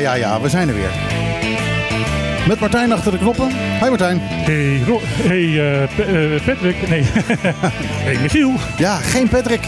[0.00, 0.90] ja, ja, ja, we zijn er weer.
[2.48, 3.48] Met Martijn achter de knoppen.
[3.82, 4.18] Hi Martijn.
[4.20, 6.88] Hey, Ro hey uh, uh, Patrick.
[6.88, 7.02] Nee.
[8.06, 8.52] hey Michiel.
[8.78, 9.60] Ja, geen Patrick.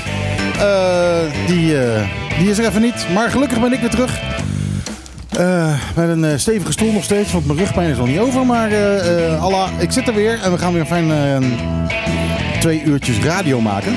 [0.57, 1.77] Uh, die,
[2.39, 3.07] die is er even niet.
[3.15, 4.21] Maar gelukkig ben ik weer terug.
[5.95, 8.47] met een stevige stoel nog steeds, want mijn rugpijn is nog niet over.
[8.47, 8.71] Maar
[9.39, 11.11] Allah, ik zit er weer en we gaan weer een fijn
[12.61, 13.93] twee uurtjes radio maken.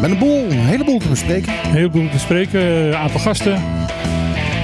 [0.00, 1.52] met een boel, een heleboel te bespreken.
[1.64, 3.81] Een heleboel te bespreken, een aantal gasten.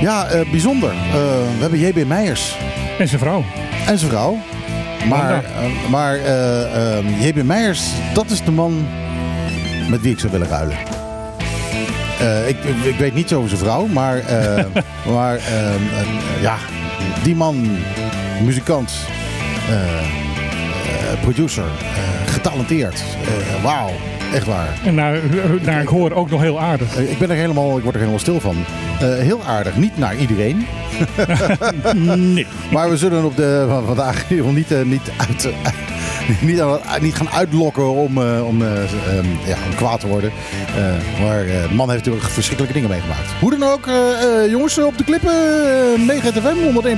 [0.00, 0.92] Ja, uh, bijzonder.
[0.92, 2.56] Uh, we hebben JB Meijers.
[2.98, 3.44] En zijn vrouw.
[3.86, 4.38] En zijn vrouw.
[5.08, 6.18] Maar, uh, maar
[7.20, 7.82] JB Meijers,
[8.14, 8.86] dat is de man
[9.90, 10.76] met wie ik zou willen ruilen.
[12.46, 14.22] ik, ik weet niet over zijn vrouw, maar,
[15.14, 15.40] maar
[16.40, 16.56] ja,
[17.22, 17.76] die man,
[18.44, 18.92] muzikant,
[21.20, 21.64] producer,
[22.26, 23.02] getalenteerd.
[23.62, 23.90] Wauw.
[24.34, 24.68] Echt waar.
[24.84, 25.20] En naar,
[25.62, 26.96] naar ik hoor ook nog heel aardig.
[26.96, 28.56] Ik ben er helemaal, ik word er helemaal stil van.
[29.02, 29.76] Uh, heel aardig.
[29.76, 30.66] Niet naar iedereen.
[32.34, 32.46] nee.
[32.72, 35.48] Maar we zullen op de van vandaag niet, uh, niet, uit,
[36.40, 36.62] niet,
[37.00, 40.32] niet, gaan uitlokken om, om, um, ja, om kwaad te worden.
[41.20, 43.32] maar de man heeft natuurlijk verschrikkelijke dingen meegemaakt.
[43.40, 43.88] Hoe dan ook,
[44.50, 45.32] jongens, op de klippen,
[45.98, 46.96] uh, Mega FM 101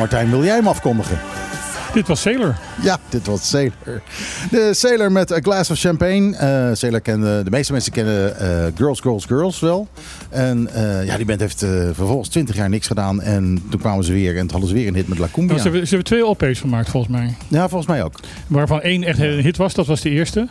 [0.00, 1.18] Martijn, wil jij hem afkondigen?
[1.92, 2.56] Dit was Sailor.
[2.82, 4.02] Ja, dit was Sailor.
[4.50, 6.30] De Sailor met A Glass of Champagne.
[6.68, 9.88] Uh, Sailor kende, de meeste mensen kennen uh, Girls, Girls, Girls wel.
[10.30, 11.58] En uh, ja, die band heeft
[11.92, 13.22] vervolgens 20 jaar niks gedaan.
[13.22, 15.46] En toen kwamen ze weer en hadden ze weer een hit met La Cumbia.
[15.46, 17.34] Nou, ze, hebben, ze hebben twee LP's gemaakt volgens mij.
[17.48, 18.20] Ja, volgens mij ook.
[18.46, 20.48] Waarvan één echt een hit was, dat was de eerste.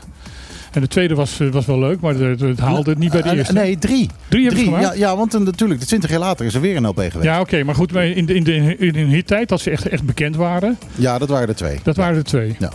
[0.71, 3.53] En de tweede was, was wel leuk, maar het haalde het niet bij de eerste.
[3.53, 4.09] Nee, drie.
[4.27, 4.79] Drie hebben drie.
[4.79, 7.23] Ja, ja, want natuurlijk, de 20 jaar later is er weer een LP geweest.
[7.23, 7.63] Ja, oké.
[7.63, 10.77] maar goed, in de, in de, in de tijd dat ze echt, echt bekend waren.
[10.95, 11.79] Ja, dat waren er twee.
[11.83, 12.55] Dat waren er twee.
[12.59, 12.71] Ja.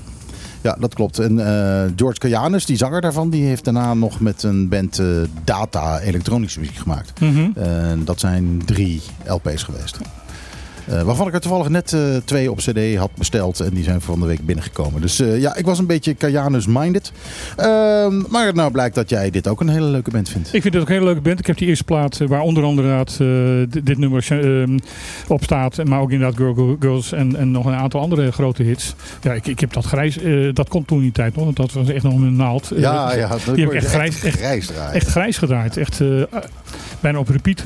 [0.65, 1.19] Ja, dat klopt.
[1.19, 5.06] En uh, George Kajanus, die zanger daarvan, die heeft daarna nog met een band uh,
[5.44, 7.21] Data elektronische muziek gemaakt.
[7.21, 7.53] Mm -hmm.
[7.59, 7.65] uh,
[8.05, 9.99] dat zijn drie LP's geweest.
[10.91, 13.61] Uh, waarvan ik er toevallig net uh, twee op CD had besteld.
[13.61, 15.00] En die zijn van de week binnengekomen.
[15.00, 17.12] Dus uh, ja, ik was een beetje Kajanus-minded.
[17.56, 20.55] Ehm, maar nou blijkt dat jij dit ook een hele leuke band vindt.
[20.55, 21.39] Ik vind dit ook een hele leuke band.
[21.39, 23.19] Ik heb die eerste plaat waar onder andere inderdaad
[23.84, 24.25] dit nummer
[25.28, 25.84] op staat.
[25.84, 28.94] Maar ook inderdaad Girl, Girl, Girls en, en nog een aantal andere grote hits.
[29.23, 30.19] Ja, ik, ik heb dat grijs.
[30.53, 31.44] dat komt toen in die tijd nog.
[31.44, 32.73] Want dat was echt nog een naald.
[32.77, 33.37] ja, ja.
[33.55, 34.94] Die heb ik echt grijs, echt, grijs draaien.
[34.94, 35.77] Echt grijs gedraaid.
[35.77, 36.00] Echt
[37.00, 37.62] bijna op repeat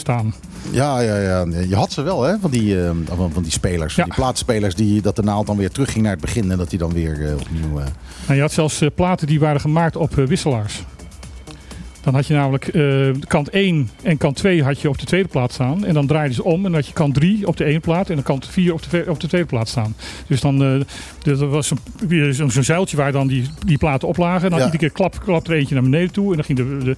[0.00, 0.34] staan.
[0.70, 1.46] Ja, ja, ja.
[1.68, 2.38] Je had ze wel, hè?
[2.40, 2.90] Van die, uh,
[3.32, 3.94] van die spelers.
[3.94, 4.04] Ja.
[4.04, 6.50] Die plaatspelers die dat de naald dan weer terugging naar het begin.
[6.50, 7.78] En dat die dan weer uh, opnieuw...
[7.78, 7.84] Uh...
[8.26, 10.82] Nou, je had zelfs platen die waren gemaakt op wisselaars.
[12.02, 15.28] Dan had je namelijk uh, kant 1 en kant 2 had je op de tweede
[15.28, 15.84] plaats staan.
[15.84, 18.08] En dan draaide ze om en dan had je kant 3 op de ene plaat
[18.08, 19.94] en dan kant 4 op de, op de tweede plaats staan.
[20.26, 20.80] Dus dan uh,
[21.24, 21.72] er was
[22.30, 24.44] zo'n zo zeiltje waar dan die, die platen op lagen.
[24.44, 24.64] En dan ja.
[24.64, 26.30] iedere keer klap, klap er eentje naar beneden toe.
[26.30, 26.96] En dan ging de, de,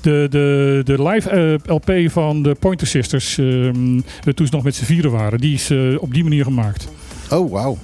[0.00, 4.04] de, de, de live uh, LP van de Pointer Sisters, toen
[4.46, 6.88] ze nog met z'n vieren waren, die is op die manier gemaakt.
[7.30, 7.78] Oh, wauw.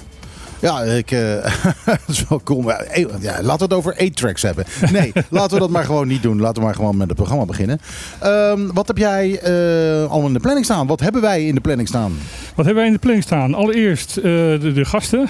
[0.65, 1.21] Ja, ik, uh,
[1.85, 2.61] dat is wel cool.
[2.61, 4.65] Maar, ja, laten we het over 8-tracks hebben.
[4.93, 6.41] Nee, laten we dat maar gewoon niet doen.
[6.41, 7.81] Laten we maar gewoon met het programma beginnen.
[8.25, 10.87] Um, wat heb jij uh, allemaal in de planning staan?
[10.87, 12.13] Wat hebben wij in de planning staan?
[12.55, 13.55] Wat hebben wij in de planning staan?
[13.55, 15.29] Allereerst uh, de, de, gasten.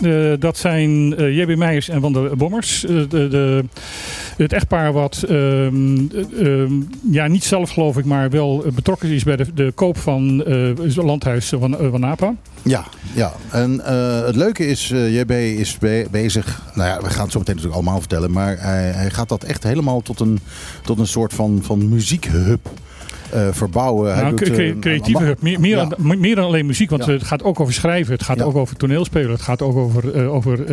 [0.00, 2.84] Uh, dat zijn uh, JB Meijers en Van de Bommers.
[2.84, 3.64] Uh, de, de,
[4.36, 6.10] het echtpaar wat um,
[7.10, 10.38] ja, niet zelf geloof ik, maar wel betrokken is bij de, de koop van
[10.80, 12.34] het landhuis van, Napa.
[12.62, 12.84] Ja,
[13.14, 13.32] ja.
[13.50, 13.80] en
[14.24, 17.82] het leuke is, JB is be bezig, nou ja, we gaan het zo meteen natuurlijk
[17.82, 20.38] allemaal vertellen, maar hij, hij gaat dat echt helemaal tot een,
[20.84, 22.68] tot een soort van, van muziekhub
[23.50, 24.16] verbouwen.
[24.16, 25.42] Nou, doet, uh, creatieve hub.
[25.42, 25.84] Meer, meer, ja.
[25.84, 27.12] dan, meer, dan, alleen muziek, want ja.
[27.12, 28.12] het gaat ook over schrijven.
[28.12, 29.30] Het gaat ook over toneelspelen.
[29.30, 30.70] Het gaat ook over, uh, over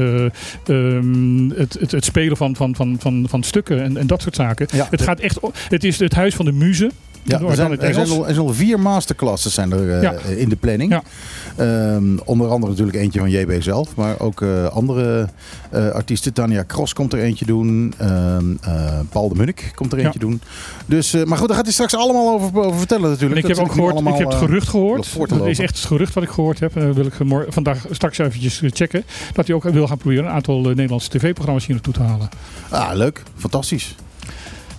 [0.67, 4.35] um, het, het, het, spelen van, van, van, van, van stukken en, en dat soort
[4.35, 4.67] zaken.
[4.89, 5.39] Het, gaat echt,
[5.69, 6.91] het is het huis van de muze.
[7.23, 10.11] Ja, er zijn, er, zijn al, er zijn al vier masterclasses zijn er, eh, Ja.
[10.35, 10.91] in de planning.
[10.91, 11.03] Ja.
[11.55, 15.29] Ehm, onder andere natuurlijk eentje van JB zelf, maar ook eh, andere
[15.69, 16.33] eh, artiesten.
[16.33, 17.93] Tanja Cross komt er eentje doen.
[17.97, 20.03] Ehm, eh, Paul de Munnik komt er Ja.
[20.05, 20.41] eentje doen.
[20.85, 23.39] Dus, maar goed, daar gaat hij straks allemaal over, over vertellen En natuurlijk.
[23.41, 25.29] ik Dat heb ook gehoord, ik heb het gerucht gehoord.
[25.29, 26.73] Dat is echt het gerucht wat ik gehoord heb.
[26.73, 27.13] Wil ik
[27.49, 29.03] vandaag straks eventjes checken.
[29.33, 32.29] Dat hij ook wil gaan proberen een aantal Nederlandse tv-programma's hier naartoe te halen.
[32.69, 33.23] Ah, leuk.
[33.37, 33.95] Fantastisch.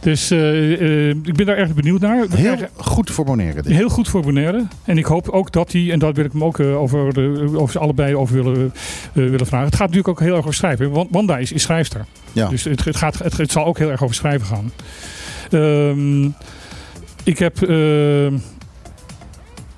[0.01, 2.29] Dus eh, eh, ik ben daar erg benieuwd naar.
[2.29, 3.63] We Heel goed voor Bonaire.
[3.63, 3.73] dit.
[3.73, 4.67] Heel goed voor Bonaire.
[4.85, 7.51] En ik hoop ook dat hij, en daar wil ik hem ook eh, over, de,
[7.55, 8.73] over ze allebei over willen,
[9.13, 9.67] willen vragen.
[9.67, 10.91] Het gaat natuurlijk ook heel erg over schrijven.
[10.91, 12.05] Want Wanda is, is schrijfster.
[12.33, 12.49] Ja.
[12.49, 14.73] Dus het, het, gaat, het, het zal ook heel erg over schrijven gaan.
[15.51, 16.25] Ehm,
[17.25, 17.63] ik heb.
[17.63, 18.35] ehm,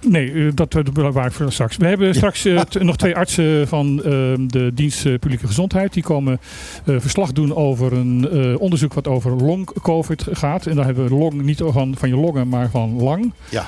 [0.09, 1.77] Nee, eh, dat bewaar ik voor straks.
[1.77, 5.93] We hebben straks eh, nog twee artsen van ehm, de dienst eh, publieke gezondheid.
[5.93, 6.41] Die komen
[6.85, 10.67] verslag doen over een onderzoek wat over long-covid gaat.
[10.67, 13.33] En dan hebben we long niet van, van je longen, maar van lang.
[13.49, 13.67] Ja.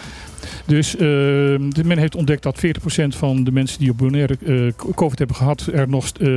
[0.66, 5.18] Dus de- men heeft ontdekt dat 40% van de mensen die op Bonaire eh, covid
[5.18, 6.28] hebben gehad, er nog eh,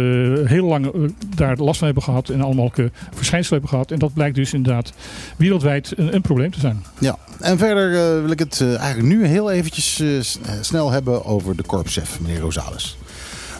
[0.46, 1.02] heel lang eh,
[1.36, 3.92] daar last van hebben gehad en allemaal eh, verschijnselen hebben gehad.
[3.92, 4.94] En dat blijkt dus inderdaad
[5.38, 6.84] wereldwijd een, een probleem te zijn.
[7.00, 10.24] Ja, en verder eh, wil ik het eh, eigenlijk nu heel eventjes eh, eh,
[10.62, 12.98] snel hebben over de korpschef, meneer Rosales.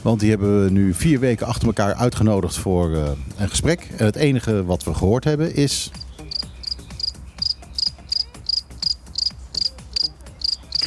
[0.02, 3.02] Want die hebben we nu vier weken achter elkaar uitgenodigd voor eh,
[3.38, 3.88] een gesprek.
[3.98, 5.92] En het enige wat we gehoord hebben is...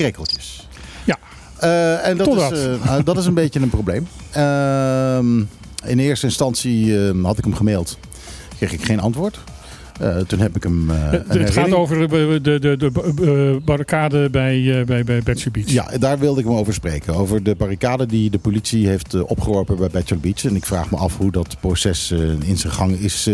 [0.00, 0.66] Krekeltjes.
[1.04, 1.18] Ja.
[1.58, 2.52] Eh, en dat is, Totdat.
[2.52, 4.08] eh, nou, dat is een beetje een probleem.
[4.30, 5.38] Ehm,
[5.84, 7.98] in eerste instantie eh, had ik hem gemaild.
[8.56, 9.38] Kreeg ik geen antwoord.
[10.00, 10.90] Eh, toen heb ik hem.
[10.90, 12.90] eh, een het gaat over de, de, de, de
[13.56, 15.68] eh, barricade bij, eh, bij, bij Betsy Beach.
[15.70, 17.14] Ja, daar wilde ik hem over spreken.
[17.14, 20.44] Over de barricade die de politie heeft opgeworpen bij Bachelor Beach.
[20.44, 22.10] En ik vraag me af hoe dat proces
[22.44, 23.30] in zijn gang is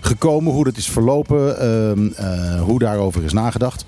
[0.00, 0.52] gekomen.
[0.52, 1.58] Hoe dat is verlopen.
[1.60, 3.84] ehm, eh, hoe daarover is nagedacht.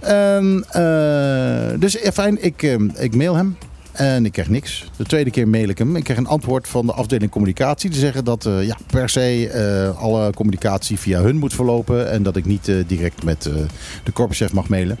[0.00, 3.56] En, eh, dus fijn, ik, eh, ik mail hem.
[3.92, 4.84] En ik krijg niks.
[4.96, 5.96] De tweede keer mail ik hem.
[5.96, 7.90] Ik krijg een antwoord van de afdeling communicatie.
[7.90, 12.10] Die zeggen dat eh, ja, per se eh, alle communicatie via hun moet verlopen.
[12.10, 13.42] En dat ik niet eh, direct met
[14.04, 14.98] de korpschef mag mailen.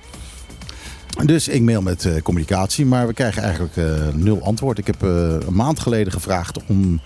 [1.24, 3.76] Dus ik mail met communicatie, maar we krijgen eigenlijk
[4.14, 4.78] nul antwoord.
[4.78, 7.00] Ik heb een maand geleden gevraagd om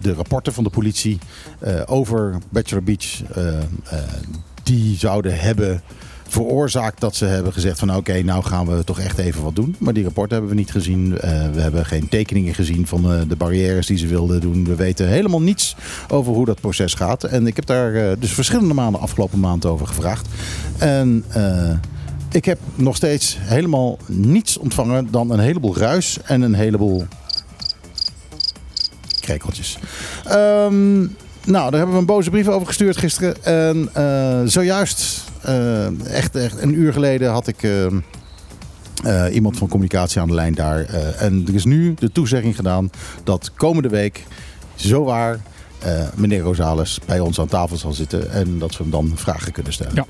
[0.00, 1.18] de rapporten van de politie
[1.86, 3.22] over Bachelor Beach,
[4.62, 5.82] die zouden hebben
[6.30, 9.76] veroorzaakt dat ze hebben gezegd van oké, nou gaan we toch echt even wat doen.
[9.78, 11.18] Maar die rapporten hebben we niet gezien.
[11.18, 14.64] Eh, we hebben geen tekeningen gezien van eh, de barrières die ze wilden doen.
[14.64, 15.76] We weten helemaal niets
[16.08, 17.24] over hoe dat proces gaat.
[17.24, 20.28] En ik heb daar eh, dus verschillende maanden afgelopen maand over gevraagd.
[20.78, 21.24] En
[22.32, 27.04] ik heb nog steeds helemaal niets ontvangen dan een heleboel ruis en een heleboel
[29.20, 29.78] krekeltjes.
[30.24, 30.98] Ehm,
[31.44, 33.44] nou, daar hebben we een boze brief over gestuurd gisteren.
[33.44, 33.90] En
[34.50, 35.29] zojuist,
[36.04, 37.86] echt, echt een uur geleden, had ik eh,
[39.04, 40.84] eh, iemand van communicatie aan de lijn daar.
[40.84, 42.90] Eh, en er is nu de toezegging gedaan
[43.24, 44.24] dat komende week,
[44.74, 45.40] zowaar,
[45.78, 48.30] eh meneer Rosales bij ons aan tafel zal zitten.
[48.32, 49.94] En dat we hem dan vragen kunnen stellen.
[49.94, 50.06] Ja.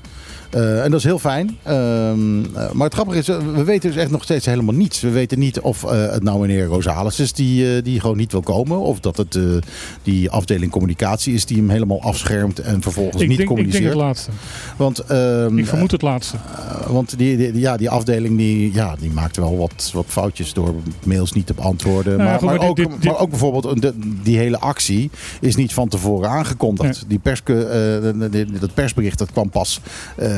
[0.51, 1.57] Eh, en dat is heel fijn.
[1.63, 4.99] Ehm, eh, maar het grappige is, we weten dus echt nog steeds helemaal niets.
[5.01, 8.41] We weten niet of eh, het nou meneer Rosales is die, die gewoon niet wil
[8.41, 8.79] komen.
[8.79, 9.39] Of dat het
[10.03, 13.67] die afdeling communicatie is die hem helemaal afschermt en vervolgens ik, niet denk, ik denk
[13.67, 13.93] communiceert.
[13.93, 14.31] het laatste.
[14.77, 16.37] Want, ehm, Ik vermoed het laatste.
[16.87, 20.73] want die, die, ja, die afdeling die, ja, die maakte wel wat, wat foutjes door
[21.05, 22.17] mails niet te beantwoorden.
[22.17, 25.09] Nou maar, goed, maar, maar ook, dit- dit- maar ook bijvoorbeeld de- die hele actie
[25.41, 26.99] is niet van tevoren aangekondigd.
[27.07, 27.19] Nee.
[27.19, 27.19] Die
[28.29, 29.79] de- dat persbericht dat kwam pas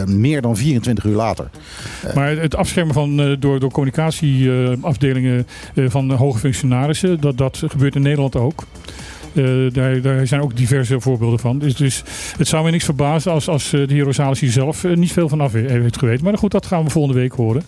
[0.08, 1.50] meer dan 24 uur later.
[2.16, 7.96] Maar het afschermen van, eh, door, door communicatieafdelingen eh, van hoge functionarissen, dat, dat gebeurt
[7.96, 8.64] in Nederland ook.
[9.34, 11.60] Eh, daar, daar zijn ook diverse voorbeelden van.
[11.60, 12.04] Dus, dus
[12.38, 15.12] het zou me niks verbazen als, als eh, de heer Rosales hier zelf eh, niet
[15.12, 16.24] veel van af heeft geweten.
[16.24, 17.64] Maar goed, dat gaan we volgende week horen.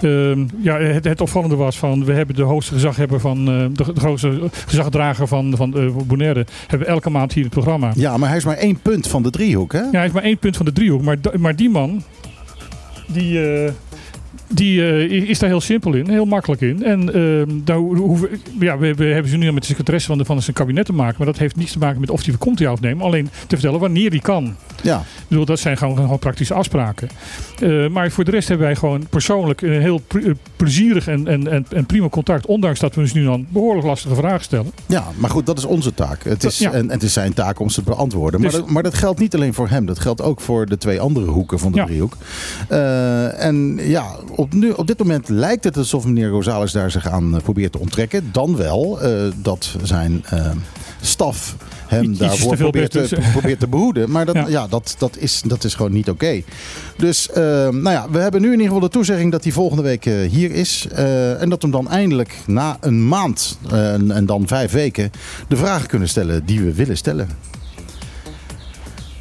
[0.00, 3.84] Ehm, ja, het, het opvallende was van, we hebben de hoogste gezaghebber van, de, de
[3.94, 7.92] grootste gezagdrager van, van eh, Bonaire, hebben we elke maand hier het programma.
[7.94, 9.72] Ja, maar hij is maar één punt van de driehoek.
[9.72, 9.78] Hè?
[9.78, 11.02] Ja, hij heeft maar één punt van de driehoek.
[11.02, 12.02] Maar, maar die man,
[13.06, 13.38] die,
[14.48, 16.84] die eh, is daar heel simpel in, heel makkelijk in.
[16.84, 18.28] En ehm, daar ho- hoeven,
[18.60, 20.92] ja, we, we hebben ze nu met de secretaresse van, de, van zijn kabinet te
[20.92, 21.14] maken.
[21.18, 22.94] Maar dat heeft niets te maken met of hij komt ja of nee.
[22.94, 24.54] Maar alleen te vertellen wanneer hij kan.
[24.82, 27.08] Ja, Ik bedoel, dat zijn gewoon, gewoon praktische afspraken.
[27.60, 31.48] Eh, maar voor de rest hebben wij gewoon persoonlijk een heel eh, plezierig en, en,
[31.48, 32.46] en, en prima contact.
[32.46, 34.72] Ondanks dat we ons nu dan behoorlijk lastige vragen stellen.
[34.86, 36.24] ja, maar goed, dat is onze taak.
[36.24, 36.72] Het is, Ja.
[36.72, 38.40] en, en het is zijn taak om ze te beantwoorden.
[38.40, 39.86] Maar, Dus- dat, maar dat geldt niet alleen voor hem.
[39.86, 42.16] Dat geldt ook voor de twee andere hoeken van de driehoek.
[42.68, 47.08] Eh, en ja, op, nu, op dit moment lijkt het alsof meneer Rosales daar zich
[47.08, 48.28] aan uh, probeert te onttrekken.
[48.32, 48.98] Dan wel
[49.42, 50.24] dat zijn
[51.00, 54.10] staf hem daarvoor probeert te, probeert te behoeden.
[54.10, 54.66] Maar dat, ja.
[54.66, 56.42] dat, dat, is, dat is gewoon niet oké.
[56.96, 60.04] Dus nou ja, we hebben nu in ieder geval de toezegging dat hij volgende week
[60.04, 60.86] hier is.
[61.38, 65.10] en dat we hem dan eindelijk na een maand en, en dan vijf weken
[65.48, 67.28] de vragen kunnen stellen die we willen stellen.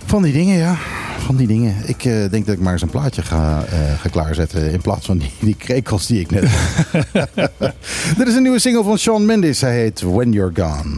[0.09, 0.75] Van die dingen, ja.
[1.17, 1.75] Van die dingen.
[1.85, 4.71] Ik uh, denk dat ik maar eens een plaatje ga, uh, ga klaarzetten.
[4.71, 6.41] In plaats van die, die krekels die ik net.
[8.17, 9.61] Dit is een nieuwe single van Shawn Mendes.
[9.61, 10.95] Hij heet When You're Gone.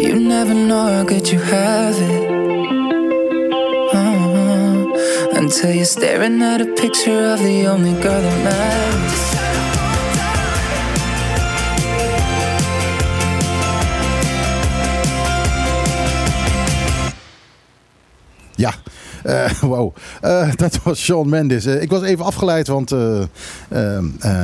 [0.00, 2.30] You never know good you have it.
[3.94, 9.33] Uh, until you're staring at a picture of the only girl that matters.
[18.64, 18.74] Ja,
[19.26, 19.94] uh, wow.
[20.22, 21.66] Uh, dat was Sean Mendes.
[21.66, 22.94] Uh, ik was even afgeleid, want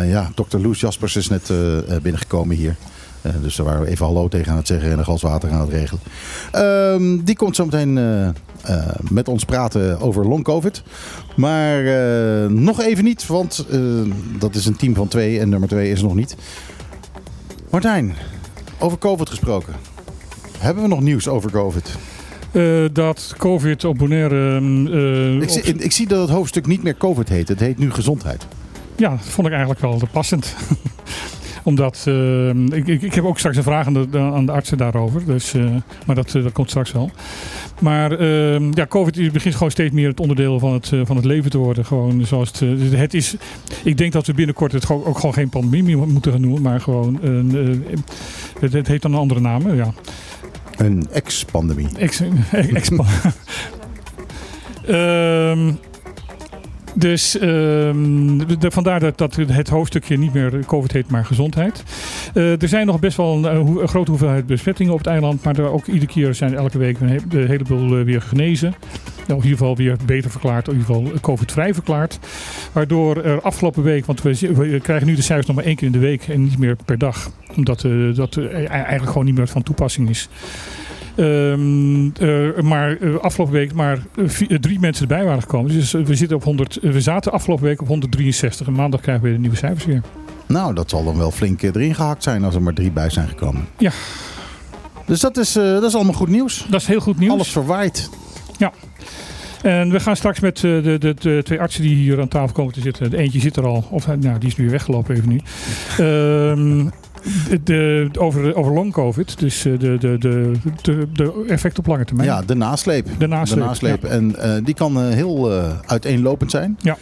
[0.06, 1.52] ja, dokter Loes Jaspers is net
[2.02, 2.76] binnengekomen hier.
[3.42, 5.60] dus daar waren we even hallo tegen aan het zeggen en een glas water aan
[5.60, 6.02] het regelen.
[6.52, 7.92] Ehm, die komt zo meteen
[9.10, 10.82] met ons praten over long covid.
[11.36, 11.82] Maar
[12.50, 13.66] nog even niet, want
[14.38, 16.36] dat is een team van twee en nummer twee is nog niet.
[17.70, 18.14] Martijn,
[18.78, 19.74] over covid gesproken.
[20.58, 21.96] Hebben we nog nieuws over covid?
[22.52, 24.60] Uh, dat COVID op Bonaire...
[24.60, 27.48] Uh, ik, zie, ik, zie dat het hoofdstuk niet meer COVID heet.
[27.48, 28.46] Het heet nu gezondheid.
[28.96, 30.54] Ja, dat vond ik eigenlijk wel passend.
[31.62, 34.78] Omdat, uh, ik, ik, ik, heb ook straks een vraag aan de, aan de artsen
[34.78, 35.24] daarover.
[35.24, 35.54] Dus,
[36.06, 37.10] maar dat, dat komt straks wel.
[37.80, 41.50] Maar ehm, ja, COVID begint gewoon steeds meer het onderdeel van het, van het leven
[41.50, 41.84] te worden.
[41.84, 43.36] Gewoon zoals het, het is.
[43.84, 46.62] Ik denk dat we binnenkort het ook gewoon geen pandemie moeten gaan noemen.
[46.62, 47.18] Maar gewoon,
[48.60, 49.74] het, het heeft dan een andere naam.
[49.74, 49.92] Ja.
[50.80, 51.88] Een ex-pandemie.
[51.98, 52.20] Ex,
[52.52, 52.90] ex
[54.88, 55.78] um,
[56.94, 61.84] dus de, vandaar dat, dat, het hoofdstukje niet meer COVID heet, maar gezondheid.
[62.34, 65.44] Uh, er zijn nog best wel een, een, grote hoeveelheid besmettingen op het eiland.
[65.44, 68.74] Maar ook iedere keer zijn elke week een, een heleboel uh, weer genezen.
[69.26, 72.18] Nou, in ieder geval weer beter verklaard, in ieder geval COVID-vrij verklaard.
[72.72, 75.86] Waardoor er afgelopen week, want we, we, krijgen nu de cijfers nog maar één keer
[75.86, 77.30] in de week en niet meer per dag.
[77.56, 77.80] Omdat
[78.14, 80.28] dat eigenlijk gewoon niet meer van toepassing is.
[81.20, 85.72] Um, uh, maar uh, afgelopen week maar vier, drie mensen erbij waren gekomen.
[85.72, 88.66] Dus we, zitten op 100, we zaten afgelopen week op 163.
[88.66, 90.02] En maandag krijgen we de nieuwe cijfers weer.
[90.46, 93.28] Nou, dat zal dan wel flink erin gehakt zijn als er maar drie bij zijn
[93.28, 93.66] gekomen.
[93.78, 93.90] Ja.
[95.06, 96.66] Dus dat is, dat is allemaal goed nieuws.
[96.68, 97.32] Dat is heel goed nieuws.
[97.32, 98.10] Alles verwaait.
[98.58, 98.72] Ja.
[99.62, 102.72] En we gaan straks met de, de, de, twee artsen die hier aan tafel komen
[102.72, 103.10] te zitten.
[103.10, 103.84] De eentje zit er al.
[103.90, 105.40] Of nou, die is nu weggelopen even nu.
[106.04, 106.90] Um,
[107.64, 112.28] de, over, over long covid, dus de, de, de, de, de effect op lange termijn.
[112.28, 113.06] Ja, de nasleep.
[113.18, 114.04] De nasleep, de nasleep.
[114.04, 116.78] En uh, die kan uh, heel uh, uiteenlopend zijn.
[116.80, 116.96] Ja.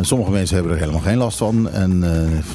[0.00, 1.70] sommige mensen hebben er helemaal geen last van.
[1.70, 2.04] En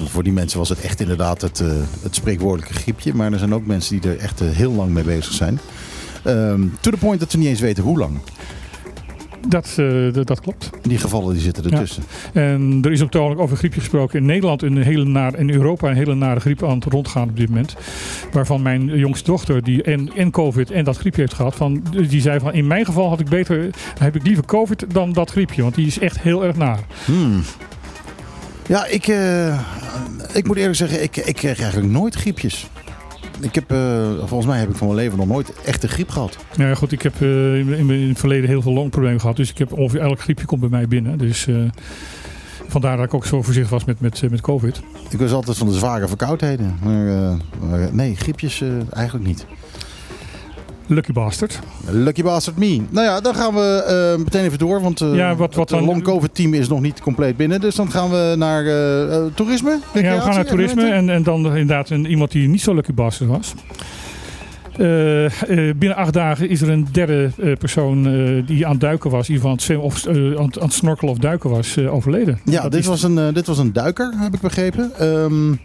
[0.06, 1.64] voor die mensen was het echt inderdaad het,
[2.02, 3.14] het spreekwoordelijke griepje.
[3.14, 5.60] Maar er zijn ook mensen die er echt heel lang mee bezig zijn.
[6.28, 8.18] Um, to the point dat ze niet eens weten hoe lang.
[9.48, 10.70] Dat, uh, dat klopt.
[10.82, 12.04] Die gevallen die zitten ertussen.
[12.34, 12.42] Ja.
[12.42, 14.20] En er is ook tamelijk over griepje gesproken.
[14.20, 17.38] In Nederland een hele naar, in Europa een hele nare griep aan het rondgaan op
[17.38, 17.76] dit moment.
[18.32, 22.22] Waarvan mijn jongste dochter, die en, en COVID en dat griepje heeft gehad, van, die
[22.22, 25.62] zei van in mijn geval had ik beter, heb ik liever COVID dan dat griepje.
[25.62, 26.80] Want die is echt heel erg naar.
[27.06, 27.42] Hmm.
[28.68, 29.60] Ja, ik, uh,
[30.34, 32.68] ik moet eerlijk zeggen, ik, ik krijg eigenlijk nooit griepjes.
[33.40, 36.10] Ik heb, uh, volgens mij heb ik van mijn leven nog nooit echt een griep
[36.10, 36.38] gehad.
[36.56, 39.36] Ja, goed, ik heb uh, in, in, het verleden heel veel longproblemen gehad.
[39.36, 41.18] Dus ik heb ongeveer elk griepje komt bij mij binnen.
[41.18, 41.70] Dus uh,
[42.68, 44.82] vandaar dat ik ook zo voorzichtig was met, met, met COVID.
[45.10, 46.78] Ik was altijd van de zware verkoudheden.
[46.84, 49.46] Maar, maar nee, griepjes eigenlijk niet.
[50.88, 51.60] Lucky Bastard.
[51.90, 52.82] Lucky Bastard me.
[52.90, 54.82] Nou ja, dan gaan we uh, meteen even door.
[54.82, 57.62] Want uh, ja, wat, wat het long COVID team is nog niet compleet binnen.
[57.62, 59.80] Dus dan gaan we naar uh, toerisme.
[59.94, 60.90] Ja, we gaan naar toerisme.
[60.90, 63.54] En, en dan inderdaad een, iemand die niet zo Lucky Bastard was.
[65.78, 68.04] binnen acht dagen is er een derde persoon
[68.46, 69.30] die aan het duiken was.
[69.30, 72.40] In ieder geval aan het, of, aan, het snorkelen of duiken was overleden.
[72.46, 74.92] Ja, dit, was een, dit was een duiker, heb ik begrepen.
[75.02, 75.58] Um, uh,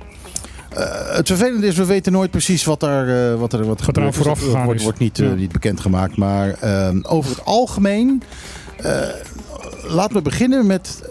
[1.16, 4.14] het vervelende is, we weten nooit precies wat, daar, uh, wat er wat gebeurt.
[4.14, 6.16] vooraf dus het wordt, wordt niet, uh, niet bekendgemaakt.
[6.16, 8.22] Maar ehm, over het algemeen,
[9.82, 11.02] laten we beginnen met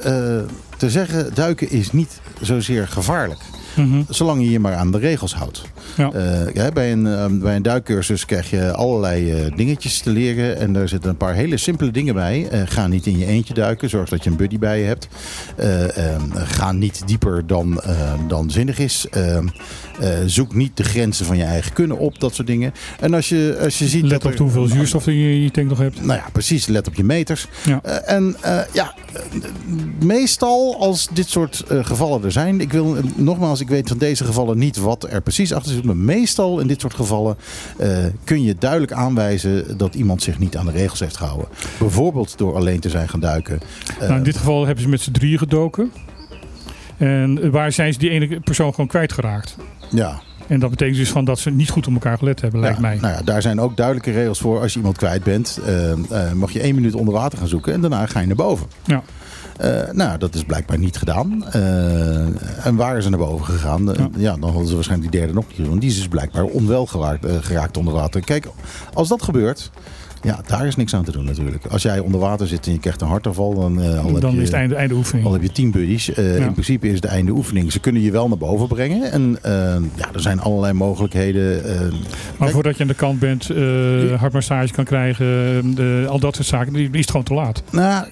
[0.77, 3.39] te zeggen, duiken is niet zozeer gevaarlijk.
[3.75, 4.01] Mhm.
[4.10, 5.62] Zolang je je maar aan de regels houdt.
[5.98, 6.12] Ja.
[6.12, 10.58] Eh, ja, bij, een, ehm, bij een duikcursus krijg je allerlei eh, dingetjes te leren.
[10.58, 12.48] En daar zitten een paar hele simpele dingen bij.
[12.50, 13.90] Eh, ga niet in je eentje duiken.
[13.90, 15.08] Zorg dat je een buddy bij je hebt.
[15.56, 19.06] Eh, ehm, ga niet dieper dan, eh, dan zinnig is.
[19.12, 19.48] Ehm,
[20.25, 22.20] zoek niet de grenzen van je eigen kunnen op.
[22.20, 22.74] Dat soort dingen.
[23.00, 25.78] En als je, als je ziet Let op hoeveel zuurstof je in je tank nog
[25.78, 26.06] hebt.
[26.06, 26.68] nou ja, precies.
[26.68, 27.48] Let op je meters.
[27.63, 27.82] Ja.
[27.84, 28.36] En
[28.74, 28.94] ja,
[30.00, 32.62] meestal als dit soort gevallen er zijn.
[32.62, 35.84] Ik wil nogmaals, ik weet van deze gevallen niet wat er precies achter zit.
[35.84, 37.38] Maar meestal in dit soort gevallen
[37.77, 41.48] eh, kun je duidelijk aanwijzen dat iemand zich niet aan de regels heeft gehouden.
[41.80, 43.60] Bijvoorbeeld door alleen te zijn gaan duiken.
[44.00, 45.91] Eh, Nou, in dit geval hebben ze met z'n drieën gedoken.
[46.98, 49.56] En waar zijn ze die ene persoon gewoon kwijtgeraakt?
[49.89, 50.22] ja.
[50.48, 52.98] En dat betekent dus van dat ze niet goed op elkaar gelet hebben, lijkt mij.
[53.01, 54.62] Nou ja, daar zijn ook duidelijke regels voor.
[54.62, 57.82] Als je iemand kwijt bent, eh, mag je één minuut onder water gaan zoeken en
[57.82, 58.68] daarna ga je naar boven.
[58.86, 59.03] Ja.
[59.62, 61.46] Eh, nou, dat is blijkbaar niet gedaan.
[61.51, 63.86] Eh, en waar is ze naar boven gegaan?
[63.86, 64.10] Ja.
[64.18, 64.36] ja.
[64.39, 65.80] dan hadden ze waarschijnlijk die derde nog niet gedaan.
[65.80, 68.22] Die is dus blijkbaar onwel geraakt, eh, geraakt onder water.
[68.22, 68.48] Kijk,
[68.94, 69.72] als dat gebeurt,
[70.22, 71.65] ja, daar is niks aan te doen natuurlijk.
[71.65, 74.41] Als jij onder water zit en je krijgt een hartaanval, dan, al heb Dan je,
[74.41, 75.27] is het einde, einde oefening.
[75.27, 76.06] al heb je tien buddies.
[76.06, 76.13] Ja.
[76.22, 77.72] In principe is het einde oefening.
[77.72, 79.12] Ze kunnen je wel naar boven brengen.
[79.12, 79.38] En
[79.96, 81.62] ja, er zijn allerlei mogelijkheden.
[81.62, 81.91] Maar
[82.38, 83.48] Kijk- voordat je aan de kant bent,
[84.20, 87.63] hartmassage kan krijgen, al dat soort zaken, die is het gewoon te laat.
[87.72, 88.06] Nou,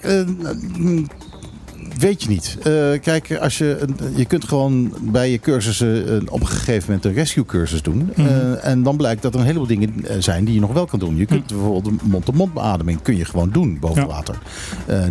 [2.00, 2.56] weet je niet.
[2.62, 3.78] Eh, kijk, als je,
[4.14, 8.10] je kunt gewoon bij je cursussen eh, op een gegeven moment een rescue cursus doen.
[8.16, 8.26] Mhm.
[8.26, 10.98] Eh, en dan blijkt dat er een heleboel dingen zijn die je nog wel kan
[10.98, 11.16] doen.
[11.16, 14.08] Je kunt bijvoorbeeld een mond-to-mond beademing kun je gewoon doen boven Ja.
[14.08, 14.38] water.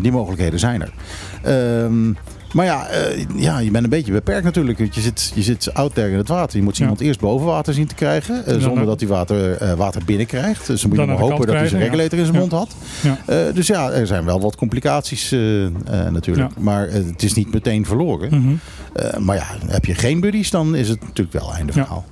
[0.01, 0.91] Die mogelijkheden zijn er.
[1.43, 2.11] Ehm,
[2.53, 4.77] maar ja, eh, ja, je bent een beetje beperkt natuurlijk.
[4.77, 6.57] Want je zit, je zit out there in het water.
[6.57, 6.81] Je moet Ja.
[6.81, 8.45] iemand eerst boven water zien te krijgen.
[8.45, 10.67] eh, zonder dat hij water, eh, water binnenkrijgt.
[10.67, 12.75] Dus dan moet je maar hopen dat hij zijn regulator in zijn mond had.
[13.01, 13.51] Ja.
[13.51, 15.35] Dus ja, er zijn wel wat complicaties
[16.11, 16.59] natuurlijk.
[16.59, 18.29] Maar het is niet meteen verloren.
[18.29, 19.23] Mhm.
[19.23, 22.05] Maar ja, heb je geen buddies, dan is het natuurlijk wel einde verhaal.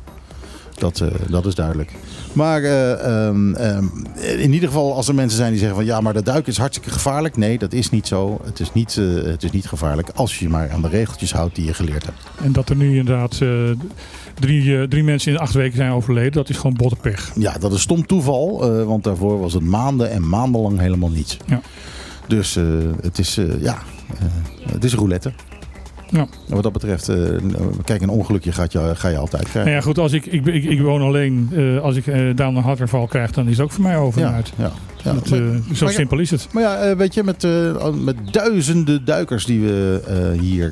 [0.78, 1.92] Dat, dat is duidelijk.
[2.38, 3.86] Maar eh, ehm, ehm,
[4.38, 6.58] in ieder geval, als er mensen zijn die zeggen van ja, maar dat duiken is
[6.58, 7.38] hartstikke gevaarlijk.
[7.38, 8.40] Nee, dat is niet zo.
[8.44, 11.34] Het is niet, eh, het is niet gevaarlijk als je je maar aan de regeltjes
[11.34, 12.20] houdt die je geleerd hebt.
[12.44, 13.50] En dat er nu inderdaad eh,
[14.34, 17.32] drie, drie mensen in acht weken zijn overleden, dat is gewoon botte pech.
[17.36, 21.38] Ja, dat is stom toeval, want daarvoor was het maanden en maandenlang helemaal niets.
[21.46, 21.62] Ja.
[22.28, 22.58] Dus
[23.02, 23.78] het is, eh, ja,
[24.72, 25.32] het is roulette.
[26.10, 26.28] Ja.
[26.48, 27.18] En wat dat betreft, eh,
[27.84, 29.64] kijk, een ongelukje gaat je, ga je altijd krijgen.
[29.72, 31.50] Nou ja, goed, als ik, ik, ik, ik woon alleen.
[31.56, 34.22] eh, als ik eh daar een hartaanval krijg, dan is het ook voor mij over
[34.22, 34.54] ja, uit.
[34.58, 34.72] ja,
[35.04, 35.14] ja.
[35.14, 35.46] Dat, Maar- zo
[35.86, 36.48] maar ja, simpel is het.
[36.52, 37.48] Maar ja, weet je, met,
[38.04, 40.02] met duizenden duikers die we
[40.42, 40.72] hier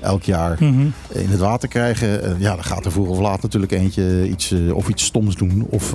[0.00, 0.80] elk jaar Mhm.
[1.12, 2.36] in het water krijgen.
[2.38, 5.66] ja, dan gaat er vroeg of laat natuurlijk eentje iets, of iets stoms doen.
[5.70, 5.94] Of,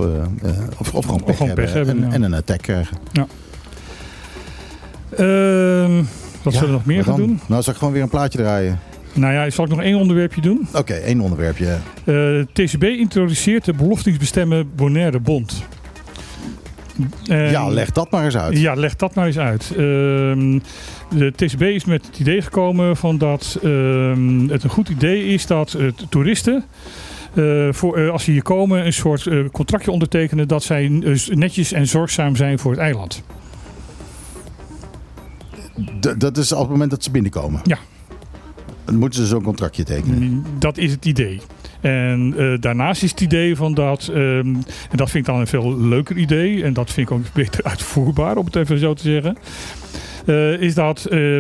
[0.78, 2.14] of, of gewoon pech, gewoon hebben, pech hebben, en, ja.
[2.16, 2.98] en een attack krijgen.
[5.18, 6.04] Ehm,
[6.44, 7.28] wat Ja, zullen we nog meer gaan dan?
[7.28, 7.40] doen?
[7.48, 8.80] Nou, zal ik gewoon weer een plaatje draaien.
[9.14, 10.68] Nou ja, zal ik nog één onderwerpje doen?
[10.74, 11.78] Oké, één onderwerpje.
[12.04, 15.64] Eh, TCB introduceert de beloftingsbestemmen Bonaire Bond.
[17.24, 18.60] Ja, leg dat maar eens uit.
[18.60, 19.72] Ja, leg dat nou eens uit.
[19.72, 20.60] Ehm,
[21.18, 25.46] de TCB is met het idee gekomen van dat ehm, het een goed idee is
[25.48, 26.64] dat eh, toeristen,
[27.34, 31.36] eh, voor, eh, als ze hier komen, een soort eh, contractje ondertekenen dat zij eh,
[31.36, 33.24] netjes en zorgzaam zijn voor het eiland.
[36.18, 37.62] Dat is op het moment dat ze binnenkomen.
[37.64, 37.78] Ja.
[38.86, 40.46] Dan moeten ze zo'n contractje tekenen.
[40.60, 41.42] Dat is het idee.
[41.82, 44.56] En eh, daarnaast is het idee van dat, ehm,
[44.90, 47.64] en dat vind ik dan een veel leuker idee, en dat vind ik ook beter
[47.72, 49.38] uitvoerbaar, om het even zo te zeggen,
[50.26, 51.40] eh, is dat eh,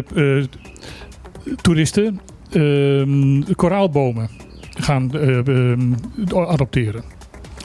[1.62, 2.19] toeristen
[2.52, 4.30] ehm, koraalbomen
[4.78, 5.93] gaan eh, ehm,
[6.32, 7.04] adopteren.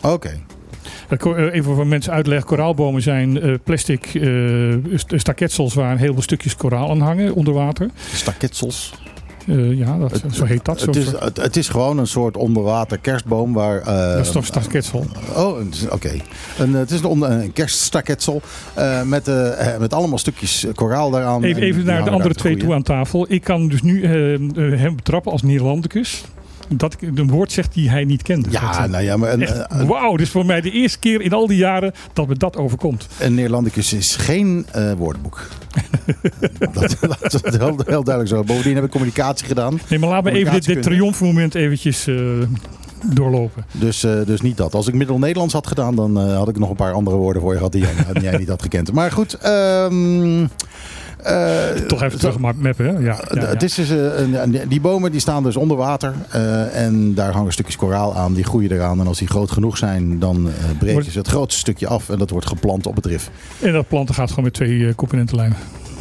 [0.02, 0.40] Oké.
[1.52, 2.46] Even voor mensen uitleggen.
[2.46, 7.54] Koraalbomen zijn eh, plastic eh, st- staketsels waar een heleboel stukjes koraal aan hangen onder
[7.54, 7.88] water.
[8.14, 8.92] Staketsels.
[9.46, 10.80] Eh, ja, dat, zo heet dat.
[10.80, 13.80] Het is, het, het is gewoon een soort onderwater kerstboom waar...
[13.80, 15.04] eh, dat is toch staketsel?
[15.36, 15.56] Oh,
[15.90, 16.12] oké.
[16.58, 18.42] Een, Het is een, kerststaketsel
[18.74, 21.42] eh, met, eh, eh, met allemaal stukjes koraal daaraan.
[21.44, 23.26] Even, En even naar de andere twee toe aan tafel.
[23.28, 24.40] Ik kan dus nu eh, eh,
[24.80, 26.24] hem betrappen als Neerlandicus.
[26.68, 28.50] Dat ik een woord zeg die hij niet kende.
[28.50, 31.20] Ja, Dat, nou ja, maar een, eh, Wauw, dit is voor mij de eerste keer
[31.20, 33.06] in al die jaren dat me dat overkomt.
[33.18, 35.48] een Neerlandicus is geen eh, woordenboek.
[36.72, 38.44] dat, dat is heel, heel duidelijk zo.
[38.44, 39.80] Bovendien heb ik communicatie gedaan.
[39.88, 42.16] Nee, maar laat me even dit, triomfmoment eventjes eh,
[43.04, 43.64] doorlopen.
[43.72, 44.74] Dus, dus niet dat.
[44.74, 47.56] Als ik Middel-Nederlands had gedaan, dan had ik nog een paar andere woorden voor je
[47.56, 48.92] gehad die jij, die jij niet had gekend.
[48.92, 49.34] Maar goed.
[49.34, 49.86] eh,
[51.86, 53.02] Toch even terug maar mappen?
[53.02, 53.16] Ja.
[53.34, 53.98] Het is dus, eh,
[54.68, 56.14] die bomen die staan dus onder water.
[56.30, 58.34] eh, en daar hangen stukjes koraal aan.
[58.34, 59.00] Die groeien eraan.
[59.00, 60.48] En als die groot genoeg zijn, dan
[60.80, 62.08] eh Wordt- ze het grootste stukje af.
[62.08, 63.30] En dat wordt geplant op het rif.
[63.60, 65.56] En dat planten gaat gewoon met twee eh, componentenlijnen.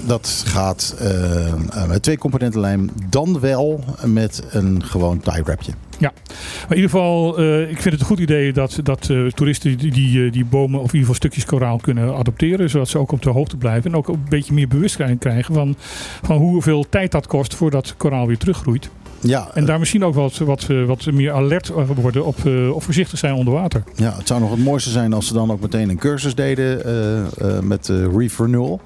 [0.06, 5.72] Dat gaat eh, met twee componenten lijm, dan wel met een gewoon tie wrapje.
[6.02, 9.78] Maar in ieder geval, eh, ik vind het een goed idee dat, dat eh, toeristen
[9.78, 12.70] die, die, die bomen of in ieder geval stukjes koraal kunnen adopteren.
[12.70, 13.92] Zodat ze ook op de hoogte blijven.
[13.92, 15.76] En ook een beetje meer bewustzijn krijgen van,
[16.22, 18.90] van hoeveel tijd dat kost voordat koraal weer teruggroeit.
[19.20, 22.36] Ja, En daar misschien ook wat, wat, wat meer alert worden op,
[22.74, 23.84] of voorzichtig zijn onder water.
[23.96, 26.78] Ja, het zou nog het mooiste zijn als ze dan ook meteen een cursus deden
[27.68, 28.82] met uh, Reef Renewal.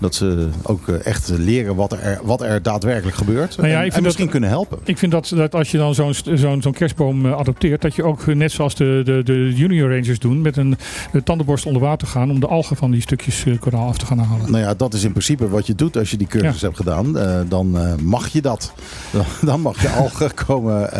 [0.00, 3.56] Dat ze ook eh, echt leren wat er, wat er daadwerkelijk gebeurt.
[3.56, 4.78] Nou ja, en, misschien dat- kunnen helpen.
[4.84, 8.02] Ik vind dat, dat als je dan zo'n zo'n zo'n kerstboom eh, adopteert, dat je
[8.04, 10.76] ook eh, net zoals de, de, de junior rangers doen, met een
[11.24, 14.50] tandenborst onder water gaan om de algen van die stukjes koraal af te gaan halen.
[14.50, 17.12] Nou ja, dat is in principe wat je doet als je die cursus hebt gedaan.
[17.48, 18.72] Dan mag je dat.
[19.42, 20.90] Dan, mag je algen komen,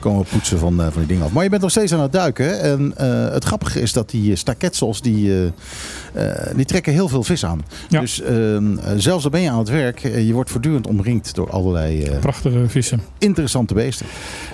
[0.00, 1.32] komen poetsen van, van die dingen af.
[1.32, 2.60] Maar je bent nog steeds aan het duiken.
[2.60, 2.92] En
[3.32, 5.52] het grappige is dat die staketsels, die,
[6.56, 7.62] die trekken heel veel vis aan.
[7.88, 8.00] Ja.
[8.00, 11.34] Dus ehm, eh, zelfs al ben je aan het werk, eh, je wordt voortdurend omringd
[11.34, 13.00] door allerlei eh, Prachtige vissen.
[13.18, 14.06] interessante beesten.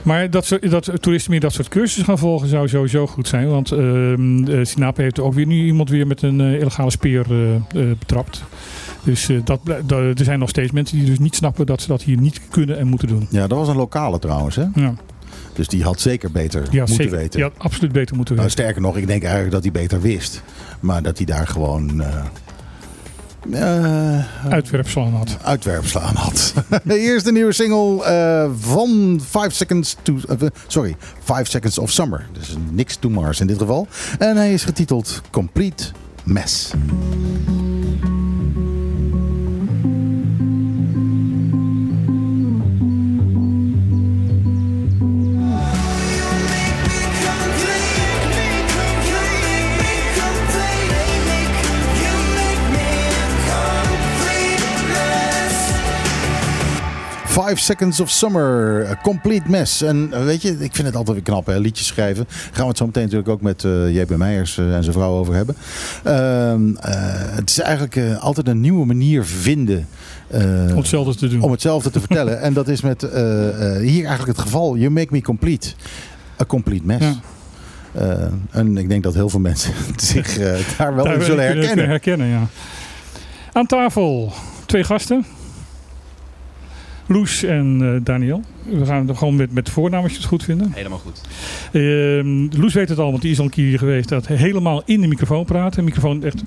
[0.03, 3.49] Maar dat, dat toeristen meer dat soort cursussen gaan volgen zou sowieso goed zijn.
[3.49, 7.27] Want ehm eh, Sinape heeft ook weer nu iemand weer met een illegale speer
[7.99, 8.43] betrapt.
[9.05, 12.17] Dus dat, er zijn nog steeds mensen die dus niet snappen dat ze dat hier
[12.17, 13.27] niet kunnen en moeten doen.
[13.31, 14.57] Ja, dat was een lokale trouwens.
[14.57, 14.65] Hè?
[14.75, 14.95] Ja,
[15.53, 17.43] Dus die had zeker beter moeten zeker, weten.
[17.43, 18.63] had absoluut beter moeten Nou, weten.
[18.63, 20.43] sterker nog, ik denk eigenlijk dat hij beter wist.
[20.81, 22.03] Maar dat hij daar gewoon
[23.53, 25.37] eh, Uitwerpsel aan had.
[25.43, 26.55] uitwerpsel aan had.
[26.85, 30.19] Hier is de nieuwe single eh, van 5 Seconds to...
[30.29, 32.27] eh, sorry, 5 Seconds of Summer.
[32.33, 33.87] Dus niks to Mars in dit geval.
[34.19, 35.85] En hij is getiteld Complete
[36.25, 36.71] Mess.
[57.31, 59.83] Five Seconds of Summer, a complete mess.
[59.83, 61.59] En eh, weet je, ik vind het altijd weer knap, hè?
[61.59, 62.27] liedjes schrijven.
[62.29, 63.63] Gaan we het zo meteen natuurlijk ook met
[63.93, 65.57] JB Meijers eh, en zijn vrouw over hebben.
[66.05, 69.87] Ehm, eh, het is eigenlijk altijd een nieuwe manier vinden
[70.31, 71.41] Om hetzelfde te doen.
[71.41, 72.41] om hetzelfde te vertellen.
[72.51, 73.03] En dat is met
[73.81, 74.77] hier eigenlijk het geval.
[74.77, 75.69] You make me complete.
[76.41, 77.07] A complete mess.
[77.93, 78.31] Ja.
[78.51, 80.39] En ik denk dat heel veel mensen zich
[80.77, 81.89] daar wel Daar in zullen herkennen.
[81.89, 82.47] herkennen ja.
[83.53, 84.33] Aan tafel
[84.67, 85.25] twee gasten.
[87.13, 88.43] Loes en eh, Daniel.
[88.65, 90.73] We gaan er gewoon met, met voornaam als je het goed vinden.
[90.75, 91.21] Helemaal goed.
[91.73, 94.09] Ehm, Loes weet het al, want die is al een keer hier geweest.
[94.09, 95.77] Dat helemaal in de microfoon praten.
[95.79, 96.43] De microfoon echt...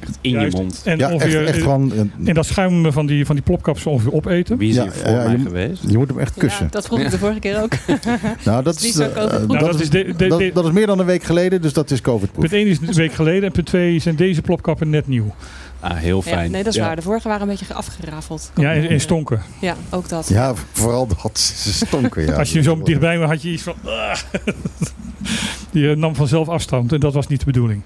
[0.00, 0.56] Echt in Juist.
[0.56, 0.82] je mond.
[0.84, 1.92] En, Ja, echt, ongeveer, echt gewoon...
[1.92, 4.58] eh, en dat schuim van die, van die plopkap zo ongeveer opeten.
[4.58, 5.82] Wie is Ja, hier voor ja, mij je- geweest?
[5.90, 6.64] je moet hem echt kussen.
[6.64, 7.72] Ja, dat vroeg ik de vorige keer ook.
[8.44, 12.00] nou, dat is niet is, dat, is, meer dan een week geleden, dus dat is
[12.00, 12.48] COVID-proof.
[12.48, 15.34] punt 1 is een week geleden en punt 2 zijn deze plopkappen net nieuw.
[15.80, 16.50] Ah, heel Ja, fijn.
[16.50, 16.86] nee, dat is Ja.
[16.86, 16.96] waar.
[16.96, 18.52] De vorige waren een beetje afgerafeld.
[18.54, 19.42] Ja, en, en stonken.
[19.60, 20.28] Ja, ook dat.
[20.28, 21.38] Ja, vooral dat.
[21.38, 22.32] Ze stonken, ja.
[22.32, 23.74] Als je zo dichtbij was, had je iets van...
[23.84, 24.16] "Ah."
[25.70, 27.82] Die eh, nam vanzelf afstand en dat was niet de bedoeling.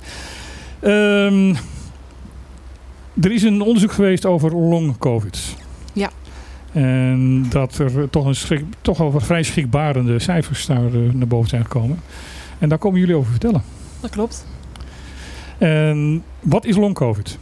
[0.80, 1.54] Ehm,
[3.20, 5.54] er is een onderzoek geweest over long covid.
[5.92, 6.10] Ja.
[6.72, 11.26] En dat er toch, een schrik, toch wel wat vrij schrikbarende cijfers daar eh, naar
[11.26, 12.00] boven zijn gekomen.
[12.58, 13.62] En daar komen jullie over vertellen.
[14.00, 14.46] Dat klopt.
[15.58, 17.38] En wat is long covid?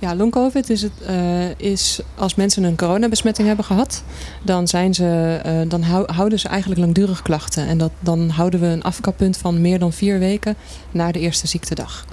[0.00, 4.02] Ja, long covid is, het, eh, is als mensen een coronabesmetting hebben gehad,
[4.42, 7.66] dan, zijn ze, eh, dan hou- houden ze eigenlijk langdurig klachten.
[7.66, 10.56] En dat, dan houden we een afkappunt van meer dan vier weken
[10.90, 12.04] na de eerste ziektedag.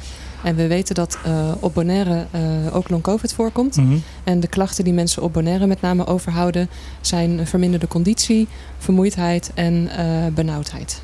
[0.43, 2.25] En we weten dat eh, op Bonaire
[2.71, 3.75] ook long covid voorkomt.
[3.77, 3.95] Mhm.
[4.23, 6.69] En de klachten die mensen op Bonaire met name overhouden
[7.01, 9.89] zijn verminderde conditie, vermoeidheid en
[10.33, 11.01] benauwdheid.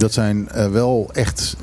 [0.00, 1.56] Dat zijn eh, wel echt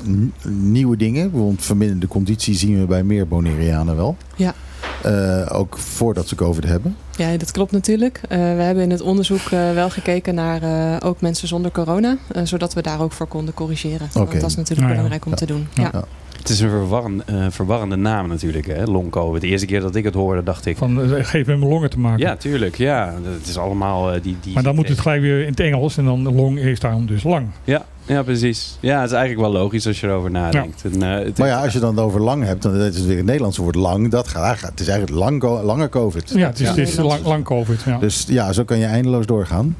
[0.48, 1.30] nieuwe dingen.
[1.30, 4.16] Want verminderde conditie zien we bij meer Bonaireanen wel.
[4.36, 4.54] Ja.
[5.02, 6.96] Eh, ook voordat ze COVID hebben.
[7.16, 8.20] Ja, dat klopt natuurlijk.
[8.28, 12.16] Eh, we hebben in het onderzoek eh, wel gekeken naar eh, ook mensen zonder corona,
[12.42, 14.06] zodat we daar ook voor konden corrigeren.
[14.08, 14.18] Oké.
[14.18, 14.94] Want dat is natuurlijk Nou ja.
[14.94, 15.36] belangrijk om Ja.
[15.36, 15.66] te doen.
[15.74, 15.90] Ja.
[15.92, 16.04] Ja.
[16.38, 18.84] Het is een verwarrend, eh, verwarrende naam natuurlijk, hè?
[18.84, 19.40] long covid.
[19.40, 20.76] De eerste keer dat ik het hoorde, dacht ik...
[20.76, 22.18] Van geef hem longen te maken.
[22.26, 22.76] Ja, tuurlijk.
[22.76, 24.36] Ja, het is allemaal die...
[24.40, 27.06] die maar dan moet het gelijk weer in het Engels en dan long is daarom
[27.06, 27.46] dus lang.
[27.64, 28.76] Ja, ja, precies.
[28.80, 30.82] Ja, het is eigenlijk wel logisch als je erover nadenkt.
[30.92, 33.16] En, eh, het- Maar ja, als je dan over lang hebt, dan is het weer
[33.16, 34.10] het Nederlandse woord lang.
[34.10, 36.30] Dat gaat, het is eigenlijk lang, lange COVID.
[36.34, 36.74] Ja, het is, Ja.
[36.74, 37.82] het is lang, lang covid.
[37.86, 37.98] Ja.
[37.98, 39.76] Dus ja, zo kan je eindeloos doorgaan.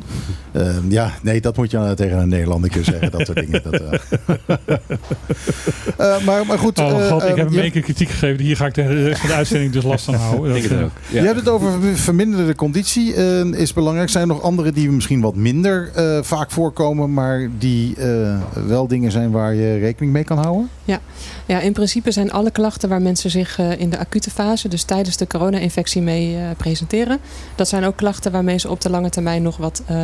[0.53, 3.11] Ehm, ja, nee, dat moet je dan tegen een Nederlander kunnen zeggen.
[3.11, 3.63] Dat soort dingen.
[3.63, 3.99] Dat, eh.
[5.99, 6.79] Eh, maar, maar goed.
[6.79, 8.45] Oh eh, god, ik eh, heb hem één keer kritiek gegeven.
[8.45, 10.57] Hier ga ik de rest van de uitzending dus last van houden.
[10.57, 10.91] ik denk Dat, het eh, ook.
[11.15, 11.21] Ja.
[11.21, 13.15] je hebt het over verminderde conditie.
[13.15, 14.09] eh, is belangrijk.
[14.09, 17.13] Zijn er nog andere die misschien wat minder eh, vaak voorkomen.
[17.15, 18.18] Maar die eh, eh,
[18.67, 20.71] wel dingen zijn waar je rekening mee kan houden?
[21.47, 24.83] Ja, in principe zijn alle klachten waar mensen zich eh, in de acute fase, dus
[24.83, 27.19] tijdens de corona-infectie, mee eh, presenteren.
[27.55, 29.97] Dat zijn ook klachten waarmee ze op de lange termijn nog wat eh,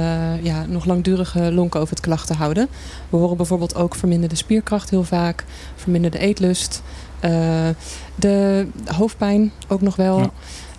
[0.45, 2.69] ja, nog langdurige long-covid-klachten houden.
[3.09, 6.83] We horen bijvoorbeeld ook verminderde spierkracht heel vaak, verminderde eetlust,
[7.21, 7.69] eh,
[8.15, 10.19] de hoofdpijn ook nog wel.
[10.19, 10.31] Ja.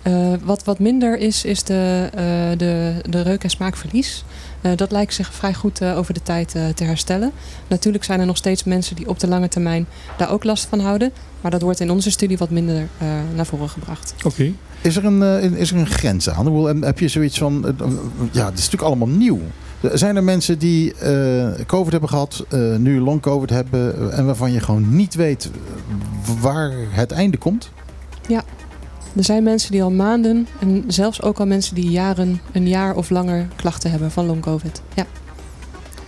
[0.05, 4.23] Eh, wat, wat minder is, is de, eh, de, de reuk- en smaakverlies.
[4.65, 7.31] Eh, dat lijkt zich vrij goed eh, over de tijd eh, te herstellen.
[7.67, 9.85] Natuurlijk zijn er nog steeds mensen die op de lange termijn
[10.17, 11.11] daar ook last van houden.
[11.41, 14.15] Maar dat wordt in onze studie wat minder eh, naar voren gebracht.
[14.23, 14.51] Oké.
[14.85, 16.43] Is er een, eh, is er een grens aan?
[16.43, 17.75] Bedoel, Heb je zoiets van,
[18.31, 19.39] ja, het is natuurlijk allemaal nieuw.
[19.93, 24.51] Zijn er mensen die eh, COVID hebben gehad, eh, nu long COVID hebben en waarvan
[24.51, 25.49] je gewoon niet weet
[26.41, 27.69] waar het einde komt?
[29.15, 32.95] Er zijn mensen die al maanden en zelfs ook al mensen die jaren, een jaar
[32.95, 34.81] of langer klachten hebben van long covid.
[34.95, 35.05] Ja.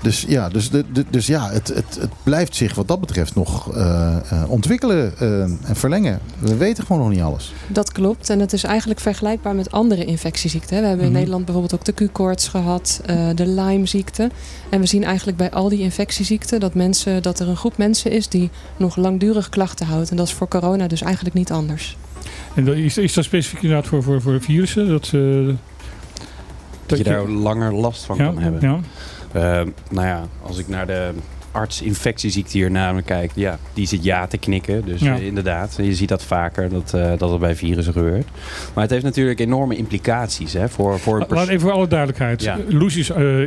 [0.01, 0.69] Dus ja, dus,
[1.09, 5.41] dus ja het, het, het blijft zich wat dat betreft nog eh, eh, ontwikkelen eh,
[5.41, 6.19] en verlengen.
[6.39, 7.53] We weten gewoon nog niet alles.
[7.67, 8.29] Dat klopt.
[8.29, 10.81] En het is eigenlijk vergelijkbaar met andere infectieziekten.
[10.81, 11.17] We hebben in Mhm.
[11.19, 14.29] Nederland bijvoorbeeld ook de Q-koorts gehad, eh, de Lyme-ziekte.
[14.69, 18.11] En we zien eigenlijk bij al die infectieziekten dat, mensen, dat er een groep mensen
[18.11, 20.09] is die nog langdurig klachten houdt.
[20.09, 21.97] En dat is voor corona dus eigenlijk niet anders.
[22.57, 24.87] En dat- is, is dat specifiek inderdaad voor, voor, voor virussen?
[24.87, 25.21] Dat, eh,
[26.85, 28.61] Dat je daar langer last van ja, kan hebben.
[28.61, 28.79] Ja.
[29.31, 31.11] Eh, nou ja, als ik naar de
[31.57, 34.85] arts infectieziekte hier namelijk kijk, ja, die zit ja te knikken.
[34.85, 35.15] Dus Ja.
[35.15, 38.27] eh, inderdaad, je ziet dat vaker, dat, eh, dat het bij virussen gebeurt.
[38.73, 41.47] Maar het heeft natuurlijk enorme implicaties hè, voor, voor een Laat persoon.
[41.47, 42.41] even voor alle duidelijkheid.
[42.43, 42.57] Ja.
[42.69, 43.39] Loes is, eh,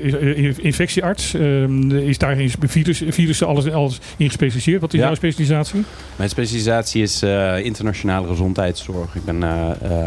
[0.45, 1.35] is infectiearts.
[1.35, 4.81] Ehm, is daar in virus, virussen alles, alles in gespecialiseerd.
[4.81, 5.83] Wat is jouw specialisatie?
[6.17, 7.23] Mijn specialisatie is
[7.63, 9.15] internationale gezondheidszorg.
[9.15, 9.43] Ik ben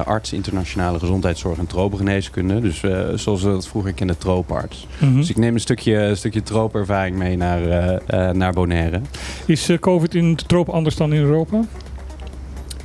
[0.06, 2.60] arts internationale gezondheidszorg en tropengeneeskunde.
[2.60, 2.80] Dus
[3.16, 4.88] zoals we dat vroeger kenden, trooparts.
[5.00, 5.16] Mhm.
[5.16, 7.62] Dus ik neem een stukje, een stukje troopervaring mee naar,
[8.32, 9.02] naar Bonaire.
[9.46, 11.62] Is eh, COVID in de tropen anders dan in Europa?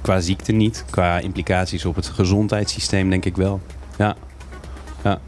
[0.01, 3.61] Qua ziekte niet, qua implicaties op het gezondheidssysteem denk ik wel.
[3.99, 4.17] Ja,
[5.05, 5.19] ja.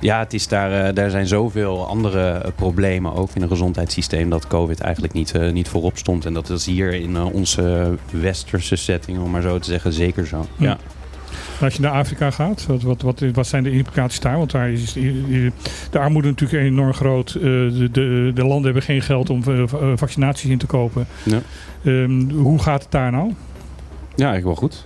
[0.00, 4.30] ja het is daar, eh, daar zijn zoveel andere eh, problemen ook in het gezondheidssysteem
[4.30, 6.26] dat COVID eigenlijk niet, eh, niet voorop stond.
[6.26, 10.26] En dat is hier in eh, onze westerse setting, om maar zo te zeggen, zeker
[10.26, 10.46] zo.
[10.56, 10.62] Hm.
[10.62, 10.78] Ja.
[11.60, 14.38] Als je naar Afrika gaat, wat, wat, wat, wat zijn de implicaties daar?
[14.38, 17.34] Want daar is de armoede natuurlijk enorm groot.
[17.34, 21.06] Eh, de, de, de landen hebben geen geld om eh, eh, vaccinaties in te kopen.
[21.22, 21.40] Ja.
[21.84, 23.32] Ehm, hoe gaat het daar nou?
[24.14, 24.84] Ja, eigenlijk wel goed.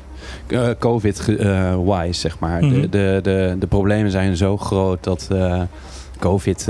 [0.79, 2.65] Covid-wise, zeg maar.
[2.65, 2.81] Mhm.
[2.81, 5.31] de, de, de, de problemen zijn zo groot dat
[6.19, 6.67] Covid,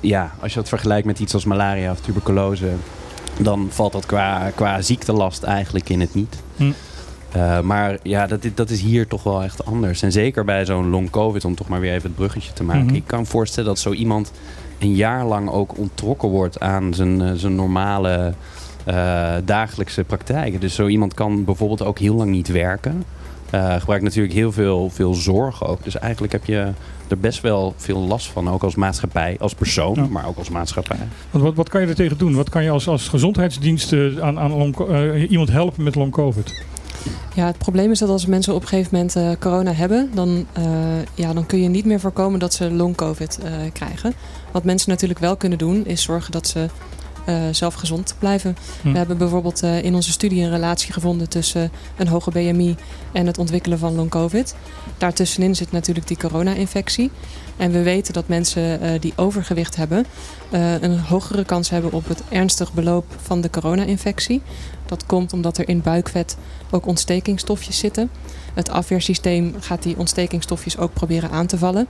[0.00, 2.68] ja, als je dat vergelijkt met iets als malaria of tuberculose,
[3.40, 6.42] dan valt dat qua, qua ziektelast eigenlijk in het niet.
[6.56, 6.70] Hm.
[7.34, 10.02] Eh, maar ja, dat, is- dat is hier toch wel echt anders.
[10.02, 12.84] En zeker bij zo'n long covid, om toch maar weer even het bruggetje te maken.
[12.86, 12.94] Mhm.
[12.94, 14.32] Ik kan me voorstellen dat zo iemand
[14.78, 18.34] een jaar lang ook onttrokken wordt aan zijn, eh, zijn normale
[18.84, 20.60] eh, dagelijkse praktijken.
[20.60, 23.04] Dus zo iemand kan bijvoorbeeld ook heel lang niet werken.
[23.78, 25.84] Gebruikt natuurlijk heel veel, veel zorg ook.
[25.84, 26.68] Dus eigenlijk heb je
[27.08, 28.50] er best wel veel last van.
[28.50, 30.06] Ook als maatschappij, als persoon, Ja.
[30.10, 30.96] maar ook als maatschappij.
[31.30, 32.34] Want wat, wat kan je er tegen doen?
[32.34, 34.76] Wat kan je als, als gezondheidsdienst aan, aan long,
[35.28, 36.62] iemand helpen met long COVID?
[37.34, 40.46] Ja, het probleem is dat als mensen op een gegeven moment eh, corona hebben, dan,
[40.52, 40.64] eh,
[41.14, 44.14] ja, dan kun je niet meer voorkomen dat ze long covid eh, krijgen.
[44.52, 46.68] Wat mensen natuurlijk wel kunnen doen, is zorgen dat ze
[47.50, 48.56] zelf gezond blijven.
[48.82, 48.92] Hm.
[48.92, 52.76] We hebben bijvoorbeeld in onze studie een relatie gevonden tussen een hoge BMI
[53.12, 54.54] en het ontwikkelen van long covid.
[54.98, 57.10] Daartussenin zit natuurlijk die corona-infectie.
[57.56, 60.06] En we weten dat mensen die overgewicht hebben
[60.80, 64.42] een hogere kans hebben op het ernstig beloop van de corona-infectie.
[64.94, 66.36] Dat komt omdat er in buikvet
[66.70, 68.10] ook ontstekingsstofjes zitten.
[68.54, 71.86] Het afweersysteem gaat die ontstekingsstofjes ook proberen aan te vallen.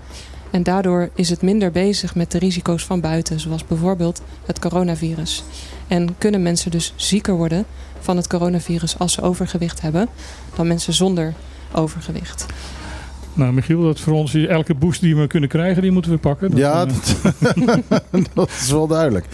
[0.51, 5.45] En daardoor is het minder bezig met de risico's van buiten, zoals bijvoorbeeld het coronavirus.
[5.89, 7.65] En kunnen mensen dus zieker worden
[8.01, 10.09] van het coronavirus als ze overgewicht hebben,
[10.55, 11.35] dan mensen zonder
[11.73, 12.47] overgewicht.
[13.33, 16.19] Nou, Michiel, dat voor ons is elke boost die we kunnen krijgen, die moeten we
[16.19, 16.51] pakken.
[16.51, 16.93] Dat, ja, eh,
[17.67, 19.27] dat, dat is wel duidelijk.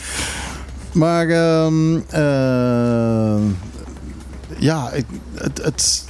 [0.92, 3.40] Maar ehm, eh,
[4.58, 6.04] ja, ik, het, het,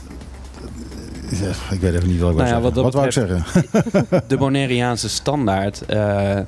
[1.30, 2.82] ja, ik weet even niet wat ik Nou wou ja, zeggen.
[2.82, 3.44] wat wou ik zeggen?
[4.28, 6.38] De Bonaireaanse standaard, eh,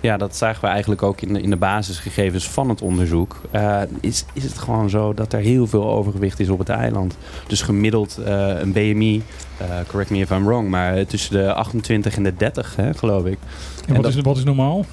[0.00, 3.40] ja, dat zagen we eigenlijk ook in de, in de basisgegevens van het onderzoek.
[3.50, 7.16] Eh, is, is het gewoon zo dat er heel veel overgewicht is op het eiland.
[7.46, 9.22] Dus gemiddeld eh, een BMI,
[9.56, 13.24] eh, correct me if I'm wrong, maar tussen de 28 en de 30, hè, geloof
[13.24, 13.38] ik.
[13.86, 14.84] en wat, dat- is, wat is normaal?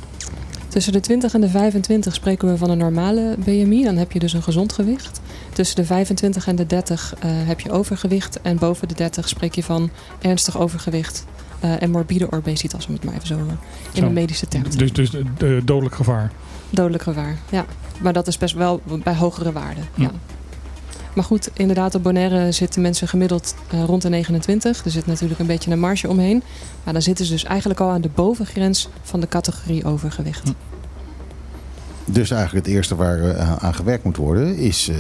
[0.74, 3.84] Tussen de 20 en de 25 spreken we van een normale BMI.
[3.84, 5.22] Dan heb je dus een gezond gewicht.
[5.52, 8.42] Tussen de 25 en de 30 eh, heb je overgewicht.
[8.42, 9.90] En boven de 30 spreek je van
[10.22, 11.26] ernstig overgewicht.
[11.60, 13.42] eh, en morbide obesitas, om het maar even zo eh,
[13.92, 14.08] in Zo.
[14.08, 15.12] de medische term te Dus, dus
[15.64, 16.32] dodelijk gevaar.
[16.70, 17.66] Dodelijk gevaar, ja.
[18.02, 19.84] Maar dat is best wel bij hogere waarden.
[19.96, 20.04] Ja.
[20.04, 20.12] Ja.
[21.16, 24.86] Maar goed, inderdaad, op Bonaire zitten mensen gemiddeld eh, rond de 29.
[24.86, 26.44] Er zit natuurlijk een beetje een marge omheen.
[26.84, 30.44] Maar dan zitten ze dus eigenlijk al aan de bovengrens van de categorie overgewicht.
[30.48, 30.54] Hm.
[32.06, 34.96] Dus eigenlijk het eerste waar eh, aan gewerkt moet worden is eh,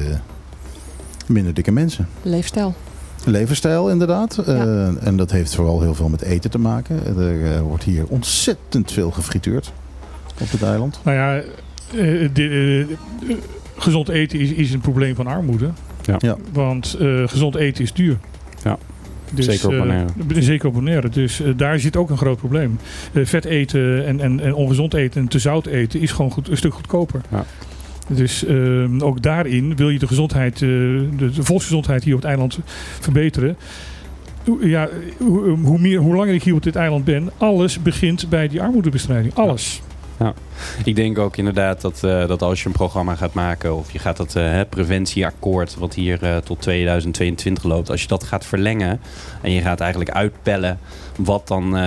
[1.27, 2.07] minder dikke mensen.
[2.21, 2.73] Leefstijl.
[3.25, 4.35] Levensstijl inderdaad.
[4.45, 4.53] Ja.
[4.53, 7.17] Eh, en dat heeft vooral heel veel met eten te maken.
[7.17, 9.73] Er wordt hier ontzettend veel gefrituurd
[10.41, 10.99] op het eiland.
[11.03, 11.43] Nou ja,
[12.33, 12.95] de-
[13.77, 15.69] gezond eten is, is een probleem van armoede.
[16.05, 16.15] Ja.
[16.19, 16.37] Ja.
[16.53, 18.17] Want eh, gezond eten is duur.
[18.63, 18.77] Ja.
[19.33, 20.41] Dus, Zeker op eh, Bonaire.
[20.41, 21.09] zeker op Bonaire.
[21.09, 22.77] Dus eh, daar zit ook een groot probleem.
[23.13, 26.57] Vet eten en, en, en ongezond eten en te zout eten is gewoon goed, een
[26.57, 27.21] stuk goedkoper.
[27.31, 27.45] Ja.
[28.07, 32.29] Dus eh, ook daarin wil je de gezondheid, eh, de, de volksgezondheid hier op het
[32.29, 32.59] eiland
[32.99, 33.55] verbeteren.
[34.45, 38.29] Hoe- Ja, hoe, hoe, meer, hoe langer ik hier op dit eiland ben, alles begint
[38.29, 39.33] bij die armoedebestrijding.
[39.33, 39.81] Alles.
[40.83, 43.99] Ik denk ook inderdaad dat, eh, dat als je een programma gaat maken of je
[43.99, 48.99] gaat dat eh, preventieakkoord wat hier eh, tot 2022 loopt, als je dat gaat verlengen
[49.41, 50.79] en je gaat eigenlijk uitpellen
[51.17, 51.77] wat dan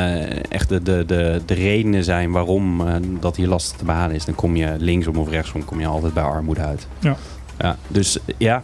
[0.48, 2.82] echt de, de, de, de redenen zijn waarom
[3.20, 6.14] dat hier lastig te behalen is, dan kom je linksom of rechtsom kom je altijd
[6.14, 6.86] bij armoede uit.
[6.98, 7.16] Ja.
[7.58, 8.62] ja dus ja,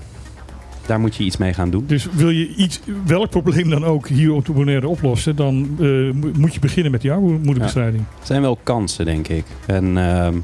[0.86, 1.84] daar moet je iets mee gaan doen.
[1.86, 5.86] Dus wil je iets, welk probleem dan ook hier op de Bonaire oplossen, dan eh,
[6.14, 8.02] mo- moet je beginnen met die armoedebestrijding.
[8.20, 9.44] Er zijn wel kansen, denk ik.
[9.66, 10.34] En ehm,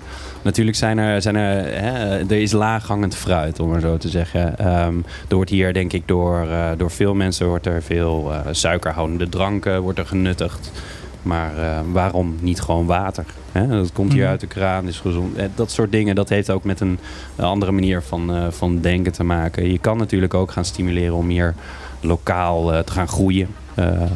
[0.43, 4.59] natuurlijk zijn er, zijn er, hè, er is laaghangend fruit, om maar zo te zeggen.
[4.59, 4.95] Ehm,
[5.29, 9.29] er wordt hier, denk ik, door, eh, door veel mensen wordt er veel eh, suikerhoudende
[9.29, 10.73] dranken wordt er genuttigd.
[11.23, 13.25] Maar eh, waarom niet gewoon water?
[13.53, 13.67] Hè?
[13.69, 14.31] Dat komt hier Mhm.
[14.31, 15.37] uit de kraan, is gezond.
[15.37, 16.99] Eh, Dat soort dingen, dat heeft ook met een,
[17.37, 19.73] andere manier van, eh, van denken te maken.
[19.73, 21.55] Je kan natuurlijk ook gaan stimuleren om hier
[22.01, 23.49] lokaal te gaan groeien.
[23.79, 24.09] Eh, eh,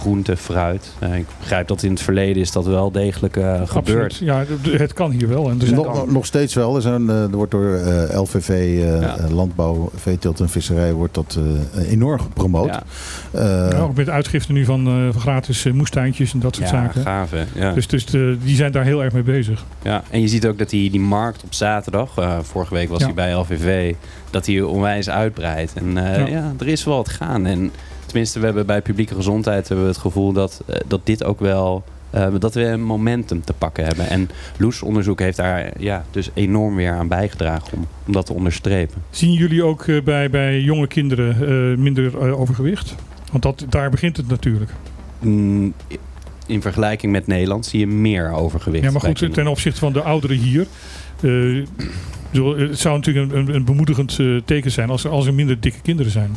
[0.00, 0.92] groente, fruit.
[0.98, 4.12] Eh, ik begrijp dat in het verleden is dat wel degelijk eh, gebeurd.
[4.12, 4.16] Absoluut.
[4.18, 4.44] Ja,
[4.78, 5.50] het kan hier wel.
[5.50, 6.76] En er zijn Nog, nog steeds wel.
[6.76, 9.16] Er, zijn, eh, er wordt door eh, LVV, eh, Ja.
[9.30, 11.38] Landbouw, Veeteelt en Visserij wordt dat
[11.74, 12.66] eh, enorm gepromoot.
[12.68, 12.82] Ja,
[13.70, 17.02] Ja, ook met uitgifte nu van, eh, van gratis moestuintjes en dat soort ja zaken.
[17.02, 17.44] gaaf hè?
[17.54, 17.72] Ja.
[17.72, 19.64] Dus, dus de- die zijn daar heel erg mee bezig.
[19.82, 20.02] ja.
[20.10, 23.04] En je ziet ook dat die, die markt op zaterdag, eh, vorige week was Ja.
[23.06, 23.94] hij bij LVV,
[24.30, 25.72] dat die onwijs uitbreidt.
[25.74, 26.26] En eh, Ja.
[26.26, 26.52] ja.
[26.58, 27.46] er is wel wat gaan.
[27.46, 27.70] En
[28.08, 31.40] tenminste, we hebben bij publieke gezondheid hebben we het gevoel dat, eh, dat dit ook
[31.40, 31.84] wel...
[32.10, 34.08] eh, dat we een momentum te pakken hebben.
[34.08, 38.32] En Loes onderzoek heeft daar ja, dus enorm weer aan bijgedragen om, om dat te
[38.32, 39.02] onderstrepen.
[39.10, 42.94] Zien jullie ook eh, bij, bij jonge kinderen minder overgewicht?
[43.30, 44.70] Want dat, daar begint het natuurlijk.
[45.18, 45.74] Mm,
[46.46, 48.84] in vergelijking met Nederland zie je meer overgewicht.
[48.84, 49.44] Ja, maar goed, kinderen.
[49.44, 50.66] ten opzichte van de ouderen hier.
[52.30, 55.80] het zou natuurlijk een, een, een bemoedigend teken zijn als er, als er minder dikke
[55.80, 56.36] kinderen zijn.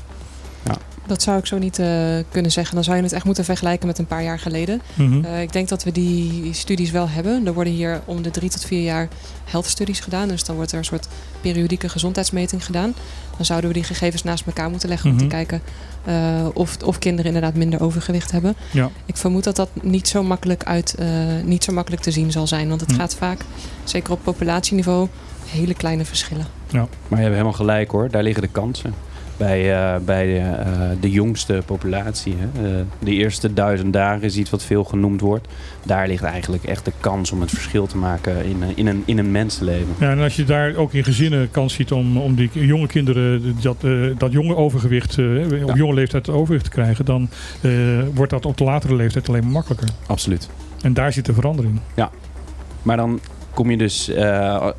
[1.11, 1.87] Dat zou ik zo niet eh,
[2.31, 2.75] kunnen zeggen.
[2.75, 4.81] Dan zou je het echt moeten vergelijken met een paar jaar geleden.
[4.93, 5.25] Mhm.
[5.25, 7.45] Eh, ik denk dat we die studies wel hebben.
[7.45, 9.07] Er worden hier om de drie tot vier jaar
[9.45, 10.27] health studies gedaan.
[10.27, 11.07] Dus dan wordt er een soort
[11.41, 12.93] periodieke gezondheidsmeting gedaan.
[13.37, 15.23] Dan zouden we die gegevens naast elkaar moeten leggen om Mhm.
[15.25, 15.61] te kijken
[16.05, 18.55] eh, of, of kinderen inderdaad minder overgewicht hebben.
[18.71, 18.89] Ja.
[19.05, 21.07] Ik vermoed dat dat niet zo makkelijk, uit, eh,
[21.43, 22.67] niet zo makkelijk te zien zal zijn.
[22.69, 22.99] Want het Mhm.
[22.99, 23.41] gaat vaak,
[23.83, 25.07] zeker op populatieniveau,
[25.45, 26.45] hele kleine verschillen.
[26.71, 28.93] Maar je hebt helemaal gelijk hoor, daar liggen de kansen.
[29.41, 32.35] Bij, eh, bij de, eh, de jongste populatie.
[32.37, 32.67] Hè.
[32.67, 35.47] Eh, de eerste duizend dagen is iets wat veel genoemd wordt.
[35.85, 39.17] Daar ligt eigenlijk echt de kans om het verschil te maken in, in, een, in
[39.17, 39.95] een mensenleven.
[39.99, 43.55] Ja, en als je daar ook in gezinnen kans ziet om, om die jonge kinderen
[43.61, 43.77] dat,
[44.17, 45.75] dat jonge overgewicht, op Ja.
[45.75, 47.29] jonge leeftijd overgewicht te krijgen, dan
[48.13, 49.89] wordt dat op de latere leeftijd alleen maar makkelijker.
[50.05, 50.49] Absoluut.
[50.81, 51.79] En daar zit de verandering.
[52.81, 53.19] Maar dan
[53.53, 54.11] kom je dus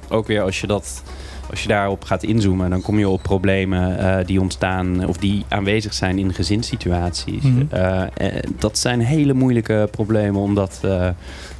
[0.08, 1.02] ook weer als je dat.
[1.52, 5.44] Als je daarop gaat inzoomen, dan kom je op problemen eh, die ontstaan of die
[5.48, 7.42] aanwezig zijn in gezinssituaties.
[7.42, 7.62] Mhm.
[7.68, 10.80] Eh, eh, dat zijn hele moeilijke problemen om dat,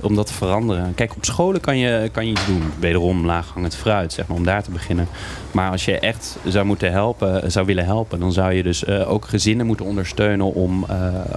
[0.01, 0.95] om dat te veranderen.
[0.95, 2.63] Kijk, op scholen kan je, kan je iets doen.
[2.79, 5.07] Wederom laaghangend fruit, zeg maar, om daar te beginnen.
[5.51, 9.25] Maar als je echt zou moeten helpen, zou willen helpen, dan zou je dus ook
[9.25, 10.85] gezinnen moeten ondersteunen om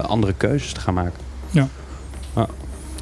[0.07, 1.19] andere keuzes te gaan maken.
[1.51, 1.67] Ja.
[2.35, 2.47] Ja.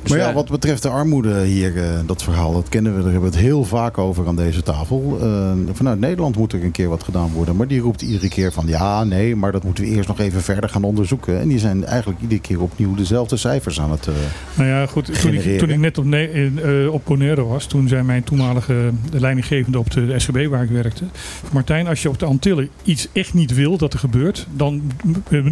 [0.04, 3.02] Dus, Maar ja, wat betreft de armoede hier, eh, dat verhaal, dat kennen we.
[3.04, 5.18] Daar hebben we het heel vaak over aan deze tafel.
[5.22, 7.56] Eh, vanuit Nederland moet er een keer wat gedaan worden.
[7.56, 10.42] Maar die roept iedere keer van ja, nee, maar dat moeten we eerst nog even
[10.42, 11.40] verder gaan onderzoeken.
[11.40, 14.08] En die zijn eigenlijk iedere keer opnieuw dezelfde cijfers aan het...
[14.08, 14.14] eh,
[14.54, 15.22] Nou ja, goed.
[15.22, 18.90] Toen ik, toen ik net op, ne- in, op Bonaire was, toen zei mijn toenmalige
[19.12, 21.04] leidinggevende op de SGB waar ik werkte.
[21.52, 24.82] Martijn, als je op de Antillen iets echt niet wil dat er gebeurt, dan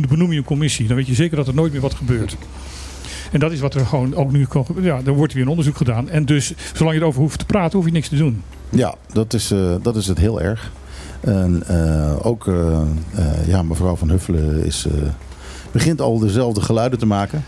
[0.09, 0.87] benoem je een commissie.
[0.87, 2.37] Dan weet je zeker dat er nooit meer wat gebeurt.
[3.31, 4.65] En dat is wat er gewoon ook nu kan.
[4.81, 6.09] Ja, er wordt weer een onderzoek gedaan.
[6.09, 8.43] En dus, zolang je erover hoeft te praten, hoef je niks te doen.
[8.69, 10.71] Ja, dat is, eh, dat is het heel erg.
[11.19, 12.81] En eh, ook eh,
[13.47, 14.87] ja, mevrouw Van Huffelen is,
[15.71, 17.43] begint al dezelfde geluiden te maken.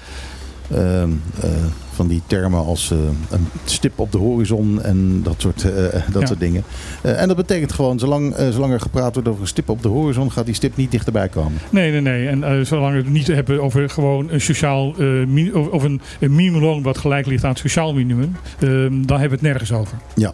[1.94, 2.98] Eh, van die termen als eh,
[3.30, 5.72] een stip op de horizon en dat soort, eh,
[6.12, 6.28] dat Ja.
[6.28, 6.64] soort dingen.
[7.02, 9.82] Eh, en dat betekent gewoon, zolang, eh, zolang er gepraat wordt over een stip op
[9.82, 11.60] de horizon, gaat die stip niet dichterbij komen.
[11.70, 12.28] Nee, nee, nee.
[12.28, 16.36] En eh, zolang we het niet hebben over gewoon een sociaal eh, of een, een
[16.36, 19.98] minimumloon wat gelijk ligt aan het sociaal minimum, ehm, dan hebben we het nergens over.
[20.16, 20.32] Ja,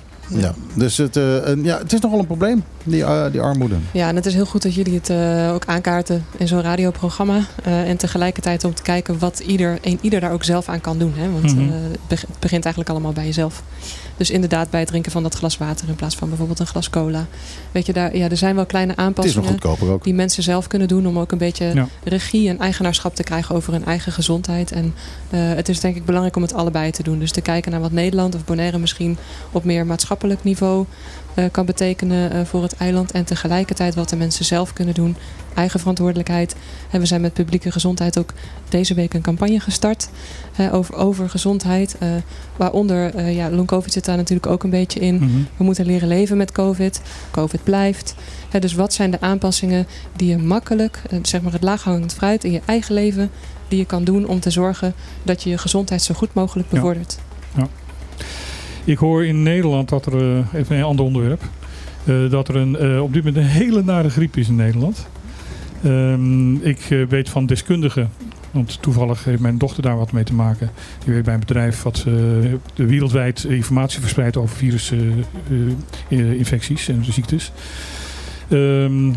[0.74, 3.76] dus het, eh, een- ja, het is nogal een probleem, die, eh, die armoede.
[3.94, 7.40] Ja, en het is heel goed dat jullie het eh, ook aankaarten in zo'n radioprogramma.
[7.64, 10.98] Eh, en tegelijkertijd om te kijken wat ieder, een ieder daar ook zelf aan kan
[10.98, 11.14] doen.
[11.16, 11.32] Hè?
[11.32, 11.60] Want Mhm.
[11.70, 11.76] eh,
[12.08, 13.64] het begint eigenlijk allemaal bij jezelf.
[14.20, 16.90] Dus inderdaad bij het drinken van dat glas water in plaats van bijvoorbeeld een glas
[16.90, 17.26] cola.
[17.72, 20.04] Weet je, daar, ja, er zijn wel kleine Het is nog aanpassingen goedkoper ook.
[20.04, 21.88] die mensen zelf kunnen doen om ook een beetje Ja.
[22.04, 24.72] regie en eigenaarschap te krijgen over hun eigen gezondheid.
[24.72, 24.94] En
[25.30, 27.20] eh, het is denk ik belangrijk om het allebei te doen.
[27.20, 29.18] Dus te kijken naar wat Nederland of Bonaire misschien
[29.52, 30.86] op meer maatschappelijk niveau
[31.52, 33.12] kan betekenen eh, voor het eiland.
[33.12, 35.16] En tegelijkertijd wat de mensen zelf kunnen doen.
[35.56, 36.56] Eigen verantwoordelijkheid.
[36.92, 38.34] En we zijn met publieke gezondheid ook
[38.70, 40.10] deze week een campagne gestart
[40.56, 41.98] eh, over, over gezondheid.
[42.00, 42.10] eh,
[42.58, 45.16] waaronder, eh ja, long covid zit daar natuurlijk ook een beetje in.
[45.16, 45.28] Mhm.
[45.58, 47.02] We moeten leren leven met COVID.
[47.32, 48.16] COVID blijft.
[48.60, 52.52] Dus wat zijn de aanpassingen die je makkelijk, eh, zeg maar het laaghangend fruit in
[52.52, 53.32] je eigen leven,
[53.68, 56.76] die je kan doen om te zorgen dat je je gezondheid zo goed mogelijk Ja.
[56.76, 57.18] bevordert?
[58.86, 61.42] Ik hoor in Nederland dat er, eh, even een ander onderwerp,
[62.06, 65.08] eh, dat er een, eh, op dit moment een hele nare griep is in Nederland.
[65.84, 68.10] Ehm, ik weet van deskundigen,
[68.52, 70.70] want toevallig heeft mijn dochter daar wat mee te maken.
[71.04, 72.06] Die werkt bij een bedrijf wat
[72.74, 77.52] de wereldwijd informatie verspreidt over virusinfecties en ziektes.
[78.48, 79.12] Ehm,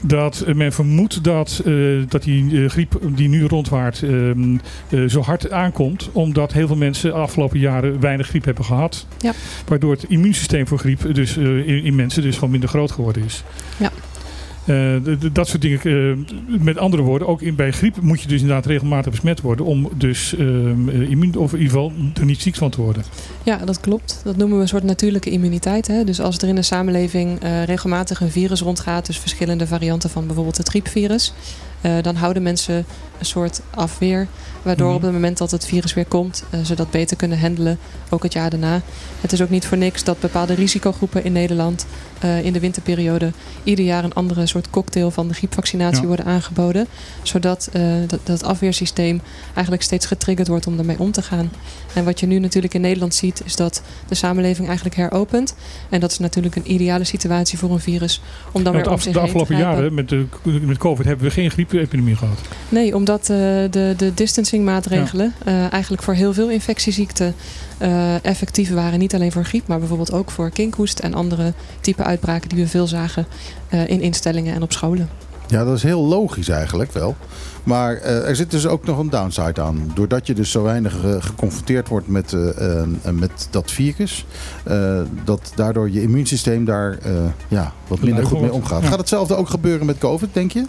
[0.00, 1.74] dat eh, men vermoedt dat, eh,
[2.08, 4.56] dat die eh, griep die nu rondwaart ehm,
[4.88, 6.08] eh, zo hard aankomt.
[6.12, 9.06] Omdat heel veel mensen de afgelopen jaren weinig griep hebben gehad.
[9.18, 9.32] Ja.
[9.66, 13.42] Waardoor het immuunsysteem voor griep dus, in, in mensen dus gewoon minder groot geworden is.
[13.76, 13.90] Ja.
[14.68, 15.80] Eh, dat soort dingen.
[15.82, 19.66] eh, met andere woorden, ook in, bij griep moet je dus inderdaad regelmatig besmet worden.
[19.66, 23.02] Om dus ehm, eh, immuun, of in ieder geval er niet ziek van te worden.
[23.42, 24.20] Ja, dat klopt.
[24.24, 25.86] Dat noemen we een soort natuurlijke immuniteit.
[25.86, 26.04] Hè?
[26.04, 30.56] Dus als er in de samenleving regelmatig een virus rondgaat, dus verschillende varianten van bijvoorbeeld
[30.56, 31.32] het griepvirus,
[31.80, 32.86] eh, dan houden mensen
[33.18, 34.26] een soort afweer.
[34.62, 34.96] Waardoor Mhm.
[34.96, 38.22] op het moment dat het virus weer komt, eh, ze dat beter kunnen handelen, ook
[38.22, 38.80] het jaar daarna.
[39.20, 41.86] Het is ook niet voor niks dat bepaalde risicogroepen in Nederland
[42.18, 43.32] eh, in de winterperiode
[43.64, 46.06] ieder jaar een andere soort cocktail van de griepvaccinatie Ja.
[46.06, 46.86] worden aangeboden.
[47.22, 47.68] Zodat
[48.06, 49.20] dat, dat afweersysteem
[49.54, 51.50] eigenlijk steeds getriggerd wordt om daarmee om te gaan.
[51.94, 55.54] En wat je nu natuurlijk in Nederland ziet, is dat de samenleving eigenlijk heropent.
[55.88, 58.20] En dat is natuurlijk een ideale situatie voor een virus
[58.52, 60.78] om dan weer de, op af- zich de heen te afgelopen jaren met, de, met
[60.78, 62.38] COVID hebben we geen griepepidemie gehad.
[62.68, 63.26] Nee, omdat eh,
[63.70, 67.34] de, de distancingmaatregelen eh, eigenlijk voor heel veel infectieziekten
[67.78, 68.98] eh, effectief waren.
[68.98, 72.68] Niet alleen voor griep, maar bijvoorbeeld ook voor kinkhoest en andere type uitbraken die we
[72.68, 73.26] veel zagen
[73.68, 75.08] eh, in instellingen en op scholen.
[75.46, 77.16] Ja, dat is heel logisch eigenlijk wel.
[77.64, 79.90] Maar eh, er zit dus ook nog een downside aan.
[79.94, 82.36] Doordat je dus zo weinig geconfronteerd wordt met,
[83.12, 84.26] met dat virus.
[84.64, 87.12] eh, dat daardoor je immuunsysteem daar eh,
[87.48, 88.82] ja, wat minder goed mee omgaat.
[88.82, 88.88] Ja.
[88.88, 90.64] Gaat hetzelfde ook gebeuren met COVID, denk je?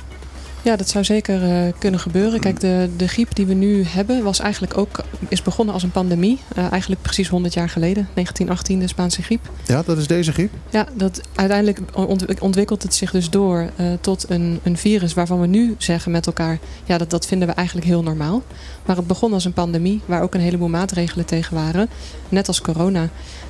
[0.62, 2.40] Ja, dat zou zeker eh, kunnen gebeuren.
[2.40, 5.92] Kijk, de, de griep die we nu hebben was eigenlijk ook is begonnen als een
[5.92, 6.40] pandemie.
[6.56, 9.50] Eh, eigenlijk precies 100 jaar geleden, 1918, de Spaanse griep.
[9.66, 10.52] Ja, dat is deze griep.
[10.70, 15.42] Ja, dat, uiteindelijk ont- ontwikkelt het zich dus door eh, tot een, een virus waarvan
[15.42, 16.60] we nu zeggen met elkaar...
[16.86, 18.42] ja, dat, dat vinden we eigenlijk heel normaal.
[18.86, 21.90] Maar het begon als een pandemie waar ook een heleboel maatregelen tegen waren.
[22.30, 23.10] Net als corona.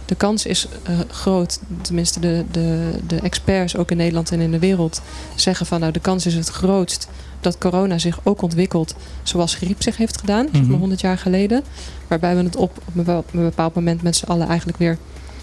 [0.10, 4.52] De kans is eh, groot, tenminste de, de, de experts ook in Nederland en in
[4.52, 5.02] de wereld...
[5.36, 7.08] zeggen van nou de kans is het grootst
[7.42, 10.70] dat corona zich ook ontwikkelt zoals griep zich heeft gedaan, zeg Mhm.
[10.70, 11.64] maar 100 jaar geleden.
[12.08, 14.98] Waarbij we het op, op een bepaald- een bepaald moment met z'n allen eigenlijk weer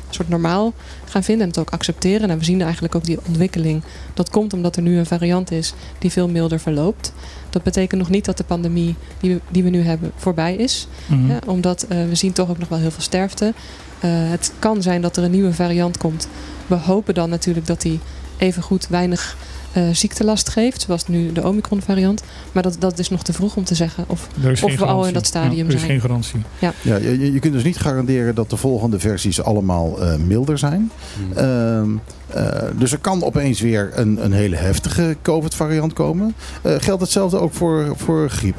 [0.08, 0.72] een soort normaal
[1.04, 2.30] gaan vinden en het ook accepteren.
[2.30, 3.82] En we zien eigenlijk ook die ontwikkeling.
[4.14, 7.12] Dat komt omdat er nu een variant is die veel milder verloopt.
[7.50, 10.88] Dat betekent nog niet dat de pandemie die we, die we nu hebben voorbij is.
[11.06, 11.30] Mhm.
[11.30, 13.54] Ja, omdat eh, we zien toch ook nog wel heel veel sterfte.
[14.00, 16.28] Eh, het kan zijn dat er een nieuwe variant komt.
[16.66, 18.00] We hopen dan natuurlijk dat die
[18.36, 19.36] even goed weinig
[19.76, 20.82] eh, ziektelast geeft.
[20.82, 22.22] Zoals nu de Omicron variant.
[22.52, 24.04] Maar dat, dat is nog te vroeg om te zeggen.
[24.06, 24.28] Of,
[24.62, 25.90] Of we al in dat stadium Ja, er is zijn.
[25.90, 26.42] geen garantie.
[26.58, 30.90] Ja, je, je kunt dus niet garanderen dat de volgende versies allemaal eh, milder zijn.
[31.16, 31.32] Hmm.
[31.32, 31.88] Ehm,
[32.26, 36.34] eh, dus er kan opeens weer een, een hele heftige COVID-variant komen.
[36.62, 38.56] Eh, geldt hetzelfde ook voor, voor griep?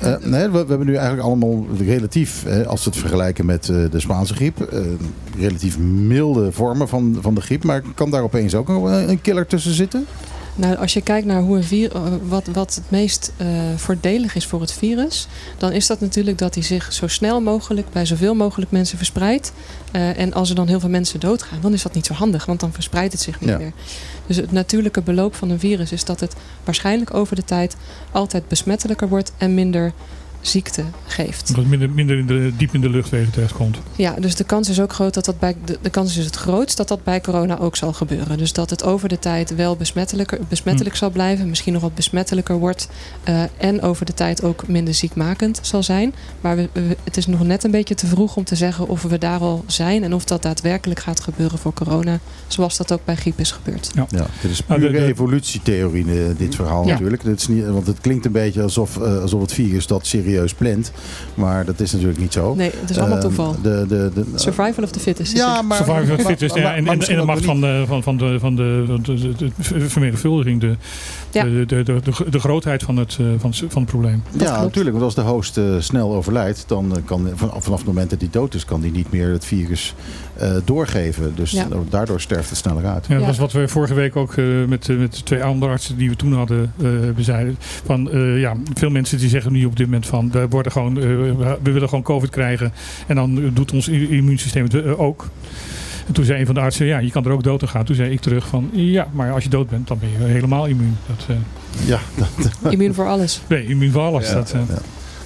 [0.00, 4.00] Eh, we, we hebben nu eigenlijk allemaal relatief, als we het vergelijken met eh, de
[4.00, 4.80] Spaanse griep, eh,
[5.38, 7.64] relatief milde vormen van, van de griep.
[7.64, 10.06] Maar kan daar opeens ook een killer tussen zitten?
[10.60, 13.46] Nou, als je kijkt naar hoe een vir- eh, wat, wat het meest eh,
[13.76, 15.26] voordelig is voor het virus,
[15.58, 19.52] dan is dat natuurlijk dat hij zich zo snel mogelijk bij zoveel mogelijk mensen verspreidt.
[19.92, 22.44] Eh, en als er dan heel veel mensen doodgaan, dan is dat niet zo handig,
[22.46, 23.58] want dan verspreidt het zich niet Ja.
[23.58, 23.72] meer.
[24.26, 26.34] Dus het natuurlijke beloop van een virus is dat het
[26.64, 27.76] waarschijnlijk over de tijd
[28.12, 29.92] altijd besmettelijker wordt en minder
[30.40, 31.48] ziekte geeft.
[31.48, 33.78] Dat het minder, minder in de, diep in de luchtwegen terechtkomt.
[33.96, 36.36] Ja, dus de kans is ook groot dat dat bij de, de kans is het
[36.36, 38.38] grootst dat dat bij corona ook zal gebeuren.
[38.38, 42.58] Dus dat het over de tijd wel besmettelijker, besmettelijk zal blijven, misschien nog wat besmettelijker
[42.58, 42.88] wordt.
[43.24, 46.14] eh, en over de tijd ook minder ziekmakend zal zijn.
[46.40, 49.02] Maar we, we- het is nog net een beetje te vroeg om te zeggen of
[49.02, 52.18] we daar al zijn en of dat daadwerkelijk gaat gebeuren voor corona.
[52.46, 53.90] Zoals dat ook bij griep is gebeurd.
[53.94, 54.06] Ja,
[54.42, 56.90] dit is Nou, de- pure de- evolutietheorie, eh, dit verhaal Ja.
[56.92, 57.24] natuurlijk.
[57.24, 60.28] Dit is niet, want het klinkt een beetje alsof, eh, alsof het virus dat serieus
[60.56, 60.92] plant.
[61.34, 62.54] Maar dat is natuurlijk niet zo.
[62.54, 63.56] Nee, het is allemaal Ehm, toeval.
[63.62, 65.32] De, de, de, Survival of the fittest.
[65.32, 65.76] is ja, maar...
[65.76, 68.84] Survival of the fittest, ja, en, de macht van de, van, van de, van de,
[68.86, 70.74] van de, de, de, de vermenigvuldiging, de,
[71.30, 71.44] Ja.
[71.44, 74.22] de, de, de, de, de grootheid van het, eh, van, het- van het probleem.
[74.30, 74.62] Dat Ja, klopt.
[74.62, 74.92] natuurlijk.
[74.92, 78.20] Want als de host eh, snel overlijdt, dan eh, kan van- vanaf het moment dat
[78.20, 79.94] hij dood is, kan hij niet meer het virus
[80.36, 81.32] eh, doorgeven.
[81.34, 81.66] Dus Ja.
[81.90, 83.06] daardoor sterft het sneller uit.
[83.06, 83.26] Ja, dat Ja.
[83.26, 86.32] was wat we vorige week ook eh, met, met twee andere artsen die we toen
[86.32, 87.56] hadden eh bezeiden.
[87.84, 90.96] Van, eh, ja, veel mensen die zeggen nu op dit moment van we, worden gewoon,
[90.96, 91.02] eh,
[91.62, 92.72] we willen gewoon COVID krijgen
[93.06, 95.28] en dan doet ons immuunsysteem het eh, ook.
[96.06, 97.84] En toen zei een van de artsen, ja, je kan er ook dood aan gaan.
[97.84, 100.66] Toen zei ik terug van, ja, maar als je dood bent, dan ben je helemaal
[100.66, 100.96] immuun.
[101.06, 101.36] Dat, eh
[101.86, 101.98] Ja,
[102.70, 103.40] Immuun voor alles.
[103.46, 104.28] nee, immuun voor alles.
[104.28, 104.34] Ja.
[104.34, 104.54] Dat,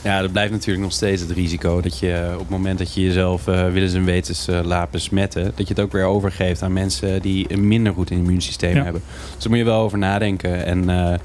[0.03, 3.01] Ja, dat blijft natuurlijk nog steeds het risico dat je op het moment dat je
[3.01, 6.72] jezelf eh willens en wetens eh, laat besmetten, dat je het ook weer overgeeft aan
[6.72, 8.82] mensen die een minder goed immuunsysteem Ja.
[8.82, 9.03] hebben.
[9.34, 10.64] Dus daar moet je wel over nadenken.
[10.64, 11.18] En eh,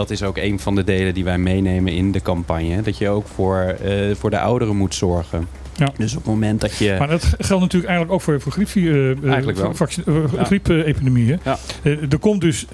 [0.00, 2.82] dat is ook een van de delen die wij meenemen in de campagne.
[2.82, 5.48] Dat je ook voor, eh, voor de ouderen moet zorgen.
[5.76, 5.92] Ja.
[5.96, 6.96] Dus op het moment dat je.
[6.98, 10.44] Maar dat geldt natuurlijk eigenlijk ook voor, voor griep, eh, eh, eh, Ja.
[10.44, 11.40] griepepidemieën.
[11.44, 11.58] Ja.
[11.82, 12.66] Eh, er komt dus,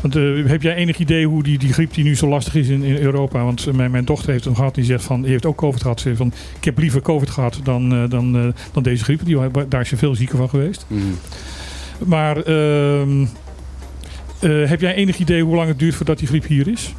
[0.00, 0.14] want
[0.48, 2.96] heb jij enig idee hoe die, die griep die nu zo lastig is in, in
[2.96, 3.44] Europa?
[3.44, 6.00] Want mijn, mijn dochter heeft hem gehad, die zegt van, die heeft ook COVID gehad.
[6.00, 9.24] Ze zegt van, ik heb liever COVID gehad dan, dan, dan deze griep.
[9.24, 10.84] Die, daar is je veel zieker van geweest.
[10.88, 11.18] Mm.
[11.98, 12.36] Maar
[14.44, 16.94] eh, heb jij enig idee hoe lang het duurt voordat die griep hier is?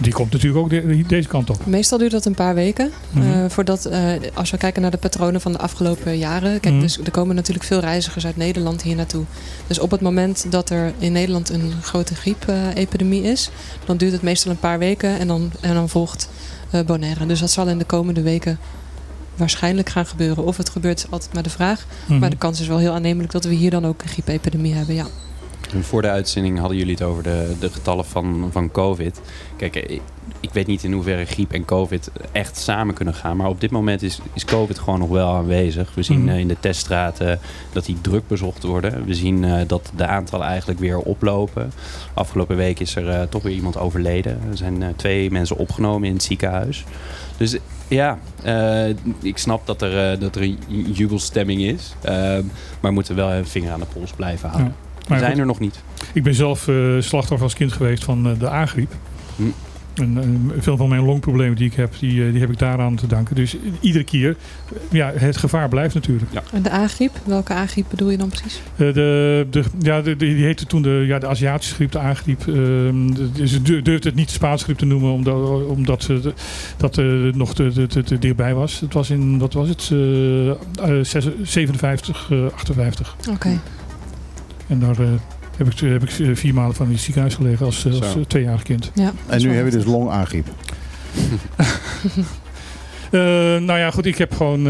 [0.00, 1.66] Die komt natuurlijk ook de- deze kant op.
[1.66, 2.90] Meestal duurt dat een paar weken.
[3.10, 3.30] Mhm.
[3.32, 4.00] Eh, voordat, eh,
[4.34, 6.60] als we kijken naar de patronen van de afgelopen jaren.
[6.60, 6.82] Kijk, Mhm.
[6.82, 9.24] dus er komen natuurlijk veel reizigers uit Nederland hier naartoe.
[9.66, 13.50] Dus op het moment dat er in Nederland een grote griepepidemie is,
[13.84, 16.28] dan duurt het meestal een paar weken en dan, en dan volgt
[16.86, 17.26] Bonaire.
[17.26, 18.58] Dus dat zal in de komende weken
[19.36, 20.44] waarschijnlijk gaan gebeuren.
[20.44, 21.86] Of het gebeurt is altijd maar de vraag.
[22.06, 22.18] Mhm.
[22.18, 24.94] Maar de kans is wel heel aannemelijk dat we hier dan ook een griepepidemie hebben.
[24.94, 25.06] Ja.
[25.80, 29.20] Voor de uitzending hadden jullie het over de, de getallen van, van COVID.
[29.56, 30.00] Kijk, ik,
[30.40, 33.36] ik weet niet in hoeverre griep en COVID echt samen kunnen gaan.
[33.36, 35.94] Maar op dit moment is, is COVID gewoon nog wel aanwezig.
[35.94, 36.28] We zien Mhm.
[36.28, 37.40] eh, in de teststraten
[37.72, 39.04] dat die druk bezocht worden.
[39.04, 41.72] We zien eh, dat de aantallen eigenlijk weer oplopen.
[42.14, 44.40] Afgelopen week is er eh, toch weer iemand overleden.
[44.50, 46.84] Er zijn eh, twee mensen opgenomen in het ziekenhuis.
[47.36, 47.56] Dus
[47.88, 48.88] ja, eh,
[49.22, 50.58] ik snap dat er, eh, dat er een
[50.92, 51.94] jubelstemming is.
[52.02, 52.42] Eh, maar
[52.80, 54.74] we moeten wel een vinger aan de pols blijven houden.
[55.08, 55.82] Maar zijn goed, er nog niet.
[56.12, 58.92] Ik ben zelf eh, slachtoffer als kind geweest van eh, de A-griep.
[59.36, 59.42] Hm.
[59.94, 60.18] En
[60.54, 63.06] eh, veel van mijn longproblemen die ik heb, die, eh, die heb ik daaraan te
[63.06, 63.34] danken.
[63.34, 64.36] Dus iedere keer,
[64.90, 66.30] ja, het gevaar blijft natuurlijk.
[66.52, 68.60] En de A-griep, welke A-griep bedoel je dan precies?
[68.76, 72.40] Eh, de, de, ja, de, die heette toen de, ja, de Aziatische griep, de A-griep.
[72.40, 76.32] Ehm, de- ze dur- durfden het niet de Spaanse griep te noemen, omdat, omdat ze
[76.76, 77.04] dat eh,
[77.34, 78.80] nog te, te, te, te dichtbij was.
[78.80, 80.56] Het was in, wat was het, eh, eh,
[81.02, 83.16] zes- 57, eh, 58.
[83.30, 83.60] Oké.
[84.66, 85.06] En daar eh,
[85.56, 88.16] heb ik, heb ik eh, vier maanden van in het ziekenhuis gelegen als, eh, als
[88.26, 88.90] tweejarig kind.
[88.94, 90.46] Ja, En nu heb je dus longaangriep.
[93.10, 93.20] Eh,
[93.60, 94.66] nou ja, goed, ik heb gewoon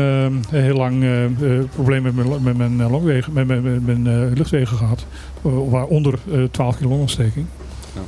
[0.50, 1.30] heel lang eh, eh,
[1.74, 5.06] problemen met mijn, met mijn longwegen, met mijn, met mijn eh, luchtwegen gehad.
[5.44, 7.46] Eh, waaronder eh 12 keer longontsteking.
[7.94, 8.00] Ja.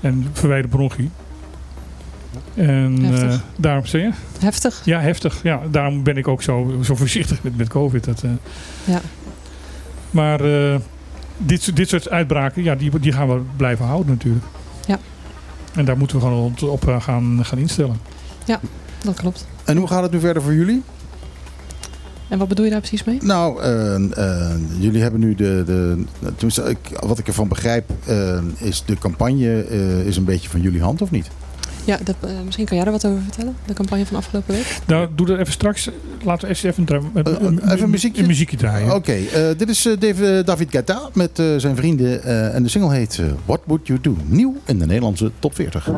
[0.00, 1.10] En verwijderde bronchie.
[2.54, 4.10] En eh, daarom zeg je?
[4.40, 4.80] heftig.
[4.84, 5.40] Ja, heftig.
[5.42, 8.04] Ja, daarom ben ik ook zo, zo voorzichtig met, met COVID.
[8.04, 8.30] Dat, eh.
[8.84, 9.00] Ja.
[10.10, 10.80] Maar eh,
[11.36, 14.44] dit, soort- dit soort uitbraken, ja, die, die gaan we blijven houden natuurlijk.
[14.86, 14.98] Ja.
[15.74, 17.96] En daar moeten we gewoon op, eh, gaan, gaan instellen.
[19.04, 19.46] Dat klopt.
[19.64, 20.82] En hoe gaat het nu verder voor jullie?
[22.28, 23.18] En wat bedoel je daar precies mee?
[23.22, 25.62] Nou, eh, eh, jullie hebben nu de.
[25.66, 30.48] de tenminste, ik, wat ik ervan begrijp, eh, is de campagne eh, is een beetje
[30.48, 31.28] van jullie hand, of niet?
[31.84, 33.54] Ja, dat, eh, misschien kan jij er wat over vertellen.
[33.66, 34.78] De campagne van afgelopen week.
[34.86, 35.88] Nou, doe dat even straks.
[36.24, 38.20] Laten we even, dra- Eh, even een muziekje?
[38.22, 38.94] Een muziekje draaien.
[38.94, 42.22] Oké, eh, dit is eh, David Guetta met eh, zijn vrienden.
[42.22, 44.16] eh, en de single heet eh, What Would You Do?
[44.26, 45.88] Nieuw in de Nederlandse top 40.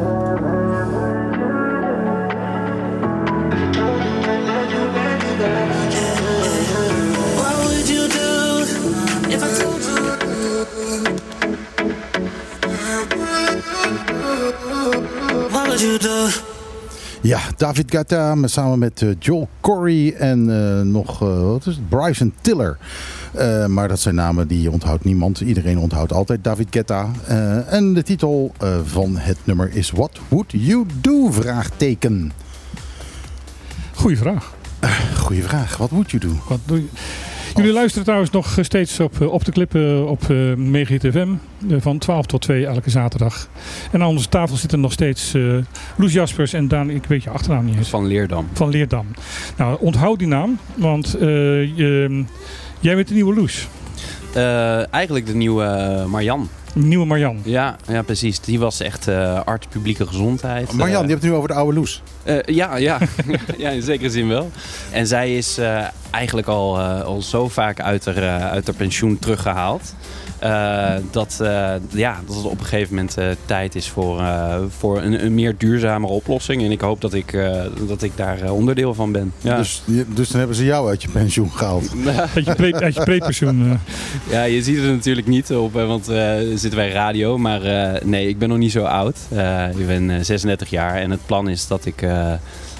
[17.20, 21.88] Ja, David Guetta samen met eh, Joel Corey en eh, nog eh, wat is het?
[21.88, 22.78] Bryson Tiller.
[23.32, 25.40] Eh, maar dat zijn namen die onthoudt niemand.
[25.40, 27.10] Iedereen onthoudt altijd David Guetta.
[27.26, 31.30] Eh, en de titel eh, van het nummer is What Would You Do?
[31.30, 32.32] Vraagteken.
[33.94, 34.54] Goeie vraag.
[35.16, 35.76] Goeie vraag.
[35.76, 36.40] Wat moet je doen?
[36.48, 36.88] Wat doe je?
[37.56, 41.28] Jullie luisteren trouwens nog steeds op, eh, op de klippen op uh, Megahit FM.
[41.70, 43.48] eh, van 12 tot 2 elke zaterdag.
[43.92, 45.42] En aan onze tafel zitten nog steeds eh
[45.96, 47.88] Loes Jaspers en Daan, ik weet je achternaam niet eens.
[47.88, 48.48] Van Leerdam.
[48.52, 49.06] Van Leerdam.
[49.56, 51.20] Nou, onthoud die naam, want eh,
[51.76, 52.24] je-
[52.80, 53.68] jij bent de nieuwe Loes.
[54.34, 56.48] Eh, eigenlijk de nieuwe eh, Marjan.
[56.78, 57.40] Nieuwe Marjan.
[57.44, 58.40] Ja, ja, precies.
[58.40, 60.72] Die was echt eh, arts publieke gezondheid.
[60.72, 62.02] Marjan, Eh, je hebt het nu over de oude Loes.
[62.22, 62.98] Eh, ja, ja.
[63.58, 64.50] ja, in zekere zin wel.
[64.90, 69.18] En zij is eh, eigenlijk al, eh, al zo vaak uit haar, uit haar pensioen
[69.18, 69.94] teruggehaald.
[70.46, 74.56] Eh, dat, eh, ja, dat het op een gegeven moment eh, tijd is voor, eh,
[74.78, 76.62] voor een, een meer duurzamere oplossing.
[76.62, 79.32] En ik hoop dat ik, eh, dat ik daar eh, onderdeel van ben.
[79.40, 79.56] Ja.
[79.56, 79.82] Dus,
[80.14, 81.94] dus dan hebben ze jou uit je pensioen gehaald.
[82.34, 83.78] Uit je, pre, uit je prepensioen.
[84.30, 87.38] Ja, je ziet het natuurlijk niet op, want eh zitten bij radio.
[87.38, 89.16] Maar eh, nee, ik ben nog niet zo oud.
[89.28, 92.06] Eh, ik ben eh, 36 jaar en het plan is dat ik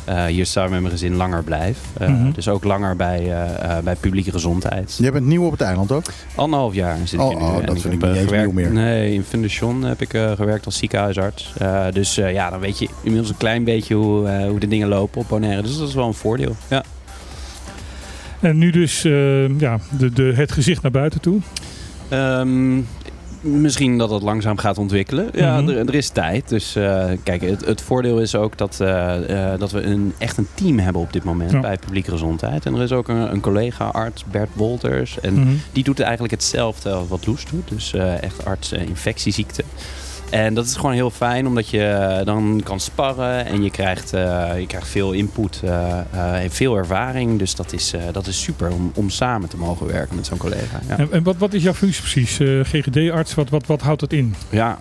[0.06, 1.78] eh, eh, hier samen met mijn gezin langer blijf.
[1.98, 2.30] Eh, Mhm.
[2.32, 4.96] Dus ook langer bij, eh, eh, bij publieke gezondheid.
[5.00, 6.04] Jij bent nieuw op het eiland ook?
[6.34, 7.44] Anderhalf jaar zit ik Oh, hier nu.
[7.44, 8.72] oh, En dat vind ik niet eens gewerkt- nieuw meer.
[8.72, 11.52] Nee, in Fundation heb ik eh, gewerkt als ziekenhuisarts.
[11.58, 14.68] Eh, dus eh, ja, dan weet je inmiddels een klein beetje hoe, eh, hoe de
[14.68, 15.62] dingen lopen op Bonaire.
[15.62, 16.56] Dus dat is wel een voordeel.
[16.68, 16.84] Ja.
[18.40, 21.40] En nu dus eh, ja, de, de, het gezicht naar buiten toe.
[22.08, 22.76] Ehm,
[23.40, 25.28] misschien dat het langzaam gaat ontwikkelen.
[25.32, 25.68] Ja, Mhm.
[25.70, 26.48] er, er is tijd.
[26.48, 30.36] Dus eh, kijk, het, het voordeel is ook dat, eh, eh, dat we een, echt
[30.36, 31.60] een team hebben op dit moment Ja.
[31.60, 32.66] bij publieke gezondheid.
[32.66, 35.20] En er is ook een, een collega-arts, Bert Wolters.
[35.20, 35.48] En Mhm.
[35.72, 37.68] die doet eigenlijk hetzelfde als wat Loes doet.
[37.68, 39.64] Dus echt arts infectieziekten.
[40.30, 44.12] En dat is gewoon heel fijn, omdat je eh, dan kan sparren en je krijgt,
[44.12, 47.38] eh, je krijgt veel input, eh, heeft veel ervaring.
[47.38, 50.80] Dus dat is, dat is super om, om samen te mogen werken met zo'n collega.
[50.88, 50.98] Ja.
[50.98, 52.38] En, en wat, wat is jouw functie precies?
[52.68, 54.34] GGD-arts, wat, wat, wat houdt dat in?
[54.50, 54.78] Ja,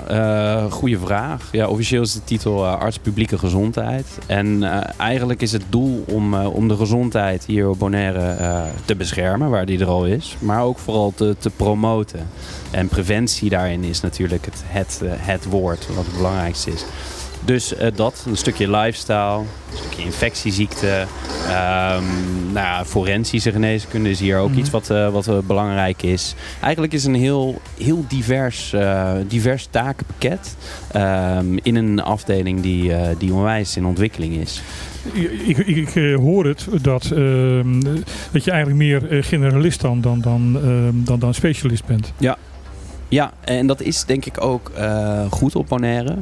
[0.69, 1.49] goede vraag.
[1.51, 4.05] Ja, officieel is de titel arts publieke gezondheid.
[4.27, 4.63] En
[4.97, 8.35] eigenlijk is het doel om, om de gezondheid hier op Bonaire
[8.85, 10.35] te beschermen, waar die er al is.
[10.39, 12.27] Maar ook vooral te, te promoten.
[12.71, 16.85] En preventie daarin is natuurlijk het, het, eh, het woord, wat het belangrijkste is.
[17.45, 19.37] Dus eh, dat, een stukje lifestyle,
[19.71, 21.05] een stukje infectieziekte.
[21.47, 22.03] ehm,
[22.43, 24.59] nou ja, forensische geneeskunde is hier ook Mhm.
[24.59, 26.35] iets wat, eh, wat belangrijk is.
[26.61, 28.73] Eigenlijk is een heel, heel divers,
[29.27, 30.55] divers takenpakket
[30.91, 34.61] ehm, in een afdeling die, die onwijs in ontwikkeling is.
[35.13, 37.79] Ik, ik, ik, hoor het dat, ehm,
[38.31, 40.57] dat je eigenlijk meer generalist dan, dan, dan,
[40.93, 42.13] dan, dan specialist bent.
[42.17, 42.37] Ja,
[43.41, 46.15] en dat is denk ik ook eh, goed op Bonaire.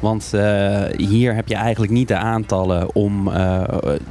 [0.00, 3.28] Want eh, hier heb je eigenlijk niet de aantallen om...
[3.28, 3.62] eh,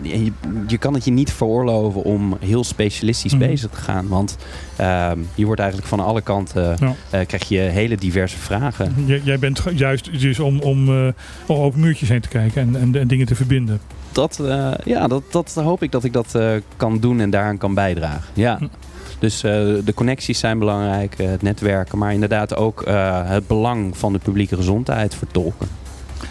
[0.01, 0.31] je,
[0.67, 3.47] je kan het je niet veroorloven om heel specialistisch Mhm.
[3.47, 4.07] bezig te gaan.
[4.07, 4.37] Want
[4.75, 6.77] ehm, je wordt eigenlijk van alle kanten...
[7.11, 7.23] Ja.
[7.23, 8.93] krijg je hele diverse vragen.
[9.05, 11.13] Jij, jij bent juist dus om, om,
[11.47, 13.79] over muurtjes heen te kijken en, en, en dingen te verbinden.
[14.11, 14.41] Dat,
[14.83, 16.37] ja, dat, dat hoop ik dat ik dat
[16.77, 18.23] kan doen en daaraan kan bijdragen.
[18.33, 18.57] Ja.
[18.57, 18.65] Hm.
[19.19, 19.51] Dus eh,
[19.85, 24.19] de connecties zijn belangrijk, eh, het netwerken, maar inderdaad ook eh, het belang van de
[24.19, 25.67] publieke gezondheid vertolken.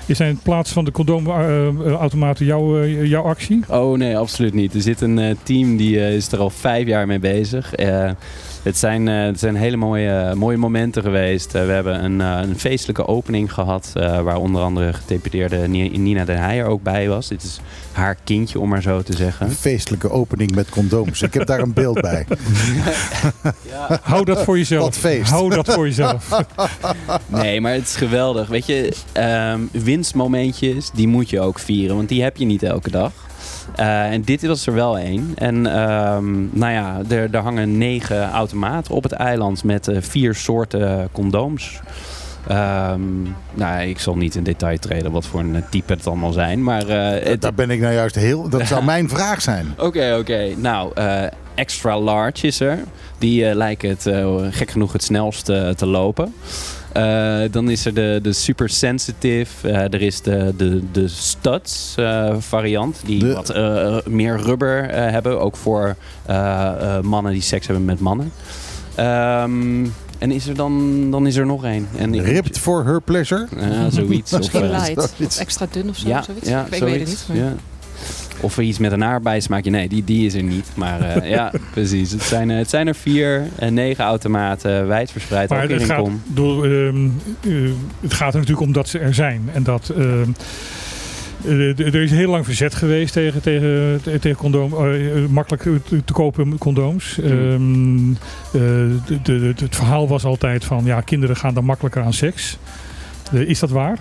[0.07, 3.65] Is in plaats van de condoomautomaten jouw, jouw actie?
[3.69, 4.75] Oh nee, absoluut niet.
[4.75, 7.75] Er zit een eh, team die eh, is er al vijf jaar mee bezig.
[8.67, 11.55] Het, zijn, eh, het zijn hele mooie, mooie momenten geweest.
[11.55, 13.91] Eh, we hebben een, eh, een feestelijke opening gehad.
[13.95, 17.29] eh, waar onder andere gedeputeerde Ni- Nina Den Heijer ook bij was.
[17.29, 17.61] Dit is
[17.93, 19.47] haar kindje, om maar zo te zeggen.
[19.47, 21.23] Een feestelijke opening met condooms.
[21.23, 22.27] Ik heb daar een beeld bij.
[24.03, 24.83] Hou dat voor jezelf.
[24.85, 25.31] Wat feest.
[25.31, 26.29] Hou dat voor jezelf.
[27.27, 28.49] Nee, maar het is geweldig.
[28.49, 31.97] Weet je, ehm, winstmomentjes, die moet je ook vieren.
[31.97, 33.13] Want die heb je niet elke dag.
[33.75, 35.33] Eh, en dit was er wel één.
[35.35, 40.35] En ehm, nou ja, er, er hangen negen automaten op het eiland met eh, vier
[40.35, 41.81] soorten condooms.
[42.49, 43.01] Ehm,
[43.55, 46.63] nou, ik zal niet in detail treden wat voor een type het allemaal zijn.
[46.63, 48.49] Maar eh, het, Daar ben ik nou juist heel...
[48.49, 49.75] Dat zou mijn vraag zijn.
[49.79, 50.49] Oké, oké.
[50.57, 50.93] Nou,
[51.57, 52.79] extra large is er.
[53.19, 56.35] Die eh, lijken het eh, gek genoeg het snelst eh, te lopen.
[56.93, 59.69] Eh, dan is er de, de super sensitive.
[59.69, 63.01] Eh, er is de, de, de studs eh, variant.
[63.05, 65.41] Die De- wat eh, meer rubber eh, hebben.
[65.41, 65.97] Ook voor
[66.27, 68.33] eh, eh, mannen die seks hebben met mannen.
[68.95, 69.87] Ehm,
[70.19, 71.89] en is er dan, dan is er nog één.
[72.13, 73.47] Ripped for her pleasure.
[73.61, 74.33] Ja, zoiets.
[74.33, 74.87] Of, Misschien light.
[75.17, 75.37] zoiets.
[75.37, 76.09] Of extra dun of zo.
[76.09, 76.49] ja, zoiets.
[76.49, 77.39] ja, ik weet, ik weet het zoiets, niet.
[77.39, 77.47] Maar...
[77.47, 77.55] ja.
[78.41, 79.71] Of er iets met een aardbeismaakje.
[79.71, 80.67] Nee, die, die is er niet.
[80.75, 82.11] Maar eh, ja, precies.
[82.13, 86.65] Het zijn, eh, het zijn er vier, en negen automaten, wijdverspreid Maar het gaat, door,
[86.65, 87.05] ehm,
[87.41, 87.53] eh,
[88.01, 89.49] het gaat er natuurlijk om dat ze er zijn.
[89.53, 89.93] En dat...
[89.97, 90.31] ehm,
[91.45, 95.63] eh, er is heel lang verzet geweest tegen, tegen, te- tegen condoom, eh, eh, makkelijk
[95.63, 97.19] te, te kopen condooms.
[97.23, 97.31] Hmm.
[97.31, 98.11] Ehm,
[98.63, 102.59] eh, de, het verhaal was altijd van ja, kinderen gaan dan makkelijker aan seks.
[103.33, 103.99] Eh, is dat waar?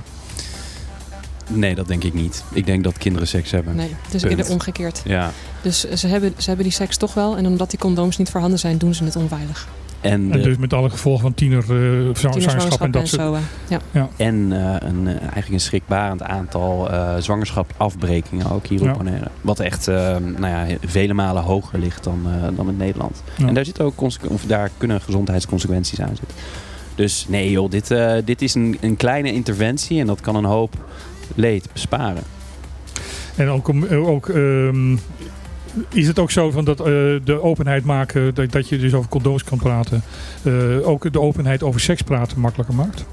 [1.49, 2.43] Nee, dat denk ik niet.
[2.53, 3.75] Ik denk dat kinderen seks hebben.
[3.75, 4.33] Nee, het is Punt.
[4.37, 5.01] eerder omgekeerd.
[5.05, 5.31] Ja.
[5.61, 7.37] Dus ze hebben, ze hebben die seks toch wel.
[7.37, 9.67] En omdat die condooms niet voorhanden zijn, doen ze het onveilig.
[10.01, 13.21] En, En dus met alle gevolgen van tiener, eh, zwa- zwangerschap en dat soort...
[13.21, 13.33] zo.
[13.33, 14.09] eh, ja.
[14.17, 18.93] en eh, een, eh, eigenlijk een schrikbarend aantal eh zwangerschapafbrekingen ook hier op Ja.
[18.93, 19.27] Bonaire.
[19.41, 19.95] Wat echt eh,
[20.37, 23.23] nou ja, vele malen hoger ligt dan, eh, dan in Nederland.
[23.37, 23.47] Ja.
[23.47, 26.37] En daar, zitten ook consequ- of daar kunnen gezondheidsconsequenties aan zitten.
[26.95, 30.45] Dus nee joh, dit, eh, dit is een, een kleine interventie en dat kan een
[30.45, 30.73] hoop
[31.35, 32.23] leed besparen.
[33.35, 34.95] En ook, eh, ook ehm,
[35.89, 36.85] is het ook zo van dat eh,
[37.23, 40.01] de openheid maken, dat, dat je dus over condooms kan praten,
[40.43, 43.05] eh, ook de openheid over seks praten makkelijker maakt?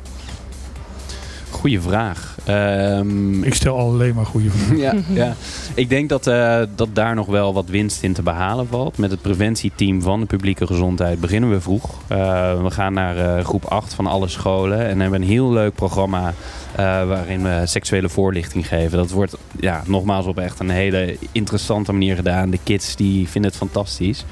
[1.62, 2.36] Goeie vraag.
[2.44, 4.76] Ehm, Ik stel alleen maar goede vragen.
[4.78, 4.94] ja,
[5.24, 5.34] ja.
[5.74, 8.98] Ik denk dat, eh, dat daar nog wel wat winst in te behalen valt.
[8.98, 12.00] Met het preventieteam van de publieke gezondheid beginnen we vroeg.
[12.08, 15.74] Eh, we gaan naar eh, groep 8 van alle scholen en hebben een heel leuk
[15.74, 16.34] programma
[16.72, 18.98] eh, waarin we seksuele voorlichting geven.
[18.98, 22.50] Dat wordt ja, nogmaals op echt een hele interessante manier gedaan.
[22.50, 24.24] De kids die vinden het fantastisch.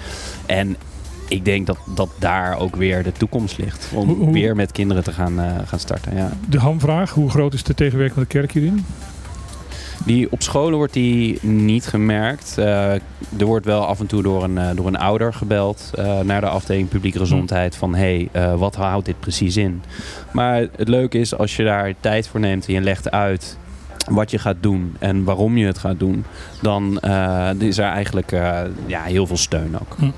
[0.46, 0.76] En
[1.30, 3.90] ik denk dat, dat daar ook weer de toekomst ligt.
[3.94, 6.16] Om Hoe- weer met kinderen te gaan, eh, gaan starten.
[6.16, 6.30] Ja.
[6.48, 8.84] De hamvraag, hoe groot is de tegenwerking van de kerk hierin?
[10.04, 12.58] Die, op scholen wordt die niet gemerkt.
[12.58, 12.92] Eh,
[13.38, 15.90] er wordt wel af en toe door een, eh, door een ouder gebeld
[16.24, 19.82] naar de afdeling publieke gezondheid van hé, hey, wat houdt dit precies in?
[20.32, 23.58] Maar het leuke is als je daar tijd voor neemt en je legt uit
[24.10, 26.24] wat je gaat doen en waarom je het gaat doen,
[26.62, 27.00] dan
[27.58, 28.30] is er eigenlijk
[28.86, 29.96] ja, heel veel steun ook.
[29.98, 30.10] Hm.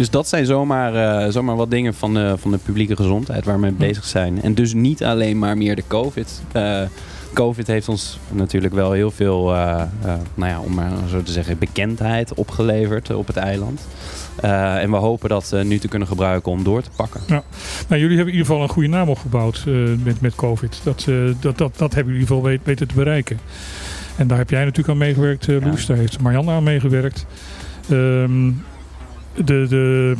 [0.00, 3.54] Dus dat zijn zomaar, eh, zomaar wat dingen van de, van de publieke gezondheid waar
[3.54, 3.76] we mee Hm.
[3.76, 4.42] bezig zijn.
[4.42, 6.42] En dus niet alleen maar meer de COVID.
[6.52, 6.82] Eh,
[7.34, 9.82] COVID heeft ons natuurlijk wel heel veel, eh,
[10.34, 13.86] nou ja, om maar zo te zeggen, bekendheid opgeleverd op het eiland.
[14.40, 17.20] En we hopen dat nu te kunnen gebruiken om door te pakken.
[17.28, 17.42] Nou,
[17.88, 19.64] jullie hebben in ieder geval een goede naam opgebouwd
[20.04, 20.80] met, met COVID.
[20.82, 21.06] Dat,
[21.40, 23.38] dat, dat, dat hebben jullie in ieder geval weten te bereiken.
[24.16, 25.80] En daar heb jij natuurlijk aan meegewerkt, Loes.
[25.80, 25.86] Ja.
[25.86, 27.26] Daar heeft Marianne aan meegewerkt.
[27.90, 28.50] Ehm,
[29.34, 30.16] de, de,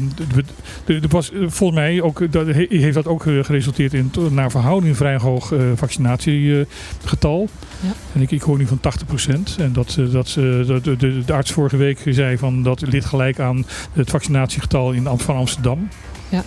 [0.84, 4.50] de, was, eh, volgens mij ook, dat, he- heeft dat ook eh, geresulteerd in naar
[4.50, 7.48] verhouding vrij hoog eh, vaccinatiegetal.
[7.80, 7.92] Ja.
[8.14, 9.56] En ik, ik hoor nu van 80%.
[9.58, 13.06] En dat, dat, ze- dat de, de, de arts vorige week zei van dat ligt
[13.06, 15.88] gelijk aan het vaccinatiegetal in, van Amsterdam.
[16.28, 16.44] Ja,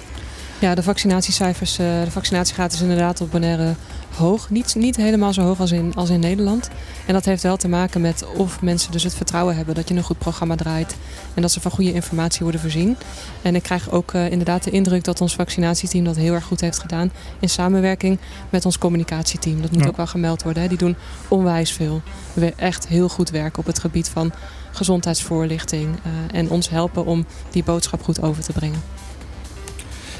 [0.71, 3.73] de vaccinatiecijfers, eh, de vaccinatiegraad is inderdaad op Bonaire
[4.15, 4.49] hoog.
[4.49, 6.69] Niet, niet helemaal zo hoog als in, als in Nederland.
[7.07, 9.95] En dat heeft wel te maken met of mensen dus het vertrouwen hebben dat je
[9.95, 10.95] een goed programma draait.
[11.33, 12.97] En dat ze van goede informatie worden voorzien.
[13.41, 16.61] En ik krijg ook eh, inderdaad de indruk dat ons vaccinatieteam dat heel erg goed
[16.61, 17.11] heeft gedaan.
[17.39, 19.61] In samenwerking met ons communicatieteam.
[19.61, 19.87] Dat moet Ja.
[19.87, 20.61] ook wel gemeld worden.
[20.63, 20.69] Hè.
[20.69, 20.95] Die doen
[21.27, 22.01] onwijs veel.
[22.33, 24.31] We echt heel goed werk op het gebied van
[24.71, 25.95] gezondheidsvoorlichting.
[26.03, 28.81] eh, en ons helpen om die boodschap goed over te brengen.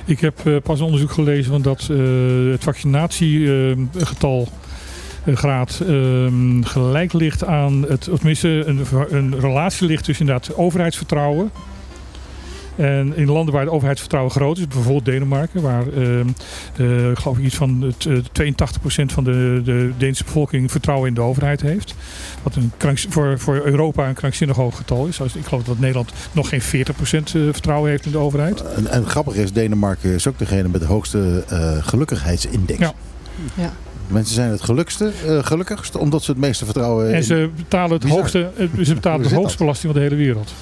[0.05, 1.97] Ik heb eh, pas onderzoek gelezen van dat eh,
[2.51, 4.47] het vaccinatiegetal
[5.23, 10.55] eh, graad ehm, gelijk ligt aan het, of tenminste een, een relatie ligt tussen inderdaad
[10.55, 11.51] overheidsvertrouwen.
[12.75, 16.27] En in landen waar het overheidsvertrouwen groot is, bijvoorbeeld Denemarken, waar ehm,
[16.77, 21.07] eh, ik geloof ik iets van het, eh, 82% van de, de Deense bevolking vertrouwen
[21.07, 21.95] in de overheid heeft.
[22.43, 25.15] Wat een kranks- voor, voor Europa een krankzinnig hoog getal is.
[25.15, 28.61] Zoals- Ik geloof dat Nederland nog geen 40% eh, vertrouwen heeft in de overheid.
[28.75, 32.79] En, en grappig is, Denemarken is ook degene met de hoogste eh, gelukkigheidsindex.
[32.79, 32.93] Ja.
[33.55, 33.73] Ja.
[34.07, 37.23] Mensen zijn het gelukste, eh, gelukkigst omdat ze het meeste vertrouwen En in...
[37.23, 38.51] ze betalen het hoogste,
[38.83, 40.53] ze betalen de hoogste belasting van de hele wereld.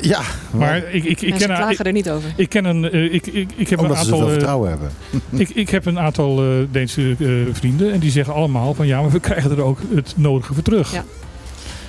[0.00, 0.20] Ja,
[0.50, 2.32] Maar ik, ik, ik, ken, een- klagen ik, er niet over.
[2.36, 4.90] ik ken een, eh, ik, ik, ik heb een omdat aantal, eh, vertrouwen hebben.
[5.42, 9.00] ik, ik heb een aantal eh, Deense eh, vrienden en die zeggen allemaal van ja,
[9.00, 10.92] maar we krijgen er ook het nodige voor terug.
[10.92, 11.04] Ja.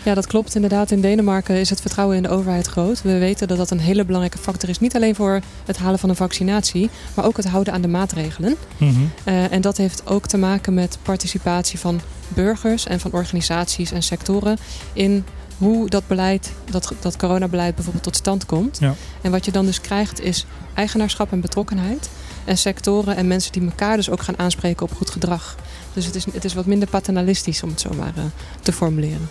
[0.04, 0.92] Ja, dat klopt inderdaad.
[0.92, 3.02] In Denemarken is het vertrouwen in de overheid groot.
[3.02, 4.80] We weten dat dat een hele belangrijke factor is.
[4.80, 8.56] Niet alleen voor het halen van een vaccinatie, maar ook het houden aan de maatregelen.
[8.78, 8.92] Mhm.
[9.24, 14.04] Eh, en dat heeft ook te maken met participatie van burgers en van organisaties en
[14.04, 14.58] sectoren
[14.94, 15.26] in
[15.60, 18.78] hoe dat beleid, dat, dat coronabeleid bijvoorbeeld tot stand komt.
[18.80, 18.94] Ja.
[19.22, 22.10] En wat je dan dus krijgt is eigenaarschap en betrokkenheid.
[22.46, 25.56] En sectoren en mensen die elkaar dus ook gaan aanspreken op goed gedrag.
[25.94, 28.24] Dus het is, het is wat minder paternalistisch om het zo maar eh,
[28.62, 29.30] te formuleren.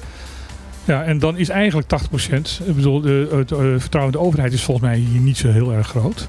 [0.85, 4.53] Ja, en dan is eigenlijk 80%, ik bedoel, de, het eh, vertrouwen in de overheid
[4.53, 6.29] is volgens mij hier niet zo heel erg groot.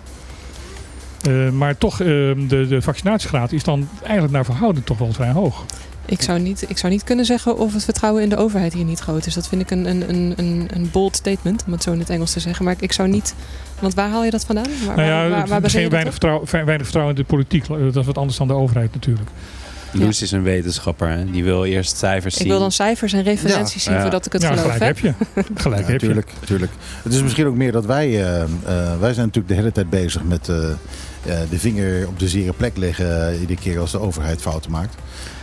[1.21, 5.31] Eh, maar toch, eh, de, de vaccinatiegraad is dan eigenlijk naar verhouding toch wel vrij
[5.31, 5.65] hoog.
[6.09, 8.85] Ik zou, niet, ik zou niet kunnen zeggen of het vertrouwen in de overheid hier
[8.85, 9.33] niet groot is.
[9.33, 12.09] Dat vind ik een, een, een, een, een bold statement, om het zo in het
[12.09, 12.65] Engels te zeggen.
[12.65, 13.35] Maar ik, ik zou niet...
[13.79, 14.65] Want waar haal je dat vandaan?
[14.85, 16.81] Waar, nou ja, waar, waar, het- waar baseer je geen dat weinig, vertrouwen, ve- weinig
[16.85, 17.67] vertrouwen in de politiek.
[17.67, 19.29] Dat is wat anders dan de overheid natuurlijk.
[19.91, 21.09] Loes is een wetenschapper.
[21.09, 21.31] Hè?
[21.31, 22.49] Die wil eerst cijfers Ik zien.
[22.49, 23.79] wil dan cijfers en referenties Ja.
[23.79, 24.01] zien Ja.
[24.01, 24.61] voordat ik het ja, geloof.
[24.63, 25.13] gelijk heb je.
[25.55, 26.07] Gelijk Ja, heb je.
[26.07, 26.71] tuurlijk, tuurlijk.
[27.03, 28.07] Het is misschien ook meer dat wij...
[28.07, 28.47] eh, eh,
[28.99, 30.49] wij zijn natuurlijk de hele tijd bezig met...
[30.49, 30.55] eh,
[31.49, 34.95] de vinger op de zere plek leggen eh, iedere keer als de overheid fouten maakt.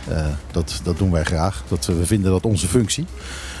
[0.07, 1.63] Eh, dat, dat doen wij graag.
[1.67, 3.05] Dat, we vinden dat onze functie.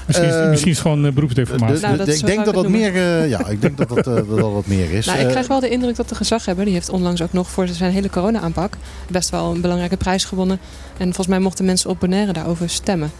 [0.07, 1.73] Misschien, is, Eh, misschien is het gewoon eh, beroepsdeformatie.
[1.73, 4.03] Dus- Nou, dat ik denk dat dat meer, eh, ja, ik denk dat dat, eh,
[4.15, 5.05] dat dat wat meer is.
[5.07, 7.49] Nou, ik Eh, krijg wel de indruk dat de gezaghebber, die heeft onlangs ook nog
[7.49, 8.77] voor zijn hele corona-aanpak
[9.09, 10.59] best wel een belangrijke prijs gewonnen.
[10.97, 13.11] En volgens mij mochten mensen op Bonaire daarover stemmen.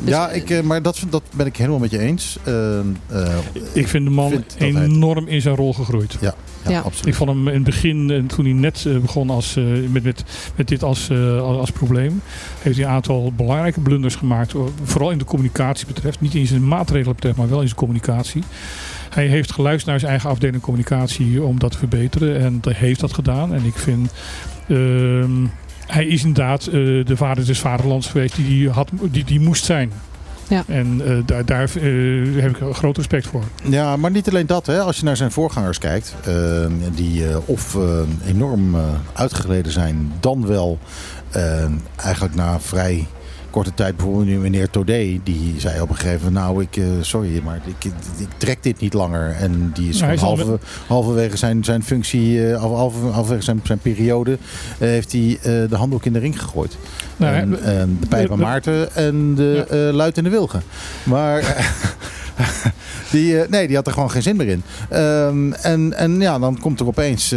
[0.00, 2.36] Dus, ja, ik, eh, maar dat, dat ben ik helemaal met je eens.
[2.42, 2.84] Eh, eh,
[3.72, 6.16] Ik vind de man vind dat hij- enorm in zijn rol gegroeid.
[6.20, 6.34] ja,
[6.68, 6.80] Ja.
[6.80, 7.06] absoluut.
[7.06, 10.02] Ik vond hem in het begin, eh, toen hij net eh, begon als, eh, met,
[10.02, 10.24] met,
[10.56, 12.20] met dit als, eh, als, als probleem,
[12.60, 14.54] heeft hij een aantal belangrijke blunders gemaakt.
[14.82, 16.20] Vooral in de communicatie betreft.
[16.20, 18.42] Niet in zijn maatregelen betreft, maar wel in zijn communicatie.
[19.10, 22.40] Hij heeft geluisterd naar zijn eigen afdeling communicatie om dat te verbeteren.
[22.40, 23.54] En hij heeft dat gedaan.
[23.54, 24.12] En ik vind...
[24.68, 25.46] ehm,
[25.86, 26.72] hij is inderdaad eh,
[27.04, 29.92] de vader des vaderlands geweest die die, had, die, die moest zijn.
[30.48, 30.64] Ja.
[30.66, 33.44] En eh, daar, daar eh, heb ik groot respect voor.
[33.62, 34.66] Ja, maar niet alleen dat.
[34.66, 34.80] Hè.
[34.80, 37.76] Als je naar zijn voorgangers kijkt, eh, die eh, of
[38.26, 38.80] enorm eh,
[39.12, 40.78] uitgegleden zijn, dan wel
[41.96, 43.06] eigenlijk na vrij
[43.54, 46.84] korte tijd, bijvoorbeeld nu meneer Todé, die zei op een gegeven moment, nou, ik, eh,
[47.00, 47.92] sorry, maar ik, ik
[48.36, 49.30] trek dit niet langer.
[49.40, 54.32] En die is Nou, halverwege zijn, zijn functie, eh, halve, halve- halverwege zijn, zijn periode,
[54.78, 56.76] eh, heeft hij de handdoek in de ring gegooid.
[57.16, 57.50] Nou, en,
[58.00, 59.76] de pijp aan we- Maarten en de Ja.
[59.92, 60.62] luid in de wilgen.
[61.02, 61.66] Maar
[63.12, 64.62] die, nee, die had er gewoon geen zin meer in.
[64.90, 67.34] Ehm, en, en ja, dan komt er opeens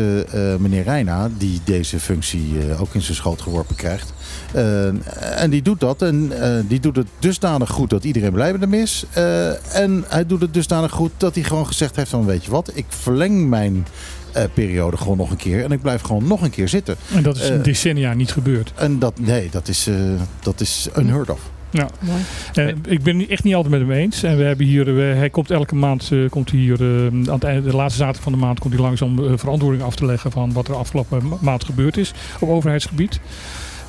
[0.60, 4.14] meneer Reina, die deze functie ook in zijn schoot geworpen krijgt.
[4.54, 6.02] Eh, en die doet dat.
[6.02, 9.06] En eh, die doet het dusdanig goed dat iedereen blij met hem is.
[9.14, 12.52] Eh, en hij doet het dusdanig goed dat hij gewoon gezegd heeft van weet je
[12.52, 13.86] wat, ik verleng mijn
[14.34, 15.64] eh, periode gewoon nog een keer.
[15.64, 16.96] En ik blijf gewoon nog een keer zitten.
[17.16, 18.72] En dat is een decennia niet gebeurd.
[18.76, 19.96] En dat, nee, dat is, eh,
[20.40, 21.40] dat is unheard of.
[21.72, 21.88] Ja.
[22.00, 22.22] Mooi.
[22.54, 24.24] Eh, ik ben het echt niet altijd met hem eens.
[24.24, 27.44] En we hebben hier, we- hij komt elke maand, eh, komt hij hier, aan het
[27.44, 30.32] einde, de laatste zaterdag van de maand, komt hij langs om verantwoording af te leggen
[30.32, 33.20] van wat er afgelopen ma- maand gebeurd is op overheidsgebied.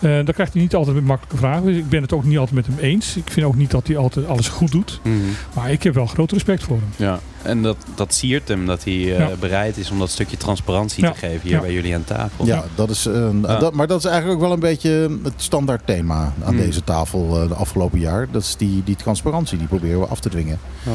[0.01, 1.65] Eh dan krijgt hij niet altijd met makkelijke vragen.
[1.67, 3.17] Dus ik ben het ook niet altijd met hem eens.
[3.17, 5.01] Ik vind ook niet dat hij altijd alles goed doet.
[5.03, 5.15] Mhm.
[5.55, 7.07] Maar ik heb wel groot respect voor hem.
[7.07, 9.31] Ja, en dat, dat siert hem dat hij eh, Ja.
[9.41, 11.11] bereid is om dat stukje transparantie Ja.
[11.13, 11.61] te geven hier Ja.
[11.61, 12.47] bij jullie aan tafel.
[12.47, 13.59] Ja, dat is, eh, Ja.
[13.59, 16.57] Dat, maar dat is eigenlijk ook wel een beetje het standaard thema aan Hmm.
[16.57, 18.27] deze tafel eh, de afgelopen jaar.
[18.31, 20.59] Dat is die, die transparantie, die proberen we af te dwingen.
[20.83, 20.93] Ja.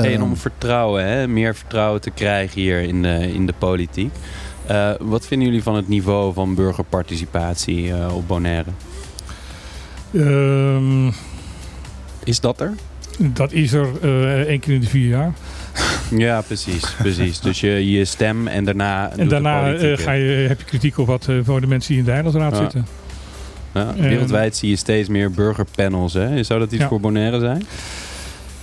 [0.00, 4.14] Hey, en om vertrouwen, hè, meer vertrouwen te krijgen hier in de, in de politiek.
[4.72, 8.70] Eh, wat vinden jullie van het niveau van burgerparticipatie eh, op Bonaire?
[10.14, 11.10] Ehm,
[12.24, 12.72] Is dat er?
[13.18, 15.32] dat is er eh, één keer in de vier jaar.
[16.10, 16.94] Ja, precies.
[16.98, 17.40] precies.
[17.40, 19.10] Dus je, je stem en daarna.
[19.16, 22.04] En daarna ga je, heb je kritiek op wat eh, voor de mensen die in
[22.04, 22.58] de Eilandsraad Ja.
[22.58, 22.86] zitten.
[23.74, 26.12] Ja, en- wereldwijd zie je steeds meer burgerpanels.
[26.12, 26.42] Hè?
[26.42, 26.88] Zou dat iets Ja.
[26.88, 27.66] voor Bonaire zijn?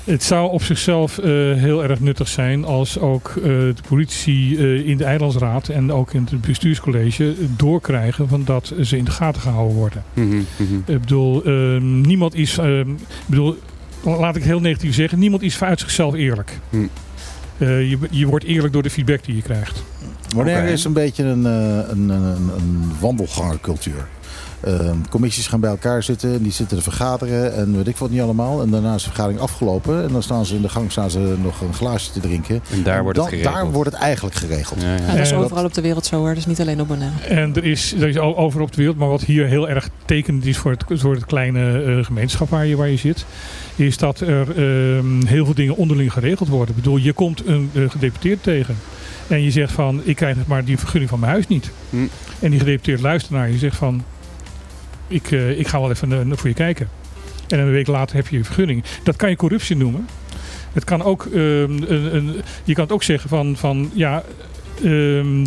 [0.09, 4.87] Het zou op zichzelf eh, heel erg nuttig zijn als ook eh, de politici eh,
[4.87, 9.41] in de Eilandsraad en ook in het bestuurscollege doorkrijgen van dat ze in de gaten
[9.41, 10.03] gehouden worden.
[10.13, 10.75] Mhm, mhm.
[10.85, 12.87] Ik bedoel, eh, niemand is, eh, ik
[13.25, 13.57] bedoel,
[14.03, 16.59] laat ik heel negatief zeggen, niemand is uit zichzelf eerlijk.
[16.69, 16.77] Hm.
[17.59, 19.83] Eh, je, je wordt eerlijk door de feedback die je krijgt.
[20.35, 20.71] Bonaire Oké.
[20.71, 24.07] is een beetje een, eh, een, een, een wandelgangercultuur.
[24.61, 28.09] Eh, commissies gaan bij elkaar zitten en die zitten te vergaderen en weet ik wat
[28.09, 28.61] niet allemaal.
[28.61, 31.35] En daarna is de vergadering afgelopen en dan staan ze in de gang staan ze
[31.41, 32.61] nog een glaasje te drinken.
[32.71, 33.53] En daar wordt het geregeld.
[33.55, 34.81] Daar wordt het eigenlijk geregeld.
[34.81, 35.01] Ja, ja.
[35.01, 37.23] Ja, dat is overal op de wereld zo hoor, dus niet alleen op Bonaire.
[37.27, 39.89] En er is, er is o- over op de wereld, maar wat hier heel erg
[40.05, 43.25] tekenend is voor het, voor het kleine eh, gemeenschap waar je, waar je zit,
[43.75, 46.69] is dat er ehm, heel veel dingen onderling geregeld worden.
[46.69, 48.75] Ik bedoel, je komt een eh, gedeputeerd tegen
[49.27, 51.71] en je zegt van, ik krijg maar die vergunning van mijn huis niet.
[51.89, 51.95] Hm.
[52.39, 54.03] En die gedeputeerd luistert naar je en zegt van,
[55.09, 56.89] ik, eh, ik ga wel even voor je kijken.
[57.47, 58.83] En een week later heb je je vergunning.
[59.03, 60.07] Dat kan je corruptie noemen.
[60.73, 64.23] Het kan ook, ehm, een, een, je kan het ook zeggen van, van ja,
[64.83, 65.45] ehm,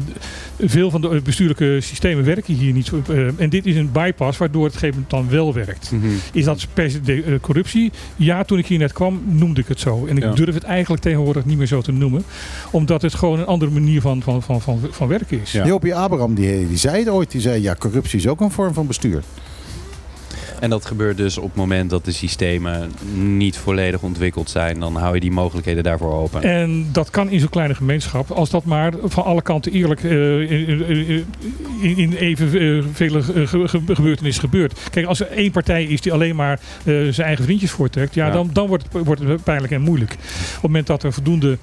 [0.61, 2.87] veel van de bestuurlijke systemen werken hier niet.
[2.87, 5.91] zo, eh, en dit is een bypass waardoor het gegeven moment dan wel werkt.
[5.93, 6.07] Mhm.
[6.33, 7.93] Is dat per se de, eh, corruptie?
[8.17, 10.07] Ja, toen ik hier net kwam noemde ik het zo.
[10.07, 10.33] En ik Ja.
[10.33, 12.25] durf het eigenlijk tegenwoordig niet meer zo te noemen.
[12.71, 15.53] Omdat het gewoon een andere manier van, van, van, van, van werken is.
[15.53, 15.67] Ja.
[15.67, 18.75] Jopie Abraham die, die zei het ooit, die zei ja corruptie is ook een vorm
[18.75, 19.23] van bestuur.
[20.63, 24.81] En dat gebeurt dus op het moment dat de systemen niet volledig ontwikkeld zijn.
[24.81, 26.43] Dan hou je die mogelijkheden daarvoor open.
[26.43, 30.51] En dat kan in zo'n kleine gemeenschap, als dat maar van alle kanten eerlijk eh,
[30.51, 32.37] in, in, uh,
[32.95, 34.81] ge- ge- gebeurtenissen gebeurt.
[34.91, 38.27] Kijk, als er één partij is die alleen maar eh, zijn eigen vriendjes voortrekt, ja,
[38.27, 38.33] Ja.
[38.33, 40.13] Dan, dan wordt, het, wordt het pijnlijk en moeilijk.
[40.13, 40.19] Op
[40.53, 41.59] het moment dat er voldoende,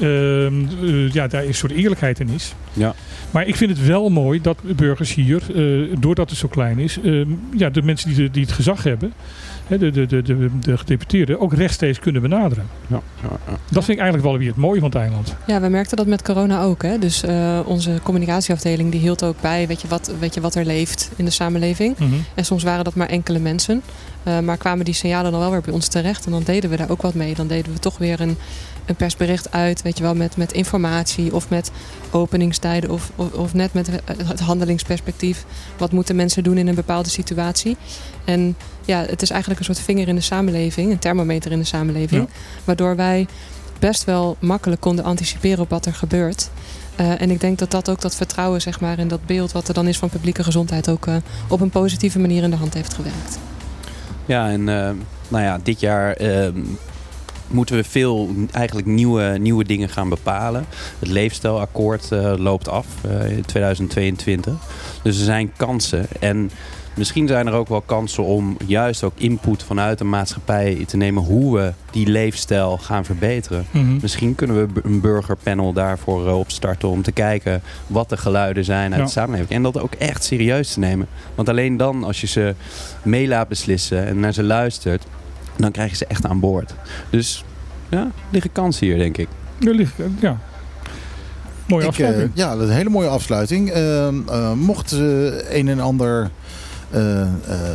[0.00, 2.54] ehm, eh, ja, daar een soort eerlijkheid in is.
[2.72, 2.94] Ja.
[3.30, 6.98] Maar ik vind het wel mooi dat burgers hier, eh, doordat het zo klein is,
[7.04, 9.12] ehm, ja, de mensen die, de- die het gezag hebben,
[9.66, 12.64] hè, de, de, de, de, de gedeputeerden, ook rechtstreeks kunnen benaderen.
[12.86, 13.52] Ja, ja, ja.
[13.70, 15.34] Dat vind ik eigenlijk wel weer het mooie van het eiland.
[15.46, 16.82] Ja, we merkten dat met corona ook.
[16.82, 16.98] Hè?
[16.98, 20.64] Dus eh, onze communicatieafdeling die hield ook bij weet je, wat, weet je, wat er
[20.64, 21.98] leeft in de samenleving.
[21.98, 22.10] Mhm.
[22.34, 23.82] En soms waren dat maar enkele mensen.
[24.22, 26.24] Eh, maar kwamen die signalen dan wel weer bij ons terecht.
[26.26, 27.34] En dan deden we daar ook wat mee.
[27.34, 28.36] Dan deden we toch weer een,
[28.86, 29.82] een persbericht uit.
[29.82, 31.70] Weet je wel, met, met informatie of met
[32.10, 32.90] openingstijden.
[32.90, 33.88] Of, of, of net met
[34.26, 35.44] het handelingsperspectief.
[35.76, 37.76] Wat moeten mensen doen in een bepaalde situatie.
[38.24, 40.90] En ja, het is eigenlijk een soort vinger in de samenleving.
[40.90, 42.22] Een thermometer in de samenleving.
[42.22, 42.34] Ja.
[42.64, 43.26] Waardoor wij
[43.78, 46.50] best wel makkelijk konden anticiperen op wat er gebeurt.
[46.96, 49.68] Eh, en ik denk dat dat ook dat vertrouwen zeg maar, en dat beeld wat
[49.68, 51.16] er dan is van publieke gezondheid ook eh,
[51.48, 53.38] op een positieve manier in de hand heeft gewerkt.
[54.26, 54.90] Ja, en eh,
[55.28, 56.48] nou ja, dit jaar eh,
[57.48, 60.66] moeten we veel eigenlijk nieuwe, nieuwe dingen gaan bepalen.
[60.98, 64.54] Het leefstijlakkoord eh, loopt af eh, in 2022.
[65.02, 66.06] Dus er zijn kansen.
[66.20, 66.50] En
[66.94, 71.22] misschien zijn er ook wel kansen om juist ook input vanuit de maatschappij te nemen
[71.22, 73.66] hoe we die leefstijl gaan verbeteren.
[73.70, 73.96] Mhm.
[74.00, 78.90] Misschien kunnen we een burgerpanel daarvoor eh, opstarten om te kijken wat de geluiden zijn
[78.90, 79.04] uit Ja.
[79.06, 79.50] de samenleving.
[79.50, 81.08] En dat ook echt serieus te nemen.
[81.34, 82.54] Want alleen dan, als je ze
[83.02, 85.06] mee laat beslissen en naar ze luistert,
[85.56, 86.74] dan krijg je ze echt aan boord.
[87.10, 87.44] Dus
[87.88, 89.28] ja, er liggen kansen hier, denk ik.
[89.60, 90.38] Er ligt, ja.
[91.66, 92.30] Mooie Ik, eh, afsluiting.
[92.34, 93.70] ja, dat is een hele mooie afsluiting.
[93.70, 94.98] Eh, eh, mocht eh,
[95.58, 96.30] een en ander
[96.90, 97.28] eh, eh,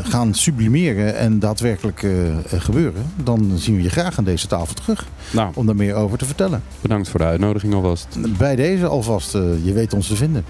[0.04, 4.74] gaan sublimeren en daadwerkelijk eh, eh, gebeuren, dan zien we je graag aan deze tafel
[4.74, 6.64] terug Nou, om daar meer over te vertellen.
[6.82, 8.08] bedankt voor de uitnodiging alvast.
[8.38, 10.46] Bij deze alvast, eh, je weet ons te vinden.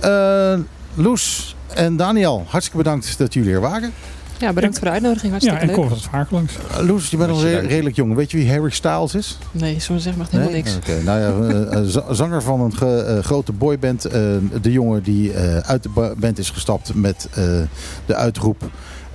[0.00, 0.54] Eh,
[0.94, 3.92] Loes en Daniel, hartstikke bedankt dat jullie er waren.
[4.38, 5.24] Ja, bedankt voor de uitnodiging.
[5.24, 5.76] ja, Hartstikke en leuk.
[5.76, 6.52] kom wat vaker langs.
[6.78, 7.68] Eh, Loes, je bent re- dank.
[7.68, 8.14] redelijk jong.
[8.14, 9.38] Weet je wie Harry Styles is?
[9.50, 10.76] Nee, zo zeg maar helemaal niks.
[10.76, 14.04] Oké, nou ja, eh, eh, za- zanger van een ge- eh, grote boyband.
[14.04, 14.12] eh,
[14.62, 17.44] de jongen die eh, uit de ba- band is gestapt met eh,
[18.06, 18.62] de uitroep.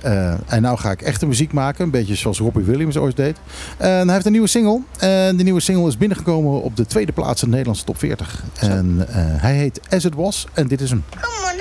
[0.00, 1.84] eh, en nou ga ik echte muziek maken.
[1.84, 3.36] Een beetje zoals Robbie Williams ooit deed.
[3.78, 4.80] En hij heeft een nieuwe single.
[4.98, 8.42] En die nieuwe single is binnengekomen op de tweede plaats in de Nederlandse top 40.
[8.58, 10.46] En eh, hij heet As It Was.
[10.52, 11.04] En dit is hem.
[11.20, 11.58] Come on,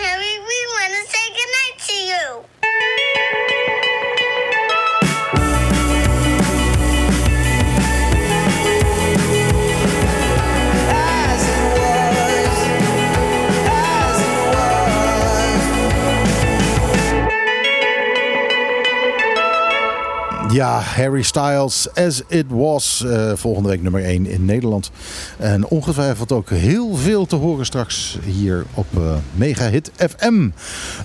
[20.51, 23.03] Ja, Harry Styles, As It Was.
[23.07, 24.91] eh, volgende week nummer 1 in Nederland.
[25.37, 29.01] En ongetwijfeld ook heel veel te horen straks hier op eh
[29.35, 30.49] Mega Hit FM.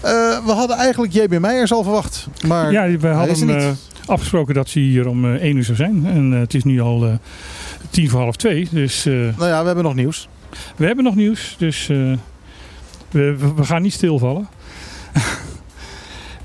[0.02, 2.26] Eh, we hadden eigenlijk JB Meijers al verwacht.
[2.46, 3.76] Maar Ja, we hadden
[4.06, 6.06] afgesproken dat ze hier om eh, 1 uur zou zijn.
[6.06, 7.18] En het is nu al
[7.90, 8.68] tien voor half twee.
[8.70, 10.28] Dus nou ja, we hebben nog nieuws.
[10.76, 11.54] we hebben nog nieuws.
[11.58, 12.18] Dus we-
[13.56, 14.48] we gaan niet stilvallen.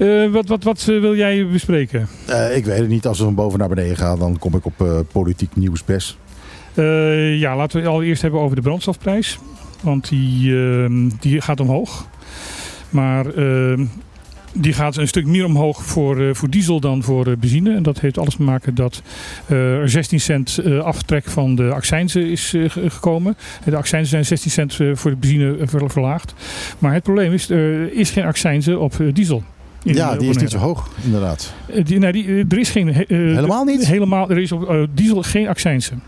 [0.02, 2.08] Eh, wat wat, wat eh, wil jij bespreken?
[2.28, 3.06] Eh, ik weet het niet.
[3.08, 6.18] Als we van boven naar beneden gaan, dan kom ik op politiek nieuws best.
[6.74, 9.40] Eh, ja, laten we het allereerst hebben over de brandstofprijs.
[9.82, 12.08] Want die, ehm, die gaat omhoog.
[12.90, 13.86] Maar ehm,
[14.54, 17.76] die gaat een stuk meer omhoog voor, voor diesel dan voor benzine.
[17.76, 19.02] En dat heeft alles te maken dat
[19.48, 23.38] er 16 cent aftrek van de accijnzen is ge- gekomen.
[23.66, 26.34] De accijnzen zijn 16 cent voor de benzine ver- verlaagd.
[26.80, 29.44] Maar het probleem is, er is geen accijnzen op diesel.
[29.84, 31.54] Ja, die is niet zo hoog, inderdaad.
[31.66, 32.90] Eh, die, nee, die, er is geen...
[32.94, 33.86] eh, Helemaal niet?
[33.88, 36.02] Helemaal, er is op eh, diesel geen accijnsen.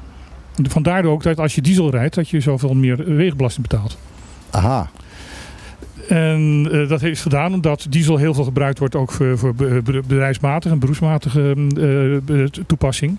[0.69, 3.97] Vandaar ook dat als je diesel rijdt, dat je zoveel meer wegenbelasting betaalt.
[4.49, 4.89] Aha.
[6.07, 10.01] En dat is gedaan omdat diesel heel veel gebruikt wordt ook voor, voor be- be-
[10.07, 11.55] bedrijfsmatige en beroepsmatige
[12.27, 13.17] eh, toepassing.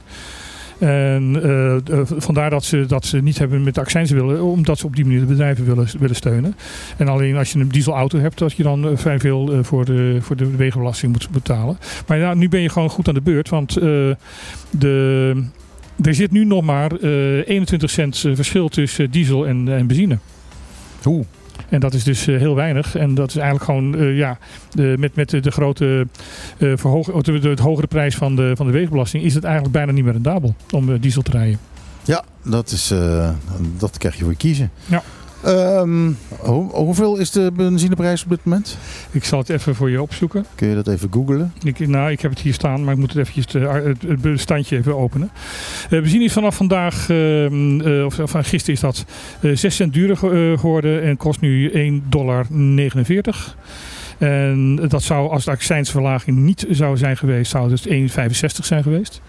[0.84, 4.78] En eh, eh, vandaar dat ze, dat ze niet hebben met de accijnzen willen, omdat
[4.78, 6.56] ze op die manier de bedrijven willen, willen steunen.
[6.96, 10.18] En alleen als je een dieselauto hebt, dat je dan eh, vrij veel voor, de,
[10.20, 11.78] voor de wegenbelasting moet betalen.
[12.06, 13.72] Maar ja, nu ben je gewoon goed aan de beurt, want
[14.70, 15.36] de,
[16.02, 20.18] er zit nu nog maar eh, 21 cent verschil tussen diesel en, en benzine.
[21.02, 21.24] Hoe?
[21.68, 22.96] En dat is dus eh, heel weinig.
[22.96, 24.38] En dat is eigenlijk gewoon eh, ja,
[24.70, 26.06] de, met, met de, grote
[26.58, 29.74] verhoog, of de, de, het hogere prijs van de, van de wegenbelasting is het eigenlijk
[29.74, 31.58] bijna niet meer rendabel om diesel te rijden.
[32.04, 32.94] Ja, dat, is,
[33.78, 34.70] dat krijg je voor je kiezen.
[34.86, 35.02] Ja.
[35.44, 38.78] Ehm, hoe- hoeveel is de benzineprijs op dit moment?
[39.10, 40.44] Ik zal het even voor je opzoeken.
[40.54, 41.52] Kun je dat even googlen?
[41.62, 44.20] Ik, nou, ik heb het hier staan, maar ik moet het eventjes eh, het, het
[44.20, 45.30] bestandje even openen.
[45.84, 49.04] Eh benzine is vanaf vandaag, ehm, eh, of van gisteren is dat,
[49.40, 52.46] eh 6 cent duurder ge- geworden en kost nu 1,49 dollar.
[54.18, 59.20] En dat zou, als de accijnsverlaging niet zou zijn geweest, zou het 1,65 zijn geweest.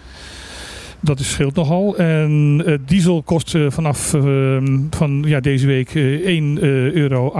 [1.00, 1.96] Dat is, scheelt nogal.
[1.96, 7.32] En eh, diesel kost eh, vanaf ehm, van, ja, deze week eh 1,28 euro.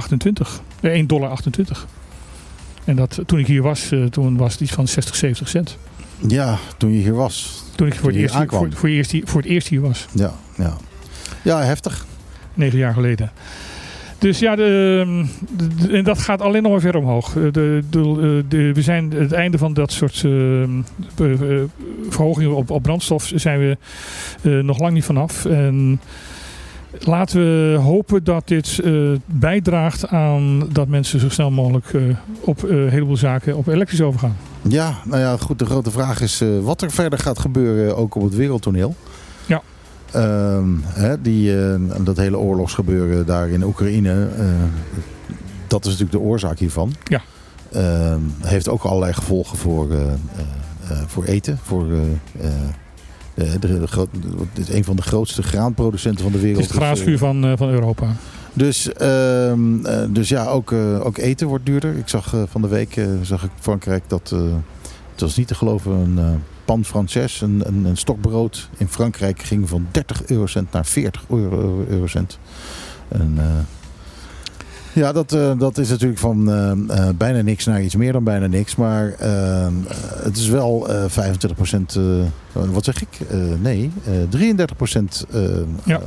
[0.80, 1.38] Eh, 1,28 dollar.
[2.84, 5.78] En dat, toen ik hier was, toen was het iets van 60, 70 cent.
[6.28, 7.64] Ja, toen je hier was.
[7.74, 8.60] Toen ik voor het, eerst, aankwam.
[8.60, 10.06] voor, voor, eerst, voor het eerst hier was.
[10.12, 10.76] Ja, ja.
[11.42, 12.06] Ja, heftig.
[12.54, 13.30] Negen jaar geleden.
[14.18, 15.16] Dus ja, de-
[15.90, 17.36] en dat gaat alleen nog maar ver omhoog.
[17.36, 17.82] Eh, De,
[18.48, 20.68] de, we zijn het einde van dat soort eh, eh,
[21.18, 21.62] eh,
[22.08, 23.76] verhogingen op, op brandstof zijn we
[24.42, 25.44] eh, nog lang niet vanaf.
[25.44, 26.00] En
[27.00, 28.92] laten we hopen dat dit eh,
[29.26, 32.02] bijdraagt aan dat mensen zo snel mogelijk eh,
[32.40, 34.36] op eh, een heleboel zaken op elektrisch overgaan.
[34.68, 35.58] Ja, nou ja, goed.
[35.58, 38.94] De grote vraag is eh, wat er verder gaat gebeuren, ook op het wereldtoneel.
[40.12, 44.44] Ehm, hè, die, eh, dat hele oorlogsgebeuren daar in Oekraïne, eh,
[45.66, 46.92] dat is natuurlijk de oorzaak hiervan.
[47.04, 47.22] Ja.
[47.72, 49.98] Ehm, heeft ook allerlei gevolgen voor, eh,
[51.06, 51.58] voor eten.
[51.62, 54.08] Voor, de, de, de groot-
[54.54, 56.60] het is een van de grootste graanproducenten van de wereld.
[56.60, 58.06] Het is het graanschuur van, van Europa.
[58.52, 61.96] dus, ehm, eh, dus ja, ook, ook eten wordt duurder.
[61.96, 64.30] Ik zag van de week zag ik Frankrijk dat,
[65.12, 66.18] het was niet te geloven, een
[66.66, 71.84] pan Frances, een, een, een stokbrood in Frankrijk ging van 30 eurocent naar 40 euro,
[71.88, 72.38] eurocent.
[73.08, 73.44] En, eh,
[74.96, 78.24] ja, dat, eh, dat is natuurlijk van eh, eh, bijna niks naar iets meer dan
[78.24, 78.76] bijna niks.
[78.76, 79.14] Maar
[80.22, 81.98] het is wel eh 25 procent,
[82.52, 83.08] wat zeg ik?
[83.60, 85.40] Nee, eh 33 procent eh,
[85.84, 85.96] Ja.
[85.96, 86.02] eh,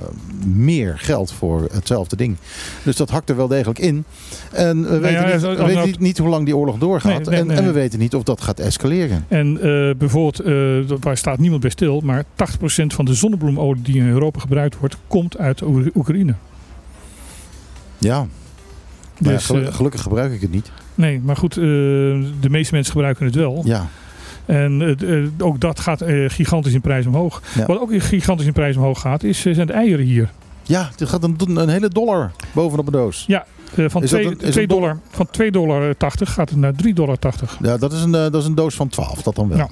[0.46, 2.36] meer geld voor hetzelfde ding.
[2.84, 4.04] Dus dat hakt er wel degelijk in.
[4.52, 7.12] En we weten, ja, niet, we weten nou- niet, hoe lang die oorlog doorgaat.
[7.26, 7.58] Nee, nee, en, nee.
[7.58, 9.26] en we weten niet of dat gaat escaleren.
[9.28, 9.54] En
[9.98, 10.42] bijvoorbeeld,
[11.04, 14.98] waar staat niemand bij stil, maar 80% van de zonnebloemolie die in Europa gebruikt wordt,
[15.08, 16.34] komt uit Oe- Oekraïne.
[17.98, 18.28] Ja,
[19.20, 20.72] maar Dus, eh, gelukkig gebruik ik het niet.
[20.96, 23.62] nee, maar goed, eh, de meeste mensen gebruiken het wel.
[23.66, 23.88] Ja,
[24.46, 24.98] En
[25.38, 27.42] eh, ook dat gaat gigantisch in prijs omhoog.
[27.56, 27.66] Ja.
[27.66, 30.30] Wat ook gigantisch in prijs omhoog gaat, is, zijn de eieren hier.
[30.64, 33.24] ja er gaat een, een hele dollar bovenop een doos.
[33.28, 33.46] Ja,
[33.88, 35.96] van Is dat 2 een- is twee een dol- dollar, van 2,80 dollar
[36.28, 37.18] gaat het naar 3,80 dollar.
[37.62, 39.58] Ja, dat is een, dat is een doos van 12, dat dan wel.
[39.58, 39.70] Ja.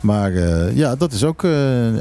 [0.00, 1.50] Maar eh, ja, dat is ook eh,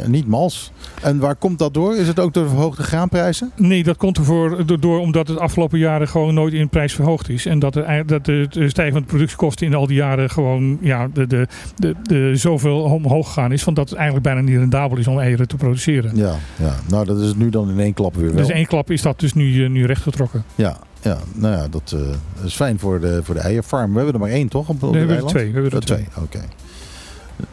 [0.08, 0.72] niet mals.
[1.02, 1.96] En waar komt dat door?
[1.96, 3.52] Is het ook door de verhoogde graanprijzen?
[3.56, 7.30] Nee, dat komt ervoor door, omdat het de afgelopen jaren gewoon nooit in prijs verhoogd
[7.30, 7.46] is.
[7.46, 10.78] En dat, ei- dat de, de stijging van de productiekosten in al die jaren gewoon
[10.82, 13.64] ja, de, de, de, de zoveel omhoog gegaan is.
[13.64, 16.16] Van dat het eigenlijk bijna niet rendabel is om eieren te produceren.
[16.16, 18.36] Ja, ja, nou dat is het nu dan in één klap weer wel.
[18.36, 20.44] Dus één klap is dat dus nu, eh, nu rechtgetrokken.
[20.56, 21.96] Ja, ja, nou ja, dat
[22.44, 23.90] is fijn voor de, voor de eierfarm.
[23.92, 24.70] We hebben er maar één toch?
[24.70, 25.48] Op, op We hebben er twee.
[25.48, 26.40] We hebben er twee, oké.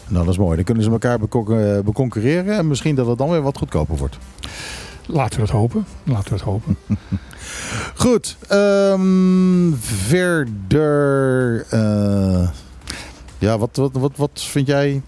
[0.09, 0.57] Nou, dat is mooi.
[0.57, 2.57] Dan kunnen ze elkaar eh, beconcurreren.
[2.57, 4.19] En misschien dat het dan weer wat goedkoper wordt.
[5.07, 5.87] Laten we het hopen.
[6.05, 6.77] Laten we het hopen.
[8.05, 8.37] Goed.
[8.49, 11.67] ehm, verder...
[11.71, 12.49] eh,
[13.39, 15.03] ja, wat, wat, wat, wat vind jij?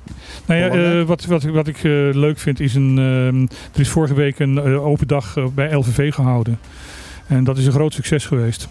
[0.46, 2.98] Nou ja, eh, wat, wat, wat ik leuk vind is een.
[2.98, 3.42] ehm,
[3.74, 6.58] er is vorige week een open dag bij LVV gehouden.
[7.26, 8.68] En dat is een groot succes geweest.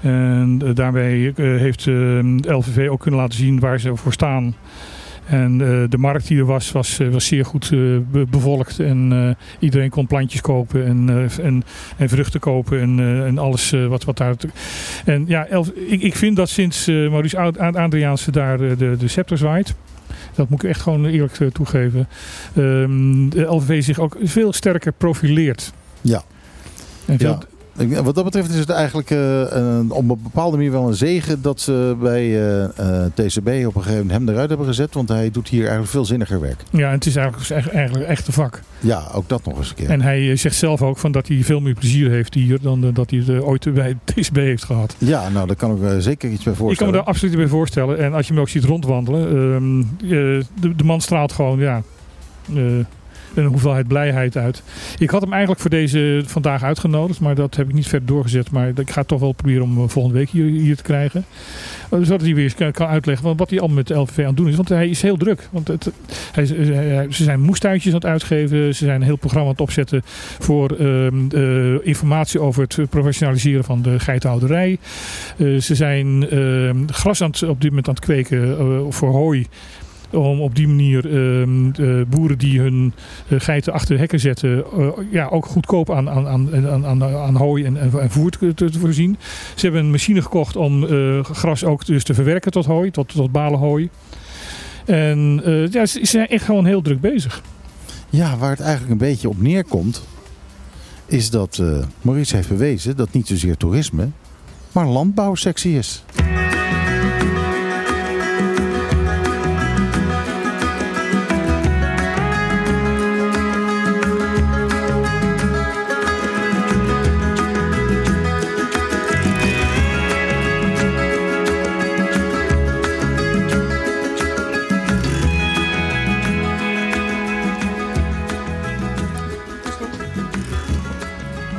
[0.00, 4.54] En daarbij heeft ehm, LVV ook kunnen laten zien waar ze voor staan.
[5.28, 7.78] En eh, de markt die er was, was, eh, was zeer goed eh,
[8.10, 8.78] be- bevolkt.
[8.80, 11.64] En iedereen kon plantjes kopen en, en,
[11.96, 14.34] en vruchten kopen en, en alles wat, wat daar...
[15.04, 19.08] En ja, Elf- ik, ik vind dat sinds Maurice Ad- Ad- Adriaanse daar de, de
[19.08, 19.74] scepter zwaait...
[20.34, 22.08] Dat moet ik echt gewoon eerlijk toegeven.
[22.54, 25.72] ehm, de LVV zich ook veel sterker profileert.
[26.00, 26.22] Ja.
[27.06, 27.38] En veel, Ja.
[28.02, 31.42] Wat dat betreft is het eigenlijk eh, een, op een bepaalde manier wel een zegen
[31.42, 34.94] dat ze bij eh, eh, TCB op een gegeven moment hem eruit hebben gezet.
[34.94, 36.62] Want hij doet hier eigenlijk veel zinniger werk.
[36.70, 38.62] ja, en het is eigenlijk, echt- eigenlijk echt een vak.
[38.80, 39.90] Ja, ook dat nog eens een keer.
[39.90, 43.10] En hij zegt zelf ook van dat hij veel meer plezier heeft hier dan dat
[43.10, 44.94] hij het ooit bij TSB heeft gehad.
[44.98, 46.92] Ja, nou daar kan ik me zeker iets bij Ik kan me voorstellen.
[46.92, 47.98] daar absoluut bij voorstellen.
[47.98, 51.82] En als je hem ook ziet rondwandelen, ehm, eh, de, de man straalt gewoon ja,
[53.44, 54.62] een hoeveelheid blijheid uit.
[54.98, 58.50] Ik had hem eigenlijk voor deze vandaag uitgenodigd, maar dat heb ik niet verder doorgezet.
[58.50, 61.24] Maar ik ga toch wel proberen om eh, volgende week hier, hier te krijgen.
[61.90, 64.48] Eh, Zodat hij weer kan, uitleggen wat- hij allemaal met de LVV aan het doen
[64.48, 64.56] is.
[64.56, 65.48] Want hij is heel druk.
[65.50, 65.90] Want het,
[66.32, 68.74] hij, hij- ze zijn moestuintjes aan het uitgeven.
[68.74, 70.00] Ze zijn een heel programma aan het opzetten
[70.38, 74.78] voor ehm, eh, informatie over het professionaliseren van de geitenhouderij.
[75.36, 79.10] Eh, ze zijn ehm, gras aan het, op dit moment aan het kweken eh, voor
[79.10, 79.46] hooi.
[80.10, 82.92] Om op die manier ehm, boeren die hun
[83.28, 87.64] eh, geiten achter hekken zetten, eh, ja, ook goedkoop aan, aan, aan, aan, aan, hooi
[87.64, 89.16] en, en, voer te, voorzien.
[89.54, 93.08] Ze hebben een machine gekocht om eh, gras ook dus te verwerken tot hooi, tot,
[93.08, 93.88] tot balenhooi.
[94.84, 95.40] En
[95.70, 97.42] ja, ze, zijn echt gewoon heel druk bezig.
[98.10, 100.06] Ja, waar het eigenlijk een beetje op neerkomt,
[101.06, 101.62] is dat
[102.00, 104.08] Maurice heeft bewezen dat niet zozeer toerisme,
[104.72, 106.04] maar landbouw is.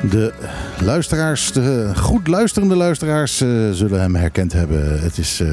[0.09, 0.33] De
[0.81, 5.01] luisteraars, de goed luisterende luisteraars, eh, zullen hem herkend hebben.
[5.01, 5.49] Het is eh,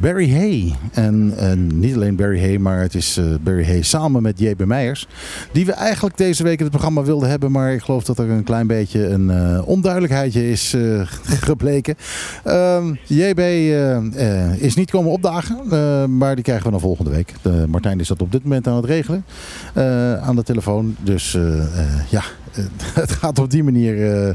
[0.00, 0.74] Barry Hay.
[0.92, 1.34] En,
[1.78, 4.64] niet alleen Barry Hay, maar het is eh, Barry Hay samen met J.B.
[4.64, 5.06] Meijers.
[5.52, 7.52] Die we eigenlijk deze week in het programma wilden hebben.
[7.52, 10.76] Maar ik geloof dat er een klein beetje een onduidelijkheidje is
[11.48, 11.94] gebleken.
[12.44, 13.40] Ehm, JB
[14.60, 15.60] is niet komen opdagen,
[16.18, 17.34] maar die krijgen we dan volgende week.
[17.68, 19.24] Martijn is dat op dit moment aan het regelen
[20.22, 20.96] aan de telefoon.
[21.02, 21.38] Dus
[22.08, 22.22] ja,
[23.00, 24.34] het gaat op die manier eh,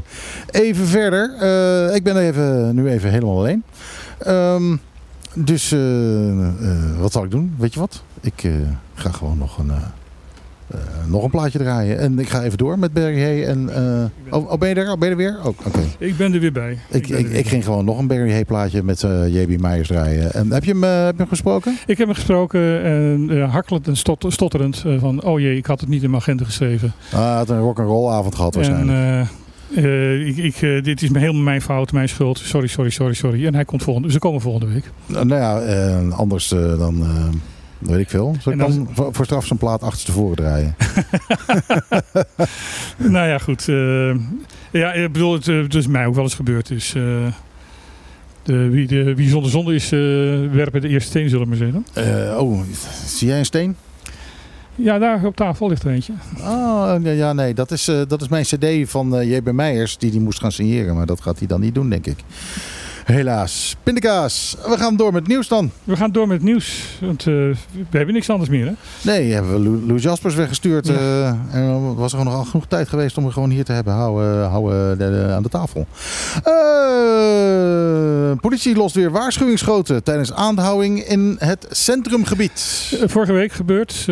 [0.50, 1.34] even verder.
[1.40, 3.62] Eh, ik ben even, nu even helemaal alleen.
[4.18, 4.76] Ehm,
[5.34, 7.54] dus eh, eh, wat zal ik doen?
[7.58, 8.02] Weet je wat?
[8.20, 8.52] Ik eh,
[8.94, 9.72] ga gewoon nog een,
[10.66, 11.98] eh, nog een plaatje draaien.
[11.98, 13.44] En ik ga even door met Barry Hay.
[13.44, 13.68] En,
[14.30, 14.92] eh, oh, oh, ben je er?
[14.92, 15.38] Oh, ben je er weer?
[15.38, 15.80] Oh, oké.
[15.98, 16.78] Ik ben er weer bij.
[16.90, 20.32] Ik, ik, ik ging gewoon nog een Barry Hay plaatje met eh JB Meijers draaien.
[20.32, 21.72] En heb je hem, heb je hem gesproken?
[21.86, 25.80] Ik heb hem gesproken en uh, hakkelend en stot- stotterend van oh jee, ik had
[25.80, 26.92] het niet in mijn agenda geschreven.
[27.12, 28.98] Ah, had een rock'n'roll avond gehad waarschijnlijk.
[29.74, 32.38] En ik, ik, dit is helemaal mijn fout, mijn schuld.
[32.38, 33.46] Sorry, sorry, sorry, sorry.
[33.46, 34.90] En hij komt volgende, ze komen volgende week.
[35.06, 37.04] Nou ja, eh, anders dan
[37.84, 38.34] weet ik veel.
[38.40, 40.74] Zal ik En als- dan voor, voor straf zijn plaat achterstevoren draaien?
[43.14, 43.68] nou ja, goed.
[43.68, 44.14] eh,
[44.72, 46.68] ja, ik bedoel, het, eh, het is mij ook wel eens gebeurd.
[46.68, 47.02] Dus eh,
[48.42, 49.88] de, wie, de, wie zonder zonde is,
[50.56, 52.40] werpen de eerste steen, zullen we maar zeggen.
[52.40, 52.60] Oh,
[53.06, 53.76] zie jij een steen?
[54.76, 56.12] Ja, daar op tafel ligt er eentje.
[56.40, 60.20] Oh, ja, nee, dat is, dat is mijn cd van eh, JB Meijers die die
[60.20, 60.94] moest gaan signeren.
[60.94, 62.16] Maar dat gaat hij dan niet doen, denk ik.
[63.04, 63.76] Helaas.
[63.82, 65.70] Pindakaas, we gaan door met het nieuws dan.
[65.84, 66.84] We gaan door met het nieuws.
[67.00, 67.56] Want eh, we
[67.90, 68.72] hebben niks anders meer, hè?
[69.02, 70.86] Nee, hebben we Lou, Lou Jaspers weggestuurd.
[70.86, 70.92] Ja.
[70.94, 73.72] eh, en dan was er gewoon nog genoeg tijd geweest om er gewoon hier te
[73.72, 73.92] hebben.
[73.94, 75.86] Houden, houden de- de- aan de tafel.
[76.44, 82.90] Eh, politie lost weer waarschuwingsschoten tijdens aanhouding in het centrumgebied.
[83.00, 84.04] Eh, Vorige week gebeurd.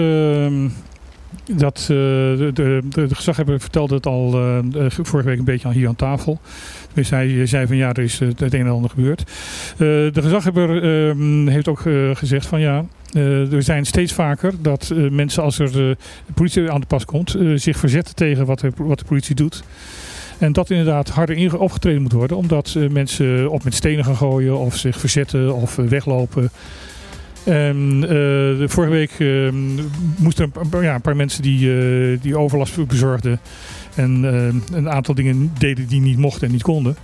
[1.45, 5.73] Dat eh, de, de, de, gezaghebber vertelde het al eh, eh, vorige week een beetje
[5.73, 6.41] hier aan tafel.
[6.95, 9.23] Dus hij zei van ja, er is het een en ander gebeurd.
[9.77, 15.43] De gezaghebber ehm, heeft ook gezegd van ja, eh, er zijn steeds vaker dat mensen
[15.43, 15.97] als er de
[16.35, 19.63] politie aan de pas komt, zich verzetten tegen wat de, wat de politie doet.
[20.39, 24.77] En dat inderdaad harder opgetreden moet worden, omdat mensen op met stenen gaan gooien of
[24.77, 26.51] zich verzetten of weglopen.
[27.45, 28.09] En eh,
[28.59, 29.53] de vorige week eh,
[30.17, 33.41] moesten een, paar- ja, een paar mensen die, eh, die overlast bezorgden
[33.95, 36.97] en eh, een aantal dingen deden die niet mochten en niet konden,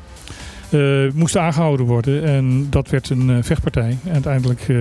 [0.70, 0.80] eh,
[1.14, 2.24] moesten aangehouden worden.
[2.24, 3.96] En dat werd een eh, vechtpartij.
[4.04, 4.76] En uiteindelijk eh,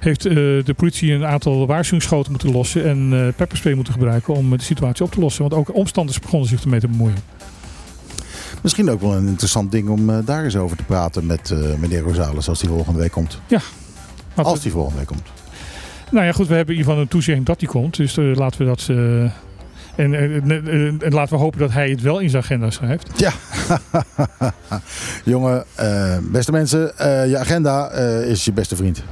[0.00, 4.50] heeft eh, de politie een aantal waarschuwingsschoten moeten lossen en eh pepperspray moeten gebruiken om
[4.50, 5.42] de situatie op te lossen.
[5.42, 7.16] Want ook omstanders begonnen zich ermee te bemoeien.
[8.62, 11.58] Misschien ook wel een interessant ding om eh, daar eens over te praten met eh,
[11.80, 13.40] meneer Rosales als die volgende week komt.
[13.48, 13.62] Want,
[14.44, 15.26] Als die volgende week komt.
[16.10, 17.96] Nou ja, goed, we hebben in ieder geval een toezegging dat die komt.
[17.96, 18.86] Dus eh, laten we dat.
[18.90, 18.96] eh,
[20.04, 23.08] en, en, en- en laten we hopen dat hij het wel in zijn agenda schrijft.
[23.16, 23.32] Ja.
[25.24, 26.80] Jongen, eh, beste mensen,
[27.28, 27.90] je agenda
[28.22, 29.02] is je beste vriend.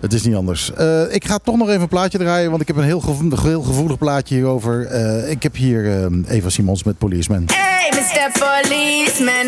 [0.00, 0.72] Het is niet anders.
[0.72, 3.42] Eh, ik ga toch nog even een plaatje draaien, want ik heb een heel, gevo-
[3.46, 4.86] heel gevoelig plaatje hierover.
[4.86, 6.06] Eh, ik heb hier eh,
[6.36, 7.44] Eva Simons met Policeman.
[7.52, 8.30] Hey, Mr.
[8.38, 9.46] Policeman,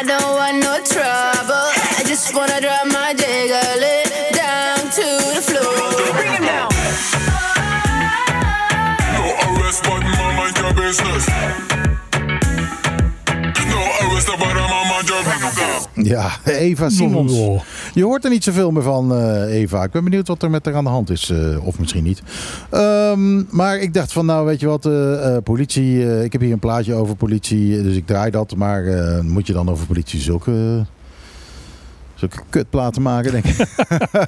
[0.00, 1.66] I don't want no trouble.
[2.00, 6.12] I just wanna drop my jiggle down to the floor.
[6.14, 6.68] Bring him down.
[9.12, 11.24] No arrest, but mind your business.
[15.94, 17.32] Ja, Eva Simons.
[17.94, 19.82] Je hoort er niet zoveel meer van, eh, Eva.
[19.82, 21.30] Ik ben benieuwd wat er met haar aan de hand is.
[21.30, 22.22] eh, of misschien niet.
[22.70, 26.22] Ehm, maar ik dacht van, nou weet je wat, eh, politie.
[26.24, 28.56] ik heb hier een plaatje over politie, dus ik draai dat.
[28.56, 28.84] Maar
[29.24, 30.84] moet je dan over politie zulke,
[32.14, 33.56] zulke kutplaten maken, denk ik.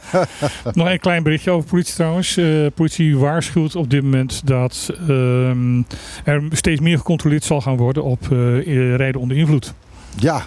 [0.75, 2.37] Nog een klein berichtje over politie trouwens.
[2.37, 5.83] Eh politie waarschuwt op dit moment dat ehm,
[6.25, 9.75] er steeds meer gecontroleerd zal gaan worden op eh, rijden onder invloed.
[10.19, 10.43] Ja,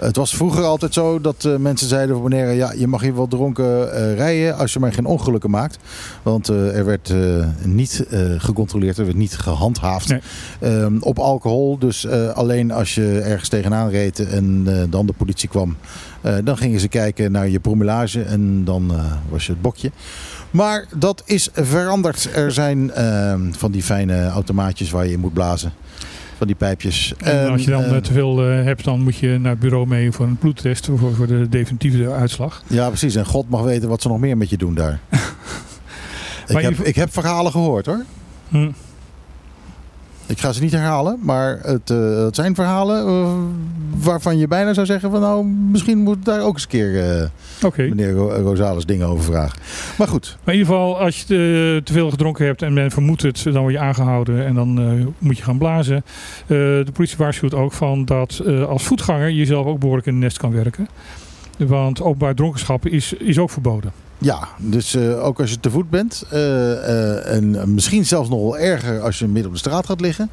[0.00, 3.14] het was vroeger altijd zo dat eh, mensen zeiden van meneer, ja, je mag hier
[3.14, 5.78] wel dronken eh, rijden als je maar geen ongelukken maakt.
[6.22, 7.12] Want eh, er werd
[7.64, 8.06] niet
[8.38, 10.20] gecontroleerd, er werd niet gehandhaafd Nee.
[10.60, 11.78] ehm, op alcohol.
[11.78, 15.76] Dus alleen als je ergens tegenaan reed en dan de politie kwam,
[16.44, 18.92] dan gingen ze kijken naar je promillage en dan
[19.28, 19.90] was je het bokje.
[20.50, 22.28] Maar dat is veranderd.
[22.34, 25.72] Er zijn ehm, van die fijne automaatjes waar je in moet blazen.
[26.38, 27.14] Van die pijpjes.
[27.18, 29.60] En als je dan eh, eh, te veel eh, hebt, dan moet je naar het
[29.60, 32.62] bureau mee voor een bloedtest voor, voor de definitieve uitslag.
[32.66, 33.14] Ja, precies.
[33.14, 35.00] En God mag weten wat ze nog meer met je doen daar.
[36.46, 38.04] ik, heb, je- ik heb verhalen gehoord hoor.
[38.48, 38.70] Hm.
[40.28, 43.32] Ik ga ze niet herhalen, maar het, eh, het zijn verhalen eh,
[44.04, 47.28] waarvan je bijna zou zeggen van nou, misschien moet daar ook eens een keer eh,
[47.64, 47.82] Oké.
[47.82, 49.58] meneer Ro- Rosales dingen over vragen.
[49.98, 52.90] Maar goed, Maar in ieder geval, als je te, te veel gedronken hebt en men
[52.90, 54.68] vermoedt het, dan word je aangehouden en dan
[55.18, 56.04] moet je gaan blazen.
[56.46, 60.38] De politie waarschuwt ook van dat als voetganger je jezelf ook behoorlijk in een nest
[60.38, 60.88] kan werken.
[61.58, 63.92] Want openbaar dronkenschap is, is ook verboden.
[64.18, 68.40] Ja, dus eh, ook als je te voet bent eh, eh, en misschien zelfs nog
[68.40, 70.30] wel erger als je midden op de straat gaat liggen.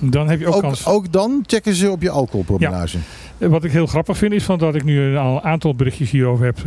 [0.00, 0.86] Dan heb je ook, ook, kans.
[0.86, 2.98] ook dan checken ze op je alcoholpromillage.
[3.38, 6.58] Wat ik heel grappig vind is van dat ik nu een aantal berichtjes hierover heb,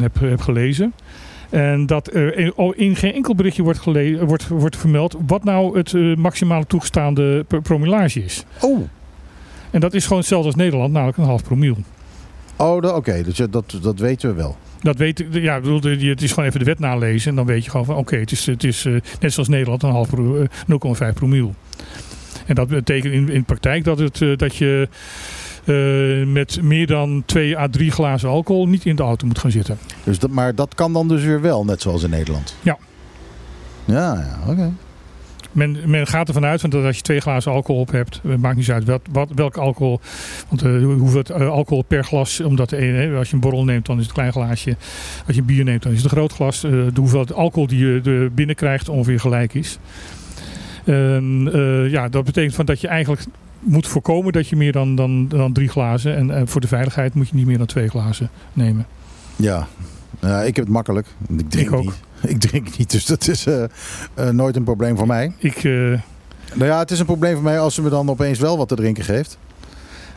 [0.00, 0.92] heb, heb gelezen.
[1.50, 3.84] En dat er in, oh, geen enkel berichtje wordt,
[4.20, 8.44] wordt, wordt vermeld wat nou het maximale toegestaande pro- promillage is.
[8.60, 8.80] Oh,
[9.70, 11.76] En dat is gewoon hetzelfde als Nederland, namelijk een half promiel.
[12.56, 14.56] oh oké, dus dat, dat weten we wel.
[14.82, 17.64] Dat weet ik, ja, bedoel, het is gewoon even de wet nalezen en dan weet
[17.64, 20.36] je gewoon van oké, het is, het is eh, net zoals Nederland een half pro-
[20.36, 21.54] eh, 0,5 promiel.
[22.46, 24.88] En dat betekent in, in praktijk dat, het, eh, dat je
[26.26, 29.78] met meer dan 2 à 3 glazen alcohol niet in de auto moet gaan zitten.
[30.04, 32.56] Dus dat, maar dat kan dan dus weer wel, net zoals in Nederland.
[32.62, 32.78] Ja.
[33.84, 34.72] Ja, ja, oké.
[35.56, 38.40] Men, men gaat ervan uit van dat als je twee glazen alcohol op hebt, het
[38.40, 40.00] maakt niet uit wat, wat, welk alcohol,
[40.48, 43.96] want eh hoeveel eh, alcohol per glas, omdat de als je een borrel neemt dan
[43.96, 44.76] is het een klein glaasje,
[45.26, 47.66] als je een bier neemt dan is het een groot glas, eh, de hoeveelheid alcohol
[47.66, 49.78] die je er binnenkrijgt ongeveer gelijk is.
[50.86, 53.24] Eh, ja, dat betekent van dat je eigenlijk
[53.60, 57.14] moet voorkomen dat je meer dan, dan, dan drie glazen, en eh, voor de veiligheid
[57.14, 58.86] moet je niet meer dan twee glazen nemen.
[59.36, 59.68] Ja.
[60.20, 61.06] Ja, ik heb het makkelijk.
[61.28, 61.82] Ik drink Ik ook.
[61.84, 61.94] niet.
[62.32, 63.64] Ik drink niet, dus dat is eh,
[64.14, 65.32] eh, nooit een probleem voor mij.
[65.38, 65.72] Ik, eh,
[66.54, 68.68] Nou ja, het is een probleem voor mij als ze me dan opeens wel wat
[68.68, 69.38] te drinken geeft.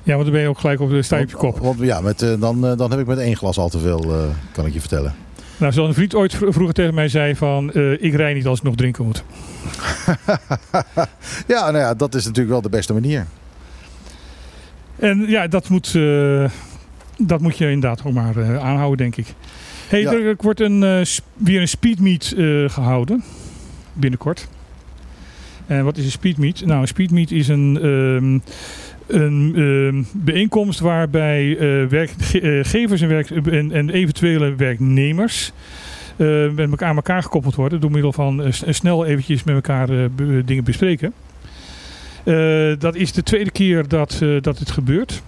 [0.04, 1.58] ja, want dan ben je ook gelijk op de je kop.
[1.58, 4.16] Want, ja, met, dan, dan heb ik met één glas al te veel,
[4.52, 5.16] kan ik je vertellen.
[5.58, 8.58] Nou, zoals een vriend ooit vro- vroeger tegen mij zei van, ik rij niet als
[8.58, 9.24] ik nog drinken moet.
[11.48, 13.26] ja, nou ja, dat is natuurlijk wel de beste manier.
[14.96, 15.94] En ja, dat moet,
[17.18, 19.34] dat moet je inderdaad ook maar aanhouden, denk ik.
[19.90, 20.12] Hey, Ja.
[20.12, 21.02] er, er wordt een, eh,
[21.34, 23.24] weer een speedmeet eh, gehouden.
[23.94, 24.48] Binnenkort.
[25.68, 26.66] En wat is een speedmeet?
[26.66, 28.40] Nou, een speedmeet is een, ehm,
[29.22, 35.52] een ehm, bijeenkomst waarbij eh, werkgevers en, werk, en, en eventuele werknemers
[36.56, 39.88] met elkaar aan elkaar gekoppeld worden door middel van snel eventjes met elkaar
[40.46, 41.14] dingen bespreken.
[42.80, 45.22] Dat is de tweede keer dat, dat het gebeurt.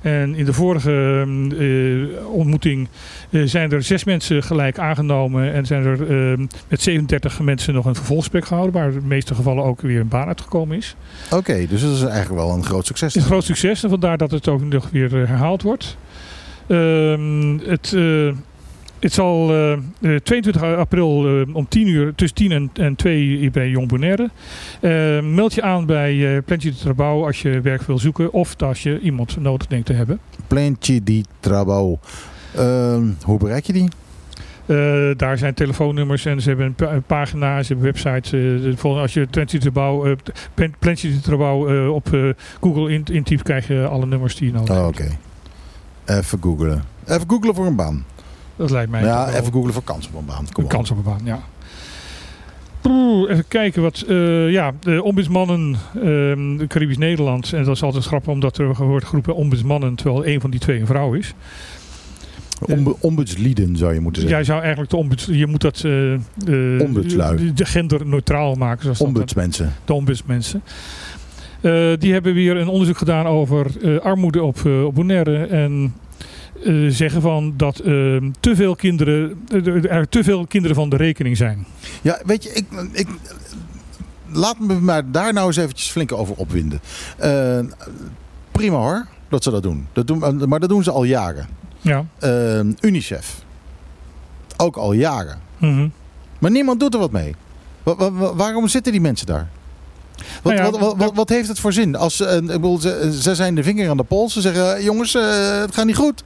[0.00, 2.88] En in de vorige ehm, eh, ontmoeting
[3.30, 7.84] eh, zijn er zes mensen gelijk aangenomen en zijn er ehm, met 37 mensen nog
[7.84, 10.96] een vervolgsgesprek gehouden, waar in de meeste gevallen ook weer een baan uitgekomen is.
[11.30, 13.14] Oké, dus dat is eigenlijk wel een groot succes.
[13.14, 15.96] Een groot succes en vandaar dat het ook nog weer eh, herhaald wordt.
[16.66, 17.96] Ehm, het,
[19.00, 19.80] het zal eh, eh,
[20.22, 24.30] 22 april eh, om 10 uur, tussen 10 en, en 2 hier bij Jong Bonaire.
[24.80, 28.62] Eh, meld je aan bij uh, Plantje de Trabouw als je werk wil zoeken of
[28.62, 30.18] als je iemand nodig denkt te hebben.
[30.46, 31.98] Plantje di Trabouw.
[32.54, 33.88] Ehm, hoe bereik je die?
[34.66, 34.76] Eh,
[35.16, 38.32] daar zijn telefoonnummers en ze hebben een, pa- een pagina, ze hebben websites.
[38.32, 42.20] eh, de volgende- als je Plantje de Trabouw, eh, de eh, op eh,
[42.60, 45.00] Google in- intypt, krijg je alle nummers die je nodig Oh, hebt.
[45.00, 45.16] Oké.
[46.18, 46.82] Even googlen.
[47.06, 48.04] Even googlen voor een baan.
[48.58, 50.46] Dat lijkt mij ja, toch wel even googlen voor kans op een baan.
[50.52, 50.76] Kom een op.
[50.76, 51.40] kans op een baan, ja.
[53.28, 54.04] Even kijken wat.
[54.08, 57.52] eh, ja, de ombudsmannen ehm Caribisch Nederland.
[57.52, 59.94] En dat is altijd grappig omdat er wordt geroepen ombudsmannen.
[59.94, 61.34] Terwijl een van die twee een vrouw is.
[62.60, 64.38] Ombu- ombudslieden zou je moeten zeggen.
[64.38, 65.26] Jij zou eigenlijk de ombuds.
[65.30, 65.82] Je moet dat.
[65.84, 67.36] eh eh, Ombudslui.
[67.36, 68.82] de- De gender neutraal maken.
[68.82, 69.74] Zoals dat Ombudsmensen.
[69.84, 70.62] de ombudsmensen.
[71.60, 75.46] Eh, die hebben weer een onderzoek gedaan over eh, armoede op, eh, op Bonaire.
[75.46, 75.94] En
[76.64, 77.84] eh, zeggen van dat eh,
[78.40, 81.66] te veel kinderen, eh, er te veel kinderen van de rekening zijn.
[82.02, 83.08] Ja, weet je, ik, ik,
[84.32, 86.80] laat me maar daar nou eens eventjes flink over opwinden.
[87.16, 87.58] Eh,
[88.52, 89.86] prima hoor, dat ze dat doen.
[89.92, 90.48] dat doen.
[90.48, 91.48] Maar dat doen ze al jaren.
[91.80, 92.04] Ja.
[92.80, 93.44] UNICEF.
[94.56, 95.38] Ook al jaren.
[95.58, 95.88] Mhm.
[96.38, 97.34] Maar niemand doet er wat mee.
[97.82, 99.48] Wa- wa- wa- waarom zitten die mensen daar?
[100.42, 101.96] Wat, Nou ja, wat, wat, heeft het voor zin?
[101.96, 104.32] Als, ik bedoel, ze, ze zijn de vinger aan de pols.
[104.32, 106.24] Ze zeggen, jongens, het gaat niet goed.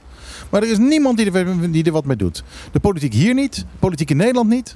[0.53, 2.43] Maar er is niemand die er, die er wat mee doet.
[2.71, 3.65] De politiek hier niet.
[3.79, 4.75] Politiek in Nederland niet.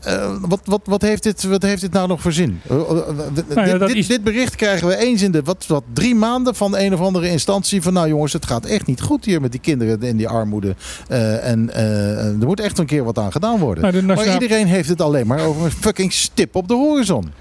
[0.00, 2.60] Eh, wat, wat, wat, heeft dit, wat heeft dit nou nog voor zin?
[2.68, 2.96] Eh, eh,
[3.34, 6.14] dit- Nou ja, dit, is- dit bericht krijgen we eens in de wat, wat, drie
[6.14, 7.82] maanden van een of andere instantie.
[7.82, 10.74] Van nou jongens, het gaat echt niet goed hier met die kinderen in die armoede.
[11.42, 11.74] En
[12.40, 13.82] er moet echt een keer wat aan gedaan worden.
[13.82, 17.32] Nou, de Maar iedereen heeft het alleen maar over een fucking stip op de horizon.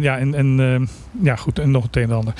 [0.00, 0.88] Ja, en, en
[1.22, 2.34] ja, goed, en nog het een en ander.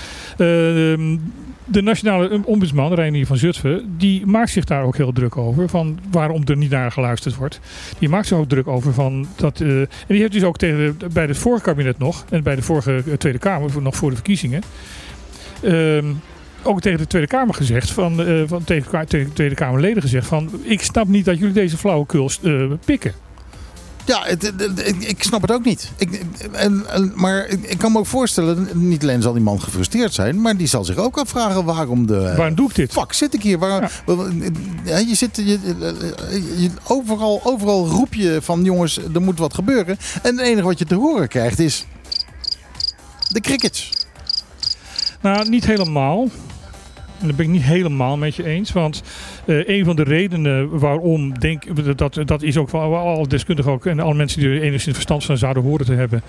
[1.71, 5.69] De nationale ombudsman, Reinier van Zutphen, die maakt zich daar ook heel druk over.
[5.69, 7.61] Van waarom er niet naar geluisterd wordt.
[7.99, 9.61] Die maakt zich ook druk over van dat.
[9.61, 12.25] eh, en die heeft dus ook tegen, bij het vorige kabinet nog.
[12.31, 14.63] En bij de vorige eh, Tweede Kamer, nog voor de verkiezingen.
[15.63, 16.07] ehm,
[16.63, 20.51] ook tegen de Tweede Kamer gezegd, van, eh, van, tegen, tegen Tweede Kamerleden gezegd van...
[20.63, 22.31] Ik snap niet dat jullie deze flauwekul
[22.85, 23.13] pikken.
[24.07, 25.91] Ja, het, het- het- ik, ik snap het ook niet.
[25.97, 26.21] Ik,
[26.53, 30.15] en, en- maar ik, ik kan me ook voorstellen, niet alleen zal die man gefrustreerd
[30.15, 32.35] zijn, maar die zal zich ook afvragen waarom de.
[32.37, 32.93] Waarom doe ik dit?
[32.93, 33.59] Fuck, zit ik hier?
[33.59, 34.03] Waar,
[34.85, 35.45] ja, je zit, je,
[36.57, 39.99] je- overal, overal roep je van jongens, er moet wat gebeuren.
[40.23, 41.87] En het enige wat je te horen krijgt is
[43.29, 43.91] de crickets.
[45.21, 46.29] Nou, niet helemaal.
[47.21, 48.73] En dat ben ik niet helemaal met je eens.
[48.73, 49.03] Want
[49.45, 53.87] eh, een van de redenen waarom, denk dat, dat is ook wel alle deskundigen ook,
[53.87, 56.23] en alle mensen die er enigszins verstand van zouden horen te hebben,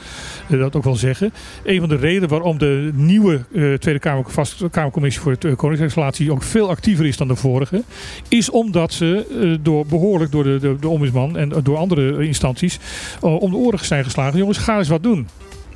[0.49, 1.33] eh, dat ook wel zeggen.
[1.63, 4.25] Een van de redenen waarom de nieuwe eh, Tweede Kamer,
[4.71, 7.83] Kamercommissie voor het uh, Koningsrijksrelatie ook veel actiever is dan de vorige,
[8.27, 12.79] is omdat ze door, behoorlijk door de, de, de ombudsman en door andere instanties
[13.19, 14.37] om de oren zijn geslagen.
[14.37, 15.27] Jongens, ga eens wat doen.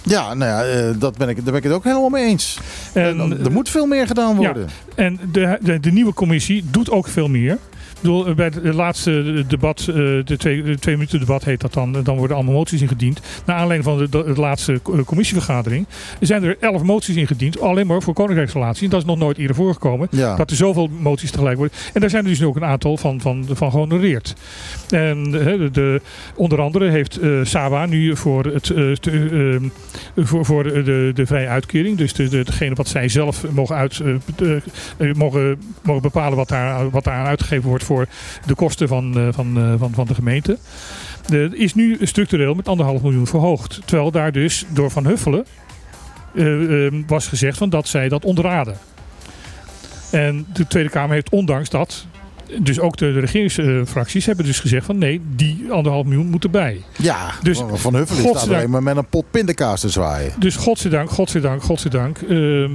[0.06, 2.60] Ja, nou ja, eh, dat ben ik, daar ben ik het ook helemaal mee eens.
[2.94, 4.68] En, er moet veel meer gedaan worden.
[4.96, 7.58] En de, de, de nieuwe commissie doet ook veel meer.
[8.02, 11.92] Bedoel, bij het laatste debat, eh, de twee, de twee minuten debat heet dat dan,
[12.04, 13.22] dan worden allemaal moties ingediend.
[13.46, 15.86] Naar aanleiding van de, de, de laatste eh, commissievergadering
[16.20, 18.84] zijn er elf moties ingediend, alleen maar voor koninkrijksrelatie.
[18.84, 20.36] En dat is nog nooit eerder voorgekomen, Ja.
[20.36, 21.78] dat er zoveel moties tegelijk worden.
[21.94, 24.36] En daar zijn er dus nu ook een aantal van, van, van gehonoreerd.
[24.90, 26.02] En de, de-
[26.36, 28.64] onder andere heeft eh Saba nu voor, het,
[29.02, 29.60] te-
[30.18, 34.02] voor, voor de, de, vrije uitkering, dus de, de, degene wat zij zelf mogen, uit,
[35.16, 38.08] mogen, mogen bepalen wat daar, wat daar aan uitgegeven wordt voor
[38.46, 40.58] de kosten van, eh, van, eh, van, van de gemeente.
[41.28, 43.80] De, is nu structureel met anderhalf miljoen verhoogd.
[43.86, 45.46] Terwijl daar dus door Van Huffelen
[46.36, 48.78] eh, eh, was gezegd van dat zij dat ontraden.
[50.12, 52.06] En de Tweede Kamer heeft ondanks dat,
[52.60, 56.82] dus ook de, regeringsfracties hebben dus gezegd van nee, die anderhalf miljoen moet erbij.
[56.98, 60.34] Ja, Dus Van Huffelen staat alleen maar met een pot pindakaas te zwaaien.
[60.40, 62.70] Dus godzijdank, godzijdank, godzijdank eh,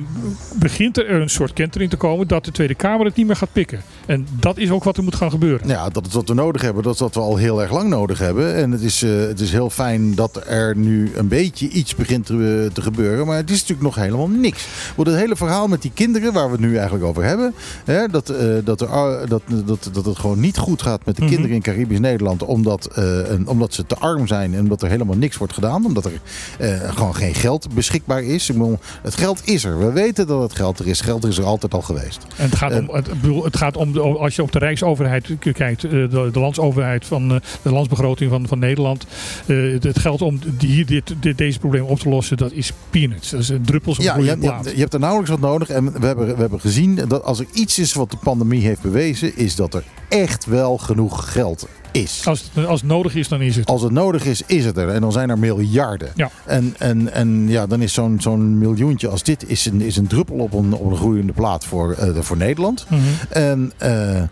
[0.54, 3.52] begint er een soort kentering te komen dat de Tweede Kamer het niet meer gaat
[3.52, 3.82] pikken.
[4.10, 5.68] En dat is ook wat er moet gaan gebeuren.
[5.68, 6.82] Ja, dat is wat we nodig hebben.
[6.82, 8.54] Dat is wat we al heel erg lang nodig hebben.
[8.54, 12.26] En het is, eh, het is heel fijn dat er nu een beetje iets begint
[12.26, 13.26] te, te gebeuren.
[13.26, 14.66] Maar het is natuurlijk nog helemaal niks.
[14.96, 17.54] Want het hele verhaal met die kinderen, waar we het nu eigenlijk over hebben.
[17.84, 18.88] Hè, dat, eh, dat, er,
[19.28, 21.30] dat, dat, dat het gewoon niet goed gaat met de Mhm.
[21.30, 22.42] kinderen in Caribisch Nederland.
[22.44, 25.84] Omdat, eh, een- omdat ze te arm zijn en omdat er helemaal niks wordt gedaan.
[25.84, 26.12] Omdat er
[26.58, 28.48] eh, gewoon geen geld beschikbaar is.
[28.48, 29.78] Ik bedoel, het geld is er.
[29.78, 31.00] We weten dat het geld er is.
[31.00, 32.18] Geld is er altijd al geweest.
[32.36, 35.28] En het gaat om, het, bedoel, het gaat om de, als je op de Rijksoverheid
[35.52, 39.06] kijkt, eh, de, de landsoverheid van eh, de landsbegroting van, van Nederland.
[39.46, 43.30] eh, het, geld om die, dit, dit, deze problemen op te lossen, dat is peanuts.
[43.30, 45.68] Dat is een druppels op Ja, je, je, je hebt er nauwelijks wat nodig.
[45.68, 48.82] En we hebben, we hebben gezien dat als er iets is wat de pandemie heeft
[48.82, 52.22] bewezen, is dat er echt wel genoeg geld is.
[52.26, 53.66] Als het, als het nodig is, dan is het.
[53.66, 54.88] Als het nodig is, is het er.
[54.88, 56.08] En dan zijn er miljarden.
[56.14, 56.30] Ja.
[56.44, 60.06] En, en, en ja, dan is zo'n zo'n miljoentje als dit is een, is een
[60.06, 62.86] druppel op een, op een groeiende plaat voor, eh, voor Nederland.
[62.88, 63.00] Mhm.
[63.28, 64.26] En eh, eh,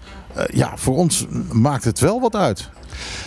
[0.52, 2.70] ja, voor ons maakt het wel wat uit.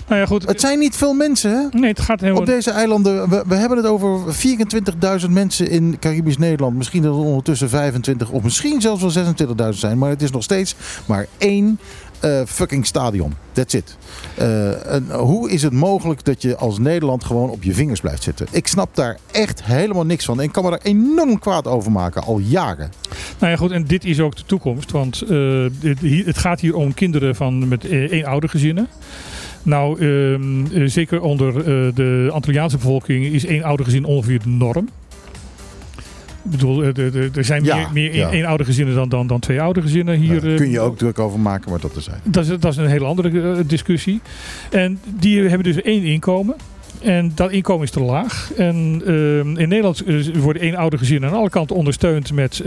[0.08, 0.48] Nou ja, goed.
[0.48, 1.80] Het zijn niet veel mensen, hè?
[1.80, 2.42] Nee, het gaat helemaal...
[2.42, 4.36] Op deze eilanden, we, we hebben het over
[5.22, 6.76] 24.000 mensen in Caribisch Nederland.
[6.78, 9.34] Misschien dat het ondertussen 25 of misschien zelfs wel
[9.74, 9.98] 26.000 zijn.
[9.98, 10.76] Maar het is nog steeds
[11.06, 11.80] maar één
[12.22, 13.34] eh, fucking stadion.
[13.52, 13.98] That's it.
[14.88, 18.48] En hoe is het mogelijk dat je als Nederland gewoon op je vingers blijft zitten?
[18.52, 20.42] Ik snap daar echt helemaal niks van.
[20.42, 22.92] En kan me daar enorm kwaad over maken, al jaren.
[23.40, 24.92] Nou ja, goed, en dit is ook de toekomst.
[24.92, 25.66] Want eh,
[26.26, 28.88] het gaat hier om kinderen van, met eenoudergezinnen.
[29.64, 31.54] Nou, ehm, eh, zeker onder
[31.96, 34.88] de Antilliaanse bevolking is eenoudergezin ongeveer de norm.
[36.44, 38.30] Ik bedoel, eh, er zijn Ja, meer, meer ja.
[38.30, 40.42] eenoudergezinnen dan, dan, dan twee oudergezinnen hier.
[40.42, 42.20] Daar eh, kun je ook druk over maken, maar dat is zijn.
[42.24, 44.22] dat is, dat is een hele andere eh, discussie.
[44.72, 46.56] En die hebben dus één inkomen.
[47.02, 48.52] En dat inkomen is te laag.
[48.58, 50.04] En ehm, in Nederland
[50.34, 52.64] worden één oude gezinnen aan alle kanten ondersteund met,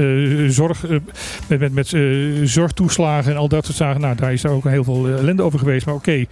[0.48, 0.84] zorg,
[1.48, 1.96] met, met, met
[2.48, 4.00] zorgtoeslagen en al dat soort zaken.
[4.00, 5.86] Nou, daar is er ook heel veel ellende over geweest.
[5.86, 6.24] Maar oké,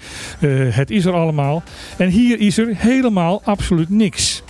[0.70, 1.62] het is er allemaal.
[1.97, 4.43] En hier is er helemaal absoluut niks.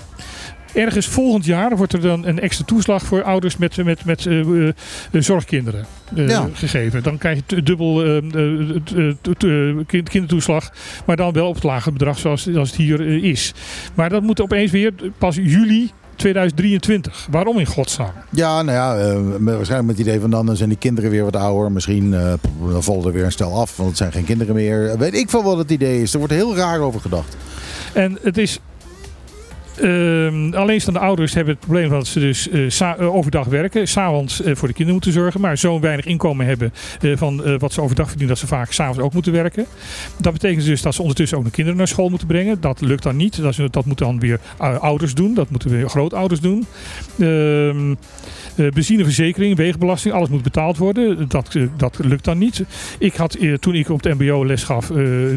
[0.72, 4.40] Ergens volgend jaar wordt er dan een extra toeslag voor ouders met, met, met eh,
[4.40, 6.48] eh, eh, zorgkinderen Ja.
[6.52, 7.02] gegeven.
[7.02, 8.22] Dan krijg je dubbel
[10.04, 10.72] kindertoeslag,
[11.04, 13.54] maar dan wel op het lage bedrag zoals, zoals het hier is.
[13.94, 17.26] Maar dat moet opeens weer pas juli 2023.
[17.30, 18.12] Waarom in godsnaam?
[18.30, 21.72] Ja, nou ja, waarschijnlijk met het idee van dan zijn die kinderen weer wat ouder.
[21.72, 22.14] Misschien
[22.78, 24.98] vallen er weer een stel af, want het zijn geen kinderen meer.
[24.98, 26.12] Weet ik veel wat het idee is.
[26.12, 27.36] Er wordt heel raar over gedacht.
[27.92, 28.60] En het is
[29.80, 34.54] Ehm, alleenstaande ouders hebben het probleem dat ze dus eh, eh, overdag werken, s'avonds eh
[34.54, 38.34] voor de kinderen moeten zorgen, maar zo weinig inkomen hebben van wat ze overdag verdienen,
[38.34, 39.66] dat ze vaak s'avonds ook moeten werken.
[40.16, 42.60] Dat betekent dus dat ze ondertussen ook de kinderen naar school moeten brengen.
[42.60, 43.42] Dat lukt dan niet.
[43.42, 44.40] Dat, dat moeten dan weer
[44.80, 45.34] ouders doen.
[45.34, 46.66] Dat moeten weer grootouders doen.
[47.18, 47.94] Ehm
[48.56, 51.28] eh, benzineverzekering, wegenbelasting, alles moet betaald worden.
[51.28, 52.64] Dat, dat lukt dan niet.
[52.98, 54.90] Ik had toen ik op het MBO les gaf,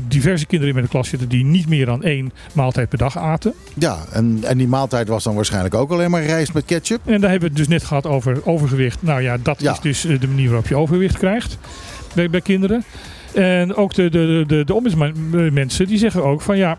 [0.07, 3.53] diverse kinderen in mijn klas zitten die niet meer dan één maaltijd per dag aten.
[3.73, 3.97] Ja,
[4.43, 6.99] en die maaltijd was dan waarschijnlijk ook alleen maar rijst met ketchup.
[7.05, 9.01] En daar hebben we het dus net gehad over overgewicht.
[9.01, 9.71] Nou ja, dat Ja.
[9.71, 11.57] is dus eh, de manier waarop je overgewicht krijgt
[12.15, 12.83] bij, bij kinderen.
[13.33, 16.77] En ook de, de, de, de ombudsmensen die zeggen ook van ja,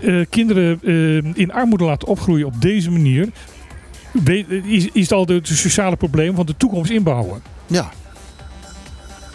[0.00, 3.28] eh, kinderen eh, in armoede laten opgroeien op deze manier.
[4.64, 7.42] Is, is het al de sociale probleem van de toekomst inbouwen?
[7.66, 7.90] Ja.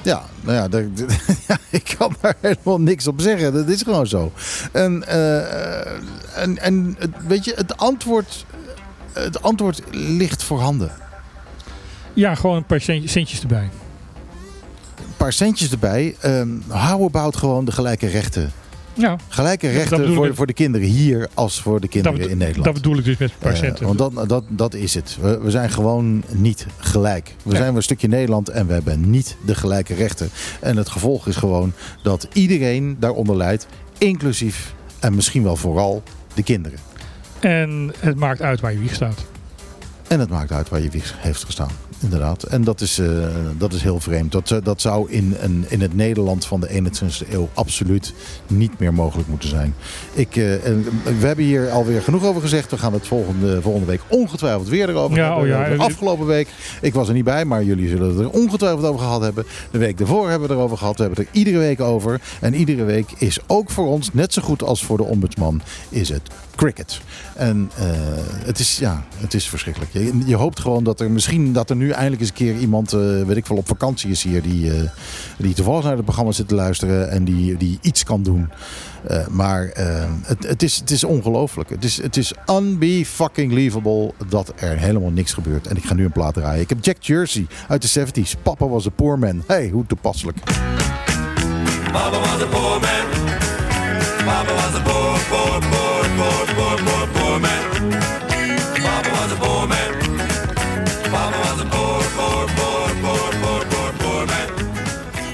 [0.09, 0.85] Ja, nou ja, daar-
[1.47, 3.53] ja, ik kan daar helemaal niks op zeggen.
[3.53, 4.31] Dat is gewoon zo.
[4.71, 5.91] En, eh,
[6.35, 8.45] en, en weet je, het antwoord,
[9.13, 10.91] het antwoord ligt voorhanden.
[12.13, 13.69] Ja, gewoon een paar cent- centjes erbij.
[14.97, 16.15] Een paar centjes erbij.
[16.19, 18.51] ehm how about gewoon de gelijke rechten?
[18.99, 20.35] Ja, Gelijke rechten voor, ik.
[20.35, 22.65] voor de kinderen hier als voor de kinderen in Nederland.
[22.65, 23.85] dat bedoel ik dus met centen.
[23.85, 25.17] want dat, dat, dat is het.
[25.21, 27.35] We, we zijn gewoon niet gelijk.
[27.43, 27.61] We Nee.
[27.61, 30.29] zijn een stukje Nederland en we hebben niet de gelijke rechten.
[30.61, 31.73] En het gevolg is gewoon
[32.03, 33.67] dat iedereen daaronder lijdt,
[33.97, 36.03] inclusief en misschien wel vooral
[36.33, 36.79] de kinderen.
[37.39, 39.25] En het maakt uit waar je wieg staat.
[40.07, 41.69] En het maakt uit waar je wieg heeft gestaan.
[42.01, 42.43] Inderdaad.
[42.43, 43.07] En dat is, eh,
[43.57, 44.31] dat is heel vreemd.
[44.31, 48.13] Dat, eh, dat zou in, een, in het Nederland van de 21ste eeuw absoluut
[48.47, 49.75] niet meer mogelijk moeten zijn.
[50.13, 50.83] Ik, eh, en
[51.19, 52.71] we hebben hier alweer genoeg over gezegd.
[52.71, 55.43] We gaan het volgende, volgende week ongetwijfeld weer erover Ja, hebben.
[55.43, 55.83] oh ja.
[55.83, 56.47] Afgelopen week,
[56.81, 59.45] ik was er niet bij, maar jullie zullen het er ongetwijfeld over gehad hebben.
[59.71, 60.95] De week daarvoor hebben we het erover gehad.
[60.97, 62.21] We hebben het er iedere week over.
[62.41, 66.09] En iedere week is ook voor ons, net zo goed als voor de ombudsman, is
[66.09, 66.21] het
[66.59, 67.01] cricket.
[67.35, 67.85] En eh,
[68.45, 69.93] het, is, ja, het is verschrikkelijk.
[69.93, 72.93] Je, je hoopt gewoon dat er misschien dat er nu eindelijk eens een keer iemand,
[72.93, 74.41] eh, weet ik veel, op vakantie is hier.
[74.41, 74.89] Die, eh,
[75.37, 78.49] die toevallig naar het programma zit te luisteren en die, die iets kan doen.
[79.29, 79.71] Maar
[80.23, 81.69] het, het, is, het is ongelooflijk.
[81.69, 85.67] Het is, het is unbe-fucking-believable dat er helemaal niks gebeurt.
[85.67, 86.61] En ik ga nu een plaat draaien.
[86.61, 88.41] Ik heb Jack Jersey uit de 70s.
[88.43, 89.43] Papa was a poor man.
[89.47, 90.37] Hey, hoe toepasselijk.
[91.91, 93.19] Papa was a poor man.
[94.25, 95.78] Papa was poor, poor, poor,
[96.19, 97.59] poor, man.
[99.15, 99.89] Was a poor man.
[101.11, 101.37] Was
[101.67, 101.69] man.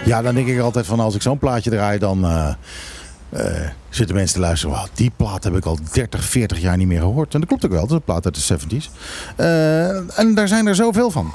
[0.06, 2.54] Ja, dan denk ik altijd van als ik zo'n plaatje draai, dan eh,
[3.30, 4.76] eh, zitten mensen te luisteren.
[4.76, 7.34] Wow, die plaat heb ik al 30, 40 jaar niet meer gehoord.
[7.34, 8.90] En dat klopt ook wel, dat is een plaat uit de 70s.
[9.36, 11.34] Eh, en daar zijn er zoveel van.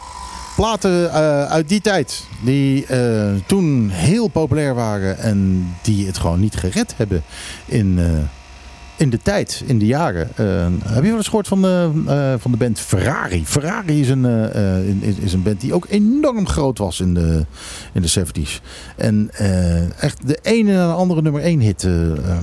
[0.57, 1.11] Platen
[1.49, 2.87] uit die tijd, die
[3.47, 7.23] toen heel populair waren en die het gewoon niet gered hebben
[7.65, 7.99] in,
[9.01, 10.29] in de tijd, in de jaren.
[10.37, 13.47] Eh, heb je wel eens gehoord van de, eh, van de band Ferrari?
[13.47, 17.47] Ferrari is een, eh, is, een band die ook enorm groot was in de,
[17.93, 18.61] in de 70s.
[18.97, 19.31] En
[19.99, 21.89] echt de ene na de andere nummer 1 hit.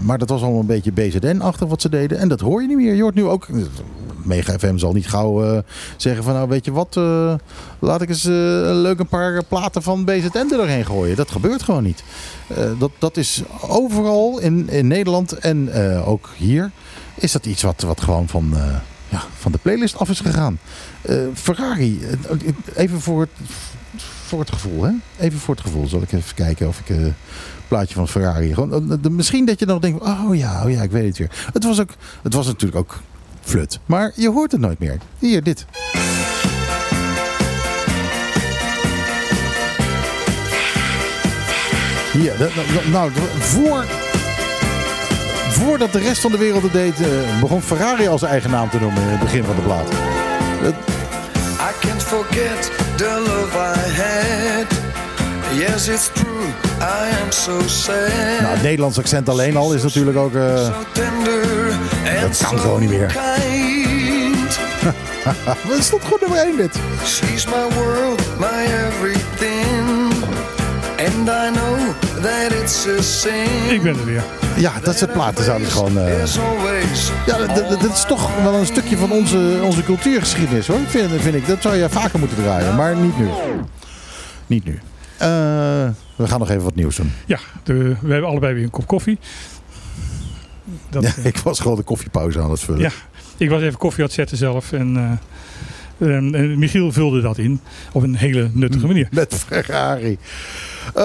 [0.01, 2.17] maar dat was allemaal een beetje BZN-achtig wat ze deden.
[2.17, 2.95] En dat hoor je niet meer.
[2.95, 3.47] Je hoort nu ook...
[4.27, 5.59] Mega FM zal niet gauw eh,
[5.97, 7.33] zeggen van nou weet je wat, eh,
[7.79, 8.31] laat ik eens eh,
[8.81, 11.15] leuk een paar platen van BZN er doorheen gooien.
[11.15, 12.03] Dat gebeurt gewoon niet.
[12.79, 15.73] Dat, dat is overal in, in Nederland en
[16.05, 16.71] ook hier
[17.15, 18.53] is dat iets wat, wat gewoon van,
[19.09, 20.59] ja, van de playlist af is gegaan.
[21.33, 21.99] Ferrari,
[22.75, 23.29] even voor het,
[24.27, 24.91] voor het gevoel, hè?
[25.17, 27.15] Even voor het gevoel zal ik even kijken of ik eh, een
[27.67, 28.53] plaatje van Ferrari.
[28.53, 31.31] Gewoon, misschien dat je nog denkt, oh ja, oh ja, ik weet het weer.
[31.53, 31.89] Het was, ook,
[32.21, 32.99] het was natuurlijk ook
[33.47, 34.97] flut, maar je hoort het nooit meer.
[35.19, 35.65] Hier, dit.
[42.13, 42.33] Hier,
[42.91, 43.85] nou, voor,
[45.49, 48.69] voordat de rest van de wereld het deed, eh, begon Ferrari al zijn eigen naam
[48.69, 49.87] te noemen in het begin van de plaat.
[51.59, 54.85] I can't forget the love I had.
[55.57, 56.47] Yes, it's true,
[56.79, 58.39] I am so sad.
[58.39, 60.35] nou, het Nederlands accent alleen al is natuurlijk ook...
[60.35, 60.71] eh, so
[62.27, 63.05] Dat kan gewoon niet meer.
[63.07, 64.59] kind.
[65.75, 66.75] het stond goed nummer 1 dit.
[67.05, 70.11] She's my world, my everything.
[70.99, 71.77] And I know
[72.21, 73.69] that it's a sin.
[73.69, 74.23] Ik ben er weer.
[74.55, 75.97] Ja, dat soort platen zouden gewoon...
[75.97, 80.67] eh, always Ja, dat, dat- dat is toch wel een stukje van onze, onze cultuurgeschiedenis
[80.67, 81.47] hoor, vind, vind ik.
[81.47, 83.27] Dat zou je vaker moeten draaien, maar niet nu.
[84.47, 84.79] Niet nu.
[85.17, 85.27] Eh,
[86.15, 87.13] we gaan nog even wat nieuws doen.
[87.25, 89.19] Ja, de, we hebben allebei weer een kop koffie.
[90.89, 92.81] Dat, Ja, eh, ik was gewoon de koffiepauze aan het vullen.
[92.81, 92.91] Ja,
[93.37, 94.71] ik was even koffie aan het zetten zelf.
[94.71, 95.11] En eh,
[95.99, 97.59] En, en Michiel vulde dat in
[97.91, 99.07] op een hele nuttige manier.
[99.11, 100.17] Met Ferrari.
[100.93, 101.03] Eh,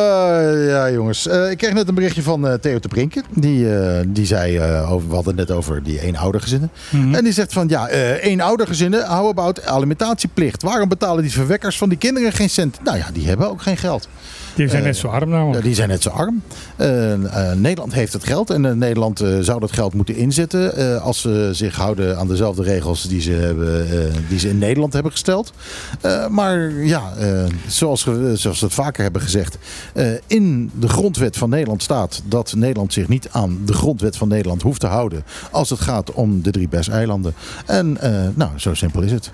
[0.69, 1.27] ja, jongens.
[1.27, 3.23] Ik kreeg net een berichtje van Theo te Brinken.
[3.35, 3.67] Die,
[4.07, 6.71] die zei, over, we hadden het net over die eenoudergezinnen.
[6.91, 7.15] Mhm.
[7.15, 10.63] En die zegt van, ja, eenoudergezinnen, how about alimentatieplicht?
[10.63, 12.79] Waarom betalen die verwekkers van die kinderen geen cent?
[12.85, 14.09] Nou ja, die hebben ook geen geld.
[14.55, 15.65] Die zijn Eh, net zo arm namelijk.
[15.65, 16.43] die zijn net zo arm.
[16.77, 20.77] Eh, eh, Nederland heeft het geld en eh, Nederland eh, zou dat geld moeten inzetten
[20.77, 23.99] eh, als ze zich houden aan dezelfde regels die ze, hebben, eh,
[24.29, 25.53] die ze in Nederland hebben gesteld.
[26.01, 29.59] Eh, maar ja, eh, zoals, we, zoals we het vaker hebben gezegd,
[29.95, 34.29] eh, in de grondwet van Nederland staat dat Nederland zich niet aan de grondwet van
[34.29, 37.35] Nederland hoeft te houden als het gaat om de drie eilanden.
[37.66, 39.31] En eh, nou, zo simpel is het.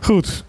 [0.00, 0.44] Goed.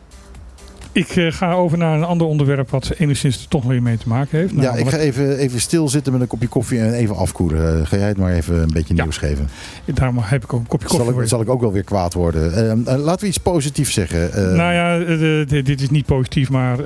[0.93, 4.07] Ik eh, ga over naar een ander onderwerp wat enigszins er toch weer mee te
[4.07, 4.53] maken heeft.
[4.55, 7.79] Ja, ik ga even, even stilzitten met een kopje koffie en even afkoelen.
[7.79, 9.03] Eh, ga jij het maar even een beetje Ja.
[9.03, 9.49] nieuws geven?
[9.85, 12.13] Daarom heb ik ook een kopje koffie Zal ik, zal ik ook wel weer kwaad
[12.13, 12.69] worden.
[12.87, 14.55] Eh, laten we iets positiefs zeggen.
[14.55, 14.97] Nou ja,
[15.45, 16.79] dit is niet positief, maar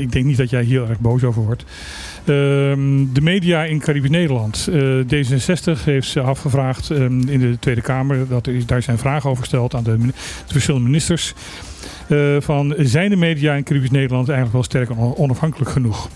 [0.00, 1.64] ik denk niet dat jij hier erg boos over wordt.
[2.24, 4.68] Ehm, de media in Caribisch Nederland.
[4.72, 8.28] Eh, D66 heeft ze afgevraagd ehm, in de Tweede Kamer.
[8.28, 9.98] Dat daar zijn vragen over gesteld aan de,
[10.46, 11.34] verschillende ministers.
[12.08, 16.08] Eh, van zijn de media in Caribisch Nederland eigenlijk wel sterk onafhankelijk genoeg?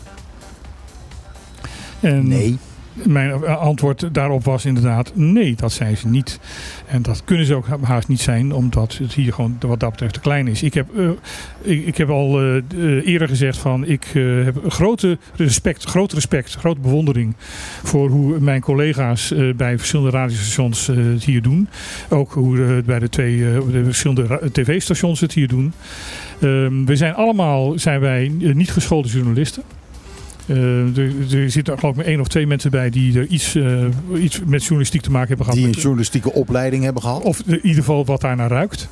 [2.01, 2.59] En nee.
[3.07, 6.41] Mijn antwoord daarop was inderdaad nee, dat zijn ze niet.
[6.87, 10.15] En dat kunnen ze ook haast niet zijn, omdat het hier gewoon wat dat betreft
[10.15, 10.62] te klein is.
[10.62, 14.05] Ik heb, eh, ik, heb al eh, eh, eerder gezegd van ik
[14.45, 17.35] heb grote respect, groot respect, grote bewondering
[17.83, 21.69] voor hoe mijn collega's bij verschillende radiostations het hier doen.
[22.09, 23.39] Ook hoe bij de twee
[23.70, 25.73] de verschillende tv-stations het hier doen.
[26.41, 29.62] Ehm, we zijn allemaal zijn wij niet geschoolde journalisten.
[30.49, 31.12] Eh, er,
[31.43, 33.85] er zitten geloof ik maar één of twee mensen bij die er iets, eh,
[34.23, 35.61] iets met journalistiek te maken hebben gehad.
[35.61, 37.23] Die een journalistieke opleiding hebben gehad.
[37.23, 38.89] of in ieder geval wat daar naar ruikt.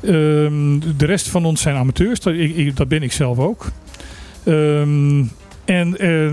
[0.00, 2.20] Ehm, de rest van ons zijn amateurs.
[2.20, 3.70] Dat, ik, ik- dat ben ik zelf ook.
[4.44, 5.24] Ehm,
[5.64, 6.32] en eh,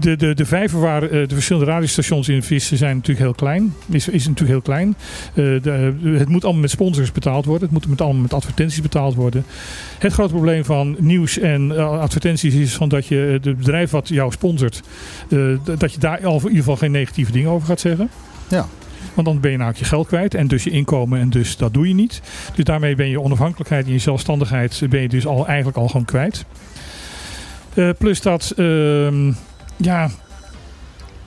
[0.00, 3.74] de, de, de vijver waar eh, de verschillende radiostations in vissen zijn natuurlijk heel klein.
[3.88, 4.94] Is, is natuurlijk heel klein.
[5.34, 7.62] Eh, de- het moet allemaal met sponsors betaald worden.
[7.68, 9.44] Het moet met allemaal met advertenties betaald worden.
[9.98, 14.08] Het grote probleem van nieuws en eh, advertenties is van dat je het bedrijf wat
[14.08, 14.82] jou sponsort,
[15.30, 15.38] eh,
[15.78, 18.10] dat je daar al in ieder geval geen negatieve dingen over gaat zeggen.
[18.48, 18.66] Ja.
[19.14, 21.74] Want dan ben je namelijk je geld kwijt en dus je inkomen en dus dat
[21.74, 22.20] doe je niet.
[22.54, 26.04] Dus daarmee ben je onafhankelijkheid en je zelfstandigheid ben je dus al, eigenlijk al gewoon
[26.04, 26.44] kwijt.
[27.74, 29.32] Eh, plus dat, ehm,
[29.76, 30.10] ja,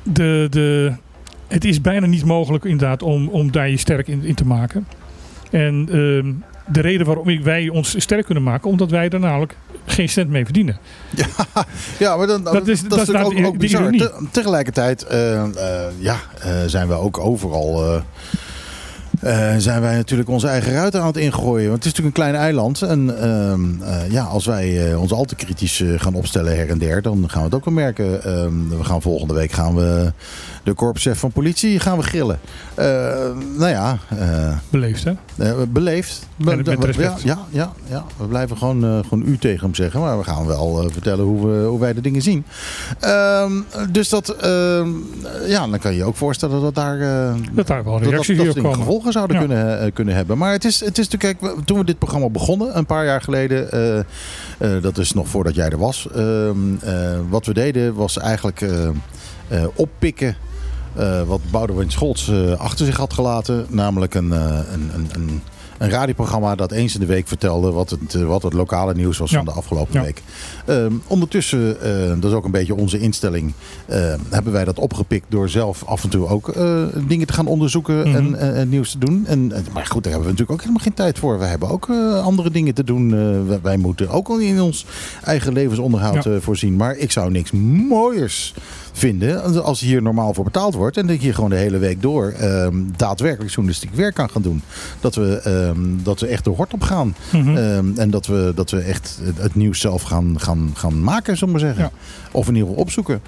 [0.03, 0.93] de, de,
[1.47, 4.87] het is bijna niet mogelijk inderdaad om, om daar je sterk in, in te maken.
[5.51, 6.31] En ehm,
[6.73, 10.43] de reden waarom wij ons sterk kunnen maken, omdat wij er namelijk geen cent mee
[10.43, 10.77] verdienen.
[11.99, 13.91] Ja, maar dan, dat, is- dat is natuurlijk nou ook, ook bizar.
[13.91, 16.17] Te- tegelijkertijd eh, eh, ja,
[16.65, 18.01] zijn we ook overal...
[19.23, 21.69] eh, zijn wij natuurlijk onze eigen ruiten aan het ingooien.
[21.69, 22.81] Want het is natuurlijk een klein eiland.
[22.81, 26.77] En ehm, eh, ja, als wij eh, ons al te kritisch gaan opstellen her en
[26.77, 28.23] der, dan gaan we het ook wel merken.
[28.23, 30.11] Ehm, we gaan volgende week gaan we
[30.63, 32.39] de korpschef van politie gaan we grillen.
[32.75, 32.85] Eh,
[33.57, 35.11] nou ja, eh, Beleefd, hè?
[35.37, 36.27] eh, beleefd.
[36.35, 37.21] Be- Met- ja, respect.
[37.21, 39.99] Ja, ja, ja, we blijven gewoon, gewoon u tegen hem zeggen.
[39.99, 42.45] Maar we gaan wel vertellen hoe, we, hoe wij de dingen zien.
[42.99, 43.51] Ehm,
[43.91, 44.89] dus dat, ehm,
[45.47, 46.97] ja, dan kan je je ook voorstellen dat daar...
[47.51, 48.75] Dat daar wel dat, dat, reacties dat komen.
[48.75, 49.45] gevolgen zouden Ja.
[49.45, 50.37] kunnen, kunnen hebben.
[50.37, 53.21] Maar het is, het is natuurlijk, kijk, toen we dit programma begonnen, een paar jaar
[53.21, 54.05] geleden,
[54.81, 56.07] dat is nog voordat jij er was.
[56.15, 56.93] ehm, eh,
[57.29, 58.65] wat we deden was eigenlijk
[59.75, 60.35] oppikken
[60.95, 63.65] eh, wat Boudewijn Scholz eh, achter zich had gelaten.
[63.69, 65.41] Namelijk een, eh, een, een, een,
[65.77, 69.29] een radioprogramma dat eens in de week vertelde wat het, wat het lokale nieuws was
[69.31, 69.35] Ja.
[69.37, 70.01] van de afgelopen Ja.
[70.01, 70.21] week.
[70.65, 71.77] Ehm, ondertussen,
[72.21, 73.53] dat is ook een beetje onze instelling,
[74.29, 76.53] hebben wij dat opgepikt door zelf af en toe ook
[77.07, 78.15] dingen te gaan onderzoeken Mhm.
[78.15, 79.23] en, en, en nieuws te doen.
[79.27, 81.39] En, maar goed, daar hebben we natuurlijk ook helemaal geen tijd voor.
[81.39, 81.89] We hebben ook
[82.23, 83.09] andere dingen te doen.
[83.47, 84.85] Wij, wij moeten ook al in ons
[85.23, 86.39] eigen levensonderhoud Ja.
[86.39, 86.75] voorzien.
[86.75, 87.51] Maar ik zou niks
[87.89, 88.53] mooiers
[88.93, 90.97] vinden als hier normaal voor betaald wordt.
[90.97, 94.61] En dat hier gewoon de hele week door ehm, daadwerkelijk journalistiek werk kan gaan doen.
[94.99, 97.15] Dat we, ehm, dat we echt de hort op gaan.
[97.31, 97.57] Mhm.
[97.57, 101.53] Ehm, en dat we, dat we echt het, nieuws zelf gaan, gaan, gaan maken, zullen
[101.53, 101.91] we maar zeggen.
[101.93, 102.07] Ja.
[102.31, 103.21] Of in ieder geval opzoeken.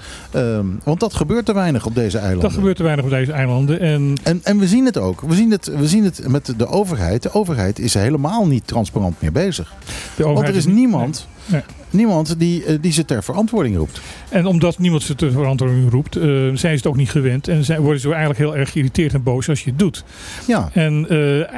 [0.84, 2.44] Want dat gebeurt te weinig op deze eilanden.
[2.44, 3.80] Dat gebeurt te weinig op deze eilanden.
[3.80, 5.22] En En, en we zien het ook.
[5.22, 7.24] We zien het, we zien het met de overheid.
[7.24, 9.74] De overheid is helemaal niet transparant meer bezig.
[10.16, 11.62] de Want er is niemand, Nee.
[11.96, 14.02] Niemand die, eh, die ze ter verantwoording roept.
[14.30, 17.48] En omdat niemand ze ter verantwoording roept, eh, zijn ze het ook niet gewend.
[17.48, 20.04] En zijn, worden ze eigenlijk heel erg geïrriteerd en boos als je het doet.
[20.48, 21.58] Ja, En eh,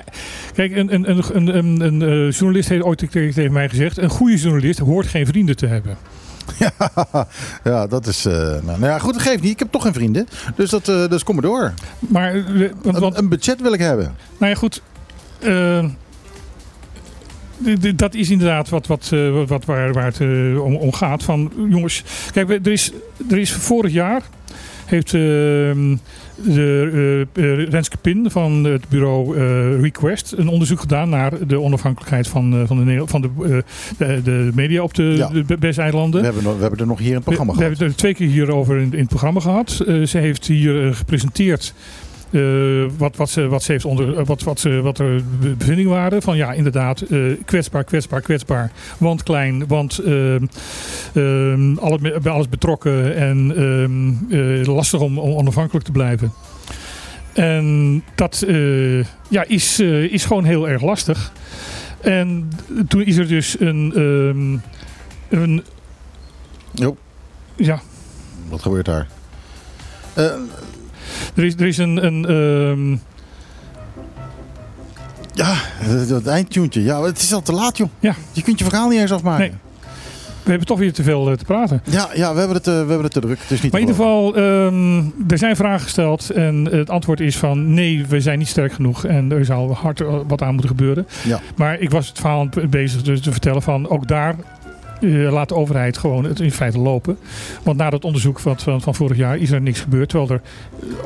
[0.53, 4.37] kijk, een, een, een, een, een, een, journalist heeft ooit tegen mij gezegd: een goede
[4.37, 5.97] journalist hoort geen vrienden te hebben.
[7.63, 8.23] ja dat is...
[8.23, 9.51] nou, nou ja, goed, dat geeft niet.
[9.51, 10.27] Ik heb toch geen vrienden.
[10.55, 11.73] Dus, dat, eh, dus kom maar door.
[11.99, 12.43] Maar,
[12.81, 14.15] want, Een, een budget wil ik hebben.
[14.37, 14.81] nou ja, goed.
[17.95, 21.23] Dat is inderdaad wat, wat, eh, wat, waar, waar het eh, om, om gaat.
[21.23, 22.91] Van, jongens, kijk, we- er is,
[23.29, 24.21] er is vorig jaar
[24.85, 25.95] heeft ehm,
[26.35, 29.37] de eh, Renske Pin van het bureau
[29.81, 33.63] Request een onderzoek gedaan naar de onafhankelijkheid van, van, de, van de,
[33.97, 35.29] de, de media op de, Ja.
[35.45, 36.19] de BES-eilanden.
[36.21, 37.77] We hebben, we hebben er nog hier in het programma we, we gehad.
[37.79, 39.83] hebben er twee keer hierover in, in het programma gehad.
[39.87, 41.73] Eh, ze heeft hier gepresenteerd
[42.31, 45.55] eh, wat, wat, ze, wat, ze heeft onder, eh, wat, wat, ze, wat er be-
[45.55, 46.21] bevindingen waren.
[46.21, 48.71] Van ja, inderdaad, eh, kwetsbaar, kwetsbaar, kwetsbaar.
[48.97, 50.45] Want klein, want ehm,
[51.13, 56.31] ehm, alle, bij alles betrokken en ehm, eh, lastig om, om onafhankelijk te blijven.
[57.33, 58.45] En dat
[59.29, 59.79] ja, is,
[60.09, 61.31] is gewoon heel erg lastig.
[62.01, 62.49] En
[62.87, 63.99] toen is er dus een,
[65.29, 65.63] een
[66.71, 66.97] Jo,
[67.55, 67.79] ja,
[68.49, 69.07] wat gebeurt daar?
[71.35, 72.05] Er is, er is een.
[72.05, 72.91] een ehm,
[75.33, 76.83] ja, het, het eindtuntje.
[76.83, 77.89] Ja, het is al te laat, joh.
[77.99, 78.15] Ja.
[78.31, 79.39] Je kunt je verhaal niet eens afmaken.
[79.39, 79.53] Nee.
[80.43, 81.81] we hebben toch weer te veel eh, te praten.
[81.83, 83.39] Ja, ja we, hebben het, eh, we hebben het te druk.
[83.39, 86.29] Het is niet Maar in ieder geval, ehm, er zijn vragen gesteld.
[86.29, 89.05] En het antwoord is van nee, we zijn niet sterk genoeg.
[89.05, 91.07] En er zal hard eh, wat aan moeten gebeuren.
[91.23, 91.39] Ja.
[91.55, 94.35] Maar ik was het verhaal bezig dus te vertellen van ook daar.
[95.01, 97.17] Eh, laat de overheid gewoon het in feite lopen.
[97.63, 100.09] Want na dat onderzoek van, van, van vorig jaar is er niks gebeurd.
[100.09, 100.41] Terwijl er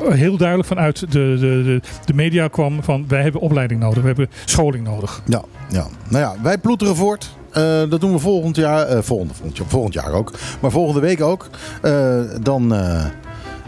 [0.08, 4.00] eh, heel duidelijk vanuit de, de, de, de media kwam van wij hebben opleiding nodig.
[4.00, 5.22] We hebben scholing nodig.
[5.26, 5.86] Ja, ja.
[6.08, 7.34] Nou ja, wij ploeteren voort.
[7.50, 10.32] Eh, dat doen we volgend jaar, volgende, volgend, volgend jaar ook.
[10.60, 11.50] Maar volgende week ook.
[12.42, 12.74] Dan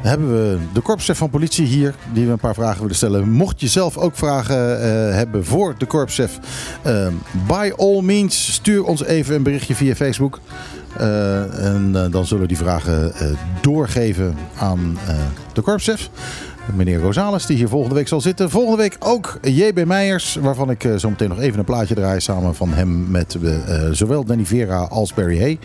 [0.09, 3.31] hebben we de korpschef van politie hier, die we een paar vragen willen stellen.
[3.31, 6.39] Mocht je zelf ook vragen eh, hebben voor de korpschef,
[6.83, 7.07] eh,
[7.47, 10.41] by all means stuur ons even een berichtje via Facebook.
[10.97, 13.13] Eh, en dan zullen we die vragen
[13.61, 14.99] doorgeven aan
[15.53, 16.11] de korpschef.
[16.75, 18.51] Meneer Rosales, die hier volgende week zal zitten.
[18.51, 22.55] Volgende week ook JB Meijers, waarvan ik zo meteen nog even een plaatje draai samen
[22.55, 23.37] van hem met
[23.91, 25.59] zowel Danny Vera als Barry Hay.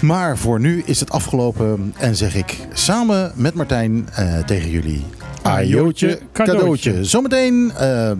[0.00, 5.04] Maar voor nu is het afgelopen en zeg ik samen met Martijn eh, tegen jullie...
[5.42, 7.04] Ajootje, cadeautje.
[7.04, 8.10] Zometeen, uh,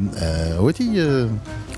[0.56, 1.02] hoe heet die?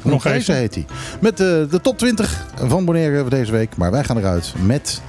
[0.03, 0.87] Nog heet hij.
[1.21, 3.77] Met de top 20 van Bonaire voor deze week.
[3.77, 5.01] Maar wij gaan eruit met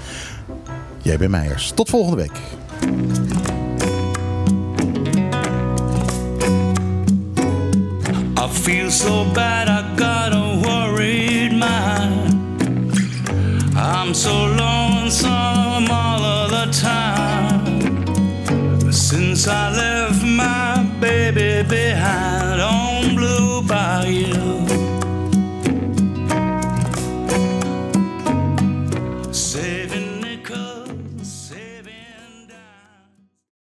[1.01, 1.71] JB Meijers.
[1.75, 2.31] Tot volgende week.
[8.37, 12.37] I feel so bad, I got a worried mind.
[13.75, 14.58] I'm so
[19.47, 20.08] I love.